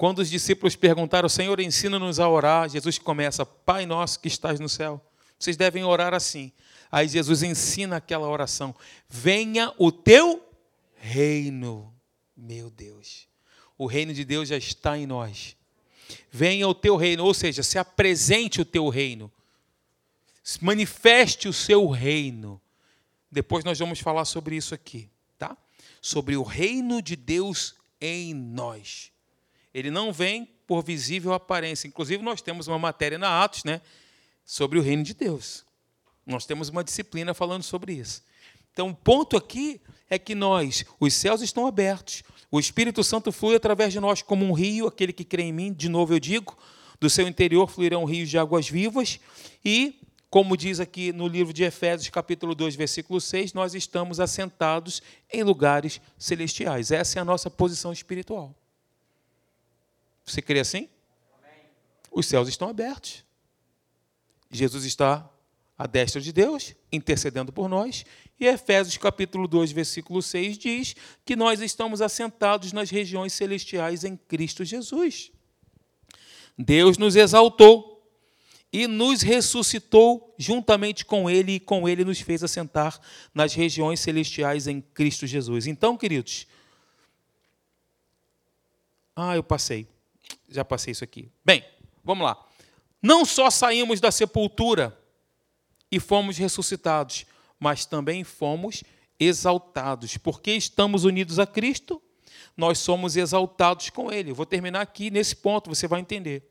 Quando 0.00 0.20
os 0.20 0.30
discípulos 0.30 0.74
perguntaram, 0.74 1.28
Senhor, 1.28 1.60
ensina-nos 1.60 2.18
a 2.18 2.26
orar, 2.26 2.70
Jesus 2.70 2.96
começa, 2.96 3.44
Pai 3.44 3.84
nosso 3.84 4.18
que 4.18 4.28
estás 4.28 4.58
no 4.58 4.66
céu. 4.66 4.98
Vocês 5.38 5.58
devem 5.58 5.84
orar 5.84 6.14
assim. 6.14 6.52
Aí 6.90 7.06
Jesus 7.06 7.42
ensina 7.42 7.96
aquela 7.96 8.26
oração: 8.26 8.74
Venha 9.10 9.74
o 9.76 9.92
teu 9.92 10.42
reino, 10.96 11.94
meu 12.34 12.70
Deus. 12.70 13.28
O 13.76 13.84
reino 13.84 14.14
de 14.14 14.24
Deus 14.24 14.48
já 14.48 14.56
está 14.56 14.96
em 14.96 15.06
nós. 15.06 15.54
Venha 16.30 16.66
o 16.66 16.74
teu 16.74 16.96
reino, 16.96 17.22
ou 17.22 17.34
seja, 17.34 17.62
se 17.62 17.76
apresente 17.76 18.58
o 18.58 18.64
teu 18.64 18.88
reino. 18.88 19.30
Manifeste 20.62 21.46
o 21.46 21.52
seu 21.52 21.86
reino. 21.90 22.58
Depois 23.30 23.66
nós 23.66 23.78
vamos 23.78 24.00
falar 24.00 24.24
sobre 24.24 24.56
isso 24.56 24.74
aqui, 24.74 25.10
tá? 25.38 25.54
Sobre 26.00 26.38
o 26.38 26.42
reino 26.42 27.02
de 27.02 27.16
Deus 27.16 27.74
em 28.00 28.32
nós. 28.32 29.12
Ele 29.72 29.90
não 29.90 30.12
vem 30.12 30.46
por 30.66 30.82
visível 30.82 31.32
aparência. 31.32 31.88
Inclusive 31.88 32.22
nós 32.22 32.40
temos 32.40 32.68
uma 32.68 32.78
matéria 32.78 33.18
na 33.18 33.42
Atos, 33.42 33.64
né, 33.64 33.80
sobre 34.44 34.78
o 34.78 34.82
reino 34.82 35.02
de 35.02 35.14
Deus. 35.14 35.64
Nós 36.26 36.46
temos 36.46 36.68
uma 36.68 36.84
disciplina 36.84 37.34
falando 37.34 37.62
sobre 37.62 37.92
isso. 37.92 38.22
Então, 38.72 38.90
o 38.90 38.94
ponto 38.94 39.36
aqui 39.36 39.80
é 40.08 40.18
que 40.18 40.34
nós, 40.34 40.84
os 40.98 41.14
céus 41.14 41.40
estão 41.40 41.66
abertos, 41.66 42.22
o 42.50 42.58
Espírito 42.58 43.04
Santo 43.04 43.30
flui 43.30 43.54
através 43.54 43.92
de 43.92 44.00
nós 44.00 44.22
como 44.22 44.44
um 44.44 44.52
rio, 44.52 44.86
aquele 44.86 45.12
que 45.12 45.24
crê 45.24 45.44
em 45.44 45.52
mim, 45.52 45.72
de 45.72 45.88
novo 45.88 46.14
eu 46.14 46.18
digo, 46.18 46.56
do 47.00 47.08
seu 47.08 47.26
interior 47.28 47.68
fluirão 47.68 48.04
rios 48.04 48.28
de 48.28 48.38
águas 48.38 48.68
vivas, 48.68 49.20
e, 49.64 50.00
como 50.28 50.56
diz 50.56 50.80
aqui 50.80 51.12
no 51.12 51.28
livro 51.28 51.52
de 51.52 51.62
Efésios, 51.62 52.10
capítulo 52.10 52.54
2, 52.54 52.74
versículo 52.74 53.20
6, 53.20 53.52
nós 53.52 53.74
estamos 53.74 54.20
assentados 54.20 55.00
em 55.32 55.42
lugares 55.42 56.00
celestiais. 56.18 56.90
Essa 56.90 57.18
é 57.18 57.22
a 57.22 57.24
nossa 57.24 57.48
posição 57.48 57.92
espiritual. 57.92 58.54
Você 60.24 60.40
crê 60.40 60.60
assim? 60.60 60.88
Os 62.10 62.26
céus 62.26 62.48
estão 62.48 62.68
abertos. 62.68 63.24
Jesus 64.50 64.84
está 64.84 65.28
à 65.78 65.86
destra 65.86 66.20
de 66.20 66.32
Deus, 66.32 66.74
intercedendo 66.92 67.52
por 67.52 67.68
nós, 67.68 68.04
e 68.38 68.46
Efésios 68.46 68.96
capítulo 68.96 69.46
2, 69.46 69.72
versículo 69.72 70.20
6 70.20 70.58
diz 70.58 70.96
que 71.24 71.36
nós 71.36 71.60
estamos 71.60 72.02
assentados 72.02 72.72
nas 72.72 72.90
regiões 72.90 73.32
celestiais 73.32 74.04
em 74.04 74.16
Cristo 74.16 74.64
Jesus. 74.64 75.30
Deus 76.58 76.98
nos 76.98 77.16
exaltou 77.16 77.90
e 78.72 78.86
nos 78.86 79.22
ressuscitou 79.22 80.34
juntamente 80.38 81.04
com 81.04 81.28
Ele, 81.28 81.52
e 81.52 81.60
com 81.60 81.88
Ele 81.88 82.04
nos 82.04 82.20
fez 82.20 82.42
assentar 82.42 83.00
nas 83.34 83.54
regiões 83.54 84.00
celestiais 84.00 84.66
em 84.66 84.80
Cristo 84.80 85.26
Jesus. 85.26 85.66
Então, 85.66 85.96
queridos, 85.96 86.46
ah, 89.16 89.34
eu 89.34 89.42
passei, 89.42 89.88
já 90.50 90.64
passei 90.64 90.92
isso 90.92 91.04
aqui. 91.04 91.30
Bem, 91.44 91.64
vamos 92.04 92.24
lá. 92.24 92.44
Não 93.02 93.24
só 93.24 93.48
saímos 93.50 94.00
da 94.00 94.10
sepultura 94.10 94.98
e 95.90 95.98
fomos 95.98 96.36
ressuscitados, 96.36 97.24
mas 97.58 97.86
também 97.86 98.24
fomos 98.24 98.82
exaltados. 99.18 100.16
Porque 100.16 100.52
estamos 100.52 101.04
unidos 101.04 101.38
a 101.38 101.46
Cristo, 101.46 102.02
nós 102.56 102.78
somos 102.78 103.16
exaltados 103.16 103.90
com 103.90 104.12
Ele. 104.12 104.32
vou 104.32 104.46
terminar 104.46 104.80
aqui 104.80 105.10
nesse 105.10 105.36
ponto, 105.36 105.70
você 105.70 105.86
vai 105.86 106.00
entender. 106.00 106.46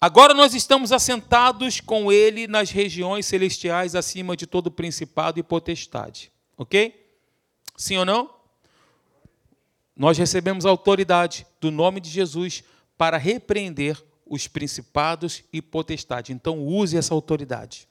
Agora 0.00 0.34
nós 0.34 0.52
estamos 0.52 0.90
assentados 0.90 1.80
com 1.80 2.10
Ele 2.10 2.48
nas 2.48 2.70
regiões 2.70 3.24
celestiais, 3.24 3.94
acima 3.94 4.36
de 4.36 4.46
todo 4.46 4.70
principado 4.70 5.38
e 5.38 5.42
potestade. 5.42 6.32
Ok? 6.56 7.06
Sim 7.76 7.98
ou 7.98 8.04
não? 8.04 8.30
Nós 9.96 10.18
recebemos 10.18 10.66
autoridade 10.66 11.46
do 11.60 11.70
nome 11.70 12.00
de 12.00 12.10
Jesus 12.10 12.64
para 13.02 13.18
repreender 13.18 14.00
os 14.24 14.46
principados 14.46 15.42
e 15.52 15.60
potestades. 15.60 16.30
Então, 16.30 16.64
use 16.64 16.96
essa 16.96 17.12
autoridade. 17.12 17.88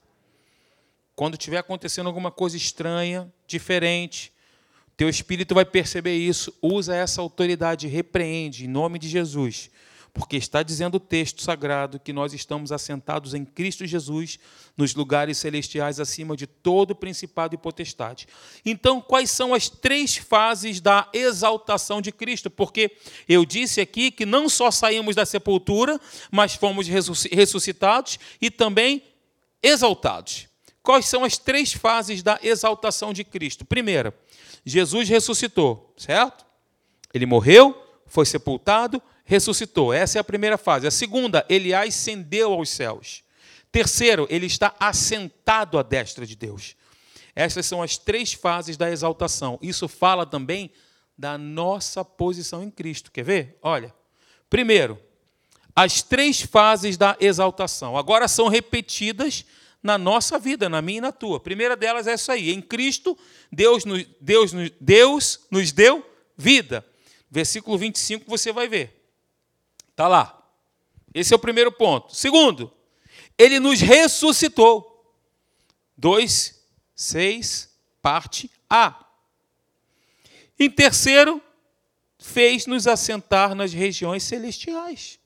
Quando 1.17 1.33
estiver 1.33 1.57
acontecendo 1.57 2.07
alguma 2.07 2.31
coisa 2.31 2.55
estranha, 2.55 3.29
diferente, 3.45 4.31
teu 4.95 5.09
espírito 5.09 5.53
vai 5.53 5.65
perceber 5.65 6.15
isso. 6.15 6.57
Usa 6.61 6.95
essa 6.95 7.19
autoridade, 7.19 7.89
repreende 7.89 8.63
em 8.63 8.69
nome 8.69 8.97
de 8.97 9.09
Jesus. 9.09 9.69
Porque 10.13 10.35
está 10.35 10.61
dizendo 10.61 10.95
o 10.95 10.99
texto 10.99 11.41
sagrado 11.41 11.99
que 11.99 12.11
nós 12.11 12.33
estamos 12.33 12.71
assentados 12.71 13.33
em 13.33 13.45
Cristo 13.45 13.85
Jesus 13.85 14.37
nos 14.75 14.93
lugares 14.93 15.37
celestiais 15.37 15.99
acima 15.99 16.35
de 16.35 16.45
todo 16.45 16.93
principado 16.93 17.55
e 17.55 17.57
potestade. 17.57 18.27
Então, 18.65 18.99
quais 18.99 19.31
são 19.31 19.53
as 19.53 19.69
três 19.69 20.17
fases 20.17 20.81
da 20.81 21.07
exaltação 21.13 22.01
de 22.01 22.11
Cristo? 22.11 22.49
Porque 22.49 22.91
eu 23.27 23.45
disse 23.45 23.79
aqui 23.79 24.11
que 24.11 24.25
não 24.25 24.49
só 24.49 24.69
saímos 24.69 25.15
da 25.15 25.25
sepultura, 25.25 25.99
mas 26.29 26.55
fomos 26.55 26.87
ressuscitados 26.87 28.19
e 28.41 28.51
também 28.51 29.03
exaltados. 29.63 30.47
Quais 30.83 31.05
são 31.05 31.23
as 31.23 31.37
três 31.37 31.71
fases 31.71 32.23
da 32.23 32.39
exaltação 32.41 33.13
de 33.13 33.23
Cristo? 33.23 33.63
Primeira, 33.63 34.13
Jesus 34.65 35.07
ressuscitou, 35.07 35.93
certo? 35.95 36.45
Ele 37.13 37.25
morreu, 37.25 37.75
foi 38.07 38.25
sepultado, 38.25 39.01
ressuscitou. 39.31 39.93
Essa 39.93 40.17
é 40.17 40.21
a 40.21 40.25
primeira 40.25 40.57
fase. 40.57 40.85
A 40.85 40.91
segunda, 40.91 41.45
ele 41.47 41.73
ascendeu 41.73 42.51
aos 42.51 42.69
céus. 42.69 43.23
Terceiro, 43.71 44.27
ele 44.29 44.45
está 44.45 44.75
assentado 44.77 45.79
à 45.79 45.83
destra 45.83 46.25
de 46.25 46.35
Deus. 46.35 46.75
Essas 47.33 47.65
são 47.65 47.81
as 47.81 47.97
três 47.97 48.33
fases 48.33 48.75
da 48.75 48.91
exaltação. 48.91 49.57
Isso 49.61 49.87
fala 49.87 50.25
também 50.25 50.69
da 51.17 51.37
nossa 51.37 52.03
posição 52.03 52.61
em 52.61 52.69
Cristo. 52.69 53.09
Quer 53.09 53.23
ver? 53.23 53.57
Olha. 53.61 53.93
Primeiro, 54.49 55.01
as 55.73 56.01
três 56.01 56.41
fases 56.41 56.97
da 56.97 57.15
exaltação. 57.17 57.97
Agora 57.97 58.27
são 58.27 58.49
repetidas 58.49 59.45
na 59.81 59.97
nossa 59.97 60.37
vida, 60.37 60.67
na 60.67 60.81
minha 60.81 60.97
e 60.97 61.01
na 61.01 61.13
tua. 61.13 61.37
A 61.37 61.39
primeira 61.39 61.77
delas 61.77 62.05
é 62.05 62.11
essa 62.11 62.33
aí. 62.33 62.51
Em 62.51 62.61
Cristo, 62.61 63.17
Deus 63.49 63.85
nos, 63.85 64.05
Deus, 64.19 64.51
Deus 64.77 65.39
nos 65.49 65.71
deu 65.71 66.05
vida. 66.35 66.85
versículo 67.29 67.77
25, 67.77 68.29
você 68.29 68.51
vai 68.51 68.67
ver. 68.67 69.00
Está 69.91 70.07
lá. 70.07 70.37
Esse 71.13 71.33
é 71.33 71.35
o 71.35 71.39
primeiro 71.39 71.71
ponto. 71.71 72.15
Segundo, 72.15 72.71
ele 73.37 73.59
nos 73.59 73.79
ressuscitou. 73.81 74.87
2, 75.97 76.59
6, 76.95 77.69
parte 78.01 78.49
A. 78.69 79.05
Em 80.57 80.69
terceiro, 80.69 81.41
fez-nos 82.19 82.87
assentar 82.87 83.53
nas 83.53 83.73
regiões 83.73 84.23
celestiais. 84.23 85.19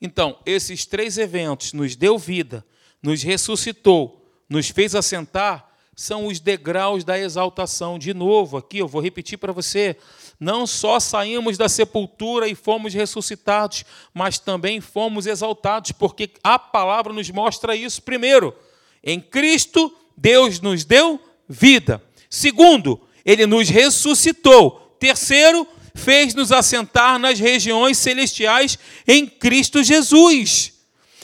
Então, 0.00 0.40
esses 0.46 0.86
três 0.86 1.18
eventos 1.18 1.72
nos 1.72 1.96
deu 1.96 2.16
vida, 2.18 2.64
nos 3.02 3.22
ressuscitou, 3.22 4.24
nos 4.48 4.68
fez 4.68 4.94
assentar, 4.94 5.68
são 5.94 6.26
os 6.26 6.38
degraus 6.38 7.02
da 7.02 7.18
exaltação. 7.18 7.98
De 7.98 8.14
novo, 8.14 8.56
aqui 8.56 8.78
eu 8.78 8.86
vou 8.86 9.02
repetir 9.02 9.36
para 9.36 9.52
você: 9.52 9.96
não 10.38 10.66
só 10.66 11.00
saímos 11.00 11.58
da 11.58 11.68
sepultura 11.68 12.46
e 12.46 12.54
fomos 12.54 12.94
ressuscitados, 12.94 13.84
mas 14.14 14.38
também 14.38 14.80
fomos 14.80 15.26
exaltados, 15.26 15.92
porque 15.92 16.30
a 16.44 16.58
palavra 16.58 17.12
nos 17.12 17.28
mostra 17.30 17.74
isso. 17.74 18.02
Primeiro, 18.02 18.54
em 19.02 19.20
Cristo, 19.20 19.92
Deus 20.16 20.60
nos 20.60 20.84
deu 20.84 21.20
vida. 21.48 22.02
Segundo, 22.30 23.00
ele 23.24 23.46
nos 23.46 23.68
ressuscitou. 23.68 24.96
Terceiro, 25.00 25.66
fez-nos 25.94 26.52
assentar 26.52 27.18
nas 27.18 27.40
regiões 27.40 27.98
celestiais 27.98 28.78
em 29.06 29.26
Cristo 29.26 29.82
Jesus. 29.82 30.72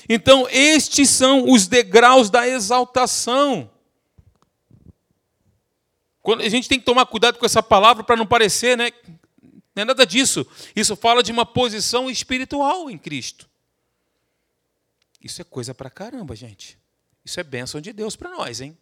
Então, 0.08 0.46
estes 0.50 1.08
são 1.10 1.50
os 1.50 1.66
degraus 1.66 2.28
da 2.30 2.46
exaltação. 2.48 3.70
Quando 6.24 6.40
a 6.40 6.48
gente 6.48 6.70
tem 6.70 6.78
que 6.78 6.86
tomar 6.86 7.04
cuidado 7.04 7.38
com 7.38 7.44
essa 7.44 7.62
palavra 7.62 8.02
para 8.02 8.16
não 8.16 8.26
parecer, 8.26 8.78
né? 8.78 8.90
Não 9.76 9.82
é 9.82 9.84
nada 9.84 10.06
disso. 10.06 10.46
Isso 10.74 10.96
fala 10.96 11.22
de 11.22 11.30
uma 11.30 11.44
posição 11.44 12.10
espiritual 12.10 12.90
em 12.90 12.96
Cristo. 12.96 13.46
Isso 15.20 15.42
é 15.42 15.44
coisa 15.44 15.74
para 15.74 15.90
caramba, 15.90 16.34
gente. 16.34 16.78
Isso 17.22 17.38
é 17.38 17.42
bênção 17.42 17.78
de 17.78 17.92
Deus 17.92 18.16
para 18.16 18.30
nós, 18.30 18.62
hein? 18.62 18.74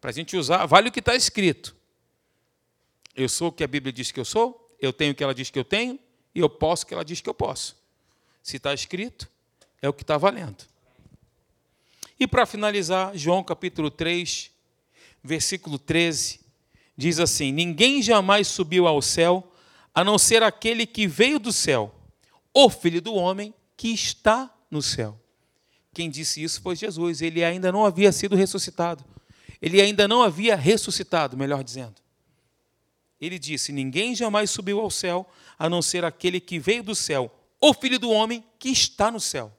Para 0.00 0.10
a 0.10 0.12
gente 0.12 0.36
usar, 0.36 0.66
vale 0.66 0.88
o 0.88 0.92
que 0.92 0.98
está 0.98 1.14
escrito. 1.14 1.76
Eu 3.14 3.28
sou 3.28 3.50
o 3.50 3.52
que 3.52 3.62
a 3.62 3.68
Bíblia 3.68 3.92
diz 3.92 4.10
que 4.10 4.18
eu 4.18 4.24
sou, 4.24 4.76
eu 4.80 4.92
tenho 4.92 5.12
o 5.12 5.14
que 5.14 5.22
ela 5.22 5.34
diz 5.34 5.50
que 5.50 5.58
eu 5.60 5.64
tenho, 5.64 5.96
e 6.34 6.40
eu 6.40 6.50
posso 6.50 6.82
o 6.82 6.88
que 6.88 6.94
ela 6.94 7.04
diz 7.04 7.20
que 7.20 7.30
eu 7.30 7.34
posso. 7.34 7.76
Se 8.42 8.56
está 8.56 8.74
escrito, 8.74 9.30
é 9.80 9.88
o 9.88 9.92
que 9.92 10.02
está 10.02 10.18
valendo. 10.18 10.64
E 12.18 12.26
para 12.26 12.44
finalizar, 12.44 13.16
João 13.16 13.44
capítulo 13.44 13.92
3, 13.92 14.50
versículo 15.22 15.78
13, 15.78 16.47
diz 16.98 17.20
assim: 17.20 17.52
Ninguém 17.52 18.02
jamais 18.02 18.48
subiu 18.48 18.88
ao 18.88 19.00
céu, 19.00 19.52
a 19.94 20.02
não 20.02 20.18
ser 20.18 20.42
aquele 20.42 20.84
que 20.84 21.06
veio 21.06 21.38
do 21.38 21.52
céu, 21.52 21.94
o 22.52 22.68
Filho 22.68 23.00
do 23.00 23.14
homem 23.14 23.54
que 23.76 23.88
está 23.88 24.52
no 24.68 24.82
céu. 24.82 25.18
Quem 25.94 26.10
disse 26.10 26.42
isso 26.42 26.60
foi 26.60 26.74
Jesus. 26.74 27.22
Ele 27.22 27.44
ainda 27.44 27.70
não 27.70 27.86
havia 27.86 28.10
sido 28.10 28.34
ressuscitado. 28.34 29.04
Ele 29.62 29.80
ainda 29.80 30.06
não 30.06 30.22
havia 30.22 30.56
ressuscitado, 30.56 31.36
melhor 31.36 31.62
dizendo. 31.62 31.94
Ele 33.20 33.38
disse: 33.38 33.70
Ninguém 33.72 34.14
jamais 34.14 34.50
subiu 34.50 34.80
ao 34.80 34.90
céu, 34.90 35.26
a 35.56 35.70
não 35.70 35.80
ser 35.80 36.04
aquele 36.04 36.40
que 36.40 36.58
veio 36.58 36.82
do 36.82 36.94
céu, 36.94 37.32
o 37.60 37.72
Filho 37.72 37.98
do 37.98 38.10
homem 38.10 38.44
que 38.58 38.68
está 38.68 39.10
no 39.10 39.20
céu. 39.20 39.52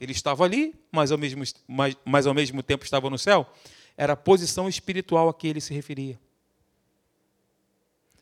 Ele 0.00 0.12
estava 0.12 0.44
ali, 0.44 0.74
mas 0.90 1.12
ao 1.12 1.18
mesmo, 1.18 1.44
mas, 1.68 1.96
mas 2.04 2.26
ao 2.26 2.34
mesmo 2.34 2.62
tempo 2.62 2.84
estava 2.84 3.08
no 3.08 3.18
céu 3.18 3.46
era 4.00 4.14
a 4.14 4.16
posição 4.16 4.66
espiritual 4.66 5.28
a 5.28 5.34
que 5.34 5.46
ele 5.46 5.60
se 5.60 5.74
referia. 5.74 6.18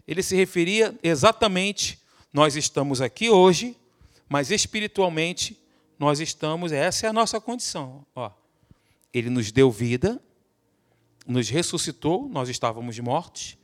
Ele 0.09 0.25
se 0.25 0.35
referia 0.35 0.99
exatamente, 1.05 2.01
nós 2.33 2.57
estamos 2.57 3.01
aqui 3.01 3.31
hoje, 3.31 3.77
mas 4.29 4.51
espiritualmente 4.51 5.57
nós 5.97 6.19
estamos, 6.19 6.73
essa 6.73 7.07
é 7.07 7.11
a 7.11 7.13
nossa 7.13 7.41
condição. 7.41 8.05
Ó, 8.13 8.29
ele 9.15 9.31
nos 9.31 9.53
deu 9.53 9.71
vida, 9.71 10.21
nos 11.25 11.49
ressuscitou, 11.49 12.29
nós 12.29 12.49
estávamos 12.49 12.99
mortos, 12.99 13.57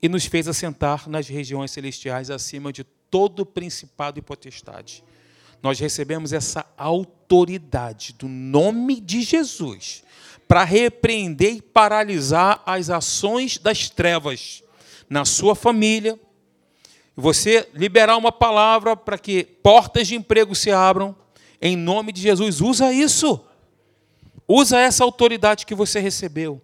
e 0.00 0.08
nos 0.08 0.26
fez 0.26 0.46
assentar 0.46 1.10
nas 1.10 1.26
regiões 1.26 1.72
celestiais 1.72 2.30
acima 2.30 2.72
de 2.72 2.84
todo 2.84 3.44
principado 3.44 4.20
e 4.20 4.22
potestade. 4.22 5.02
Nós 5.60 5.80
recebemos 5.80 6.32
essa 6.32 6.64
autoridade 6.76 8.12
do 8.12 8.28
nome 8.28 9.00
de 9.00 9.22
Jesus 9.22 10.04
para 10.48 10.64
repreender 10.64 11.54
e 11.54 11.62
paralisar 11.62 12.62
as 12.64 12.90
ações 12.90 13.58
das 13.58 13.90
trevas 13.90 14.62
na 15.08 15.24
sua 15.24 15.54
família. 15.54 16.18
Você 17.16 17.68
liberar 17.74 18.16
uma 18.16 18.30
palavra 18.30 18.96
para 18.96 19.18
que 19.18 19.44
portas 19.44 20.06
de 20.06 20.14
emprego 20.14 20.54
se 20.54 20.70
abram, 20.70 21.16
em 21.60 21.76
nome 21.76 22.12
de 22.12 22.20
Jesus. 22.20 22.60
Usa 22.60 22.92
isso. 22.92 23.40
Usa 24.46 24.78
essa 24.78 25.02
autoridade 25.02 25.66
que 25.66 25.74
você 25.74 25.98
recebeu. 25.98 26.60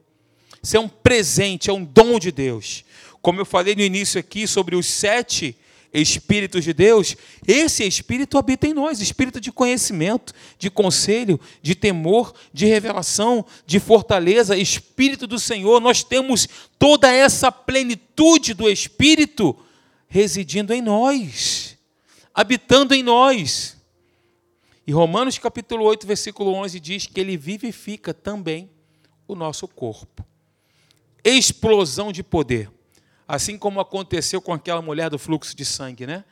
Isso 0.62 0.76
é 0.76 0.80
um 0.80 0.88
presente, 0.88 1.70
é 1.70 1.72
um 1.72 1.84
dom 1.84 2.18
de 2.18 2.30
Deus. 2.30 2.84
Como 3.20 3.40
eu 3.40 3.44
falei 3.44 3.74
no 3.74 3.82
início 3.82 4.20
aqui 4.20 4.46
sobre 4.46 4.76
os 4.76 4.86
sete 4.86 5.56
Espíritos 5.92 6.64
de 6.64 6.72
Deus, 6.72 7.14
esse 7.46 7.84
Espírito 7.84 8.38
habita 8.38 8.66
em 8.66 8.72
nós 8.72 9.00
espírito 9.00 9.38
de 9.38 9.52
conhecimento, 9.52 10.32
de 10.58 10.70
conselho, 10.70 11.38
de 11.60 11.74
temor, 11.74 12.32
de 12.52 12.64
revelação, 12.64 13.44
de 13.66 13.78
fortaleza, 13.78 14.56
Espírito 14.56 15.26
do 15.26 15.38
Senhor. 15.38 15.80
Nós 15.80 16.02
temos 16.02 16.48
toda 16.78 17.12
essa 17.12 17.52
plenitude 17.52 18.54
do 18.54 18.70
Espírito 18.70 19.54
residindo 20.08 20.72
em 20.72 20.80
nós, 20.80 21.76
habitando 22.34 22.94
em 22.94 23.02
nós. 23.02 23.76
E 24.86 24.92
Romanos 24.92 25.38
capítulo 25.38 25.84
8, 25.84 26.06
versículo 26.06 26.54
11 26.54 26.80
diz 26.80 27.06
que 27.06 27.20
ele 27.20 27.36
vivifica 27.36 28.14
também 28.14 28.70
o 29.28 29.34
nosso 29.34 29.68
corpo. 29.68 30.24
Explosão 31.24 32.10
de 32.10 32.22
poder. 32.22 32.70
Assim 33.32 33.56
como 33.56 33.80
aconteceu 33.80 34.42
com 34.42 34.52
aquela 34.52 34.82
mulher 34.82 35.08
do 35.08 35.18
fluxo 35.18 35.56
de 35.56 35.64
sangue, 35.64 36.06
né? 36.06 36.22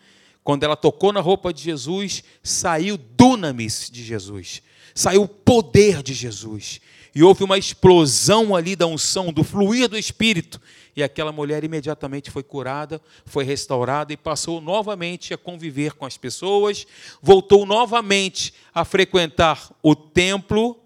Quando 0.45 0.65
ela 0.65 0.77
tocou 0.77 1.15
na 1.15 1.21
roupa 1.21 1.51
de 1.51 1.63
Jesus, 1.63 2.23
saiu 2.43 2.99
dunamis 2.99 3.89
de 3.91 4.05
Jesus, 4.05 4.61
saiu 4.95 5.23
o 5.23 5.29
poder 5.29 6.03
de 6.03 6.13
Jesus. 6.13 6.79
E 7.15 7.23
houve 7.23 7.43
uma 7.43 7.57
explosão 7.57 8.55
ali 8.55 8.77
da 8.77 8.87
unção, 8.87 9.33
do 9.33 9.43
fluir 9.43 9.89
do 9.89 9.97
Espírito. 9.97 10.61
E 10.95 11.03
aquela 11.03 11.33
mulher 11.33 11.65
imediatamente 11.65 12.31
foi 12.31 12.43
curada, 12.43 13.01
foi 13.25 13.45
restaurada 13.45 14.13
e 14.13 14.17
passou 14.19 14.61
novamente 14.61 15.33
a 15.33 15.39
conviver 15.39 15.95
com 15.95 16.05
as 16.05 16.19
pessoas, 16.19 16.87
voltou 17.23 17.65
novamente 17.65 18.53
a 18.75 18.85
frequentar 18.85 19.75
o 19.83 19.97
templo. 19.97 20.79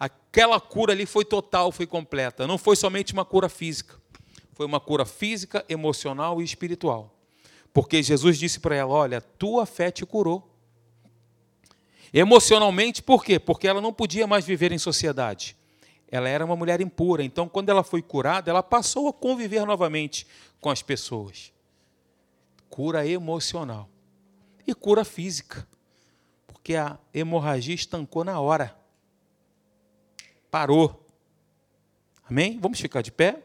Aquela 0.00 0.58
cura 0.58 0.92
ali 0.92 1.06
foi 1.06 1.24
total, 1.24 1.70
foi 1.70 1.86
completa. 1.86 2.44
Não 2.44 2.58
foi 2.58 2.74
somente 2.74 3.12
uma 3.12 3.24
cura 3.24 3.48
física 3.48 4.02
foi 4.54 4.64
uma 4.64 4.80
cura 4.80 5.04
física, 5.04 5.64
emocional 5.68 6.40
e 6.40 6.44
espiritual. 6.44 7.12
Porque 7.72 8.02
Jesus 8.02 8.38
disse 8.38 8.60
para 8.60 8.76
ela: 8.76 8.92
Olha, 8.92 9.20
tua 9.20 9.66
fé 9.66 9.90
te 9.90 10.06
curou. 10.06 10.48
Emocionalmente, 12.12 13.02
por 13.02 13.24
quê? 13.24 13.40
Porque 13.40 13.66
ela 13.66 13.80
não 13.80 13.92
podia 13.92 14.26
mais 14.26 14.46
viver 14.46 14.70
em 14.70 14.78
sociedade. 14.78 15.56
Ela 16.08 16.28
era 16.28 16.44
uma 16.44 16.54
mulher 16.54 16.80
impura. 16.80 17.24
Então, 17.24 17.48
quando 17.48 17.70
ela 17.70 17.82
foi 17.82 18.00
curada, 18.00 18.48
ela 18.48 18.62
passou 18.62 19.08
a 19.08 19.12
conviver 19.12 19.66
novamente 19.66 20.24
com 20.60 20.70
as 20.70 20.80
pessoas. 20.80 21.52
Cura 22.70 23.04
emocional. 23.04 23.88
E 24.64 24.72
cura 24.72 25.04
física. 25.04 25.66
Porque 26.46 26.76
a 26.76 26.96
hemorragia 27.12 27.74
estancou 27.74 28.22
na 28.22 28.38
hora. 28.38 28.76
Parou. 30.48 31.04
Amém? 32.30 32.60
Vamos 32.60 32.78
ficar 32.78 33.02
de 33.02 33.10
pé? 33.10 33.42